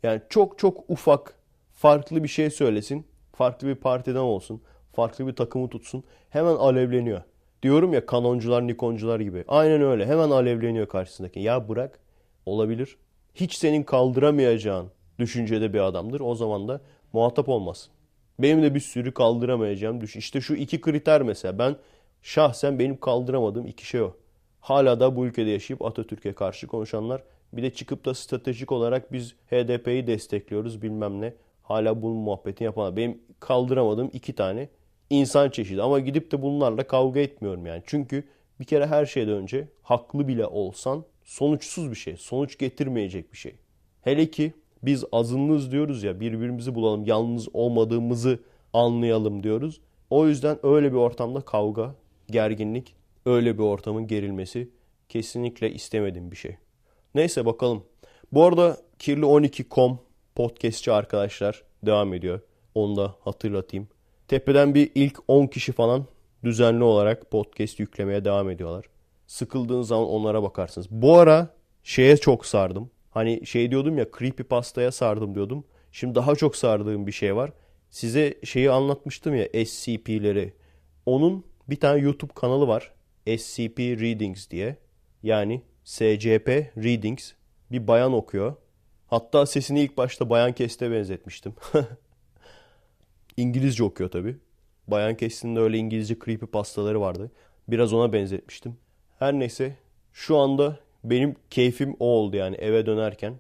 Yani 0.04 0.22
çok 0.30 0.60
çok 0.60 0.90
ufak 0.90 1.36
farklı 1.74 2.24
bir 2.24 2.28
şey 2.28 2.50
söylesin. 2.50 3.08
Farklı 3.34 3.68
bir 3.68 3.76
partiden 3.76 4.20
olsun. 4.20 4.62
Farklı 4.94 5.28
bir 5.28 5.36
takımı 5.36 5.70
tutsun. 5.70 6.04
Hemen 6.30 6.56
alevleniyor. 6.56 7.22
Diyorum 7.64 7.94
ya 7.94 8.06
kanoncular, 8.06 8.68
nikoncular 8.68 9.20
gibi. 9.20 9.44
Aynen 9.48 9.82
öyle. 9.82 10.06
Hemen 10.06 10.30
alevleniyor 10.30 10.88
karşısındaki. 10.88 11.40
Ya 11.40 11.70
bırak. 11.70 12.00
Olabilir. 12.46 12.98
Hiç 13.36 13.56
senin 13.56 13.84
kaldıramayacağın 13.84 14.88
düşüncede 15.20 15.74
bir 15.74 15.80
adamdır. 15.80 16.20
O 16.20 16.36
zaman 16.36 16.68
da 16.68 16.82
muhatap 17.14 17.50
olmaz. 17.50 17.90
Benim 18.40 18.64
de 18.64 18.76
bir 18.76 18.80
sürü 18.80 19.14
kaldıramayacağım 19.14 20.02
düşün. 20.02 20.20
İşte 20.20 20.42
şu 20.42 20.56
iki 20.56 20.82
kriter 20.82 21.22
mesela. 21.22 21.60
Ben 21.60 21.76
şahsen 22.28 22.80
benim 22.80 23.00
kaldıramadığım 23.00 23.66
iki 23.66 23.86
şey 23.86 24.02
o. 24.02 24.14
Hala 24.60 25.00
da 25.00 25.16
bu 25.16 25.26
ülkede 25.26 25.50
yaşayıp 25.50 25.86
Atatürk'e 25.86 26.34
karşı 26.34 26.68
konuşanlar. 26.68 27.24
Bir 27.54 27.64
de 27.64 27.74
çıkıp 27.74 28.06
da 28.06 28.14
stratejik 28.14 28.72
olarak 28.72 29.12
biz 29.12 29.36
HDP'yi 29.52 30.08
destekliyoruz 30.08 30.82
bilmem 30.82 31.22
ne. 31.22 31.34
Hala 31.64 32.02
bunun 32.02 32.18
muhabbetini 32.18 32.66
yapanlar. 32.66 32.96
Benim 32.96 33.22
kaldıramadığım 33.40 34.10
iki 34.14 34.34
tane 34.34 34.70
insan 35.10 35.50
çeşidi. 35.50 35.82
Ama 35.82 36.00
gidip 36.00 36.32
de 36.32 36.42
bunlarla 36.42 36.88
kavga 36.88 37.20
etmiyorum 37.20 37.66
yani. 37.66 37.84
Çünkü 37.86 38.24
bir 38.60 38.66
kere 38.66 38.88
her 38.88 39.06
şeyden 39.06 39.34
önce 39.34 39.68
haklı 39.84 40.28
bile 40.28 40.46
olsan 40.46 41.04
sonuçsuz 41.24 41.92
bir 41.92 41.96
şey. 41.96 42.18
Sonuç 42.18 42.58
getirmeyecek 42.58 43.34
bir 43.34 43.38
şey. 43.38 43.56
Hele 44.02 44.32
ki 44.32 44.54
biz 44.84 45.04
azınlığız 45.12 45.72
diyoruz 45.72 46.04
ya 46.04 46.20
birbirimizi 46.20 46.76
bulalım 46.76 47.04
yalnız 47.06 47.56
olmadığımızı 47.56 48.40
anlayalım 48.74 49.44
diyoruz. 49.44 49.82
O 50.10 50.28
yüzden 50.28 50.58
öyle 50.64 50.92
bir 50.92 50.98
ortamda 50.98 51.42
kavga, 51.42 51.96
gerginlik, 52.30 52.96
öyle 53.26 53.58
bir 53.58 53.64
ortamın 53.64 54.08
gerilmesi 54.08 54.70
kesinlikle 55.10 55.72
istemediğim 55.72 56.32
bir 56.32 56.36
şey. 56.36 56.58
Neyse 57.16 57.46
bakalım. 57.46 57.84
Bu 58.32 58.44
arada 58.44 58.78
kirli12.com 59.00 60.00
podcastçi 60.36 60.92
arkadaşlar 60.92 61.64
devam 61.86 62.14
ediyor. 62.14 62.40
Onu 62.76 62.96
da 62.96 63.16
hatırlatayım. 63.20 63.88
Tepeden 64.28 64.76
bir 64.76 64.92
ilk 64.96 65.20
10 65.28 65.48
kişi 65.48 65.72
falan 65.72 66.06
düzenli 66.44 66.84
olarak 66.84 67.32
podcast 67.32 67.80
yüklemeye 67.80 68.26
devam 68.26 68.50
ediyorlar. 68.50 68.86
Sıkıldığınız 69.28 69.88
zaman 69.88 70.08
onlara 70.08 70.44
bakarsınız. 70.44 70.88
Bu 70.92 71.18
ara 71.18 71.56
şeye 71.84 72.18
çok 72.18 72.46
sardım. 72.46 72.92
Hani 73.12 73.46
şey 73.46 73.72
diyordum 73.72 73.98
ya 73.98 74.06
creepy 74.20 74.44
pastaya 74.44 74.92
sardım 74.92 75.36
diyordum. 75.36 75.64
Şimdi 75.92 76.16
daha 76.16 76.36
çok 76.36 76.56
sardığım 76.56 77.08
bir 77.08 77.12
şey 77.12 77.36
var. 77.36 77.52
Size 77.90 78.34
şeyi 78.44 78.72
anlatmıştım 78.72 79.36
ya 79.36 79.66
SCP'leri. 79.66 80.54
Onun 81.06 81.46
bir 81.70 81.80
tane 81.80 82.02
YouTube 82.02 82.34
kanalı 82.34 82.68
var. 82.68 82.94
SCP 83.38 83.80
Readings 83.80 84.50
diye. 84.50 84.78
Yani 85.24 85.62
SCP 85.84 86.48
Readings. 86.78 87.32
Bir 87.72 87.88
bayan 87.88 88.14
okuyor. 88.14 88.56
Hatta 89.08 89.46
sesini 89.46 89.82
ilk 89.82 89.98
başta 89.98 90.30
Bayan 90.30 90.54
Kest'e 90.54 90.92
benzetmiştim. 90.92 91.54
İngilizce 93.38 93.84
okuyor 93.84 94.12
tabi. 94.12 94.38
Bayan 94.88 95.18
Kest'in 95.18 95.56
de 95.56 95.60
öyle 95.60 95.78
İngilizce 95.78 96.16
creepy 96.26 96.46
pastaları 96.46 97.02
vardı. 97.02 97.32
Biraz 97.68 97.94
ona 97.94 98.14
benzetmiştim. 98.14 98.78
Her 99.20 99.34
neyse 99.34 99.76
şu 100.14 100.38
anda 100.38 100.80
benim 101.04 101.36
keyfim 101.50 101.96
o 102.00 102.06
oldu 102.06 102.36
yani 102.38 102.56
eve 102.56 102.86
dönerken. 102.86 103.34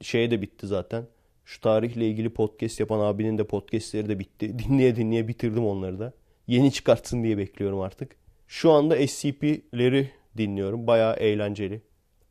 Şey 0.00 0.30
de 0.30 0.42
bitti 0.42 0.66
zaten. 0.66 1.06
Şu 1.44 1.60
tarihle 1.60 2.08
ilgili 2.08 2.30
podcast 2.30 2.80
yapan 2.80 3.00
abinin 3.00 3.38
de 3.38 3.44
podcastleri 3.44 4.08
de 4.08 4.18
bitti. 4.18 4.58
Dinleye 4.58 4.96
dinleye 4.96 5.28
bitirdim 5.28 5.66
onları 5.66 5.98
da. 5.98 6.12
Yeni 6.46 6.72
çıkartsın 6.72 7.24
diye 7.24 7.38
bekliyorum 7.38 7.80
artık. 7.80 8.16
Şu 8.48 8.72
anda 8.72 9.06
SCP'leri 9.06 10.10
dinliyorum. 10.36 10.86
Bayağı 10.86 11.16
eğlenceli. 11.16 11.82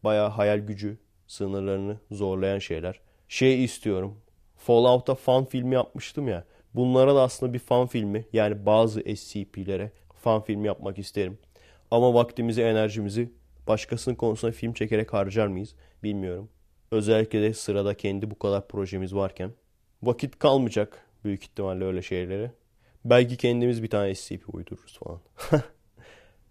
Bayağı 0.04 0.30
hayal 0.30 0.60
gücü 0.60 0.98
sınırlarını 1.28 1.98
zorlayan 2.12 2.60
şeyler. 2.60 3.00
Şey 3.28 3.64
istiyorum. 3.64 4.18
Fallout'a 4.58 5.16
fan 5.16 5.46
filmi 5.46 5.76
yapmıştım 5.76 6.28
ya. 6.28 6.46
Bunlara 6.74 7.16
da 7.16 7.22
aslında 7.22 7.54
bir 7.54 7.60
fan 7.60 7.88
filmi 7.88 8.26
yani 8.34 8.66
bazı 8.66 9.16
SCP'lere 9.16 9.92
fan 10.16 10.44
filmi 10.44 10.68
yapmak 10.68 11.00
isterim. 11.00 11.38
Ama 11.92 12.14
vaktimizi, 12.14 12.62
enerjimizi 12.62 13.30
başkasının 13.68 14.16
konusuna 14.16 14.52
film 14.52 14.74
çekerek 14.74 15.14
harcar 15.14 15.48
mıyız 15.48 15.76
bilmiyorum. 16.04 16.50
Özellikle 16.92 17.42
de 17.42 17.54
sırada 17.54 17.94
kendi 17.94 18.32
bu 18.32 18.40
kadar 18.40 18.68
projemiz 18.68 19.16
varken. 19.16 19.52
Vakit 20.04 20.40
kalmayacak 20.40 21.06
büyük 21.24 21.44
ihtimalle 21.44 21.84
öyle 21.84 22.02
şeylere. 22.02 22.52
Belki 23.06 23.38
kendimiz 23.38 23.84
bir 23.84 23.90
tane 23.90 24.16
SCP 24.16 24.56
uydururuz 24.56 25.00
falan. 25.00 25.20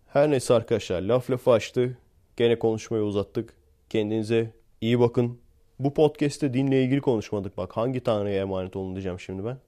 Her 0.07 0.31
neyse 0.31 0.55
arkadaşlar 0.55 1.01
laf 1.03 1.31
lafı 1.31 1.51
açtı. 1.51 1.99
Gene 2.37 2.59
konuşmayı 2.59 3.03
uzattık. 3.03 3.55
Kendinize 3.91 4.51
iyi 4.81 5.01
bakın. 5.01 5.39
Bu 5.79 5.95
podcast'te 5.95 6.55
dinle 6.55 6.85
ilgili 6.85 7.01
konuşmadık. 7.01 7.57
Bak 7.57 7.77
hangi 7.77 8.01
tanrıya 8.01 8.41
emanet 8.41 8.77
olun 8.77 8.95
diyeceğim 8.95 9.21
şimdi 9.21 9.45
ben. 9.45 9.59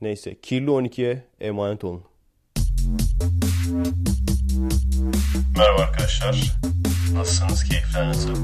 Neyse 0.00 0.40
kirli 0.40 0.70
12'ye 0.70 1.24
emanet 1.40 1.84
olun. 1.84 2.04
Merhaba 5.58 5.82
arkadaşlar. 5.82 6.52
Nasılsınız? 7.14 7.64
Keyifler 7.64 8.08
nasıl? 8.08 8.36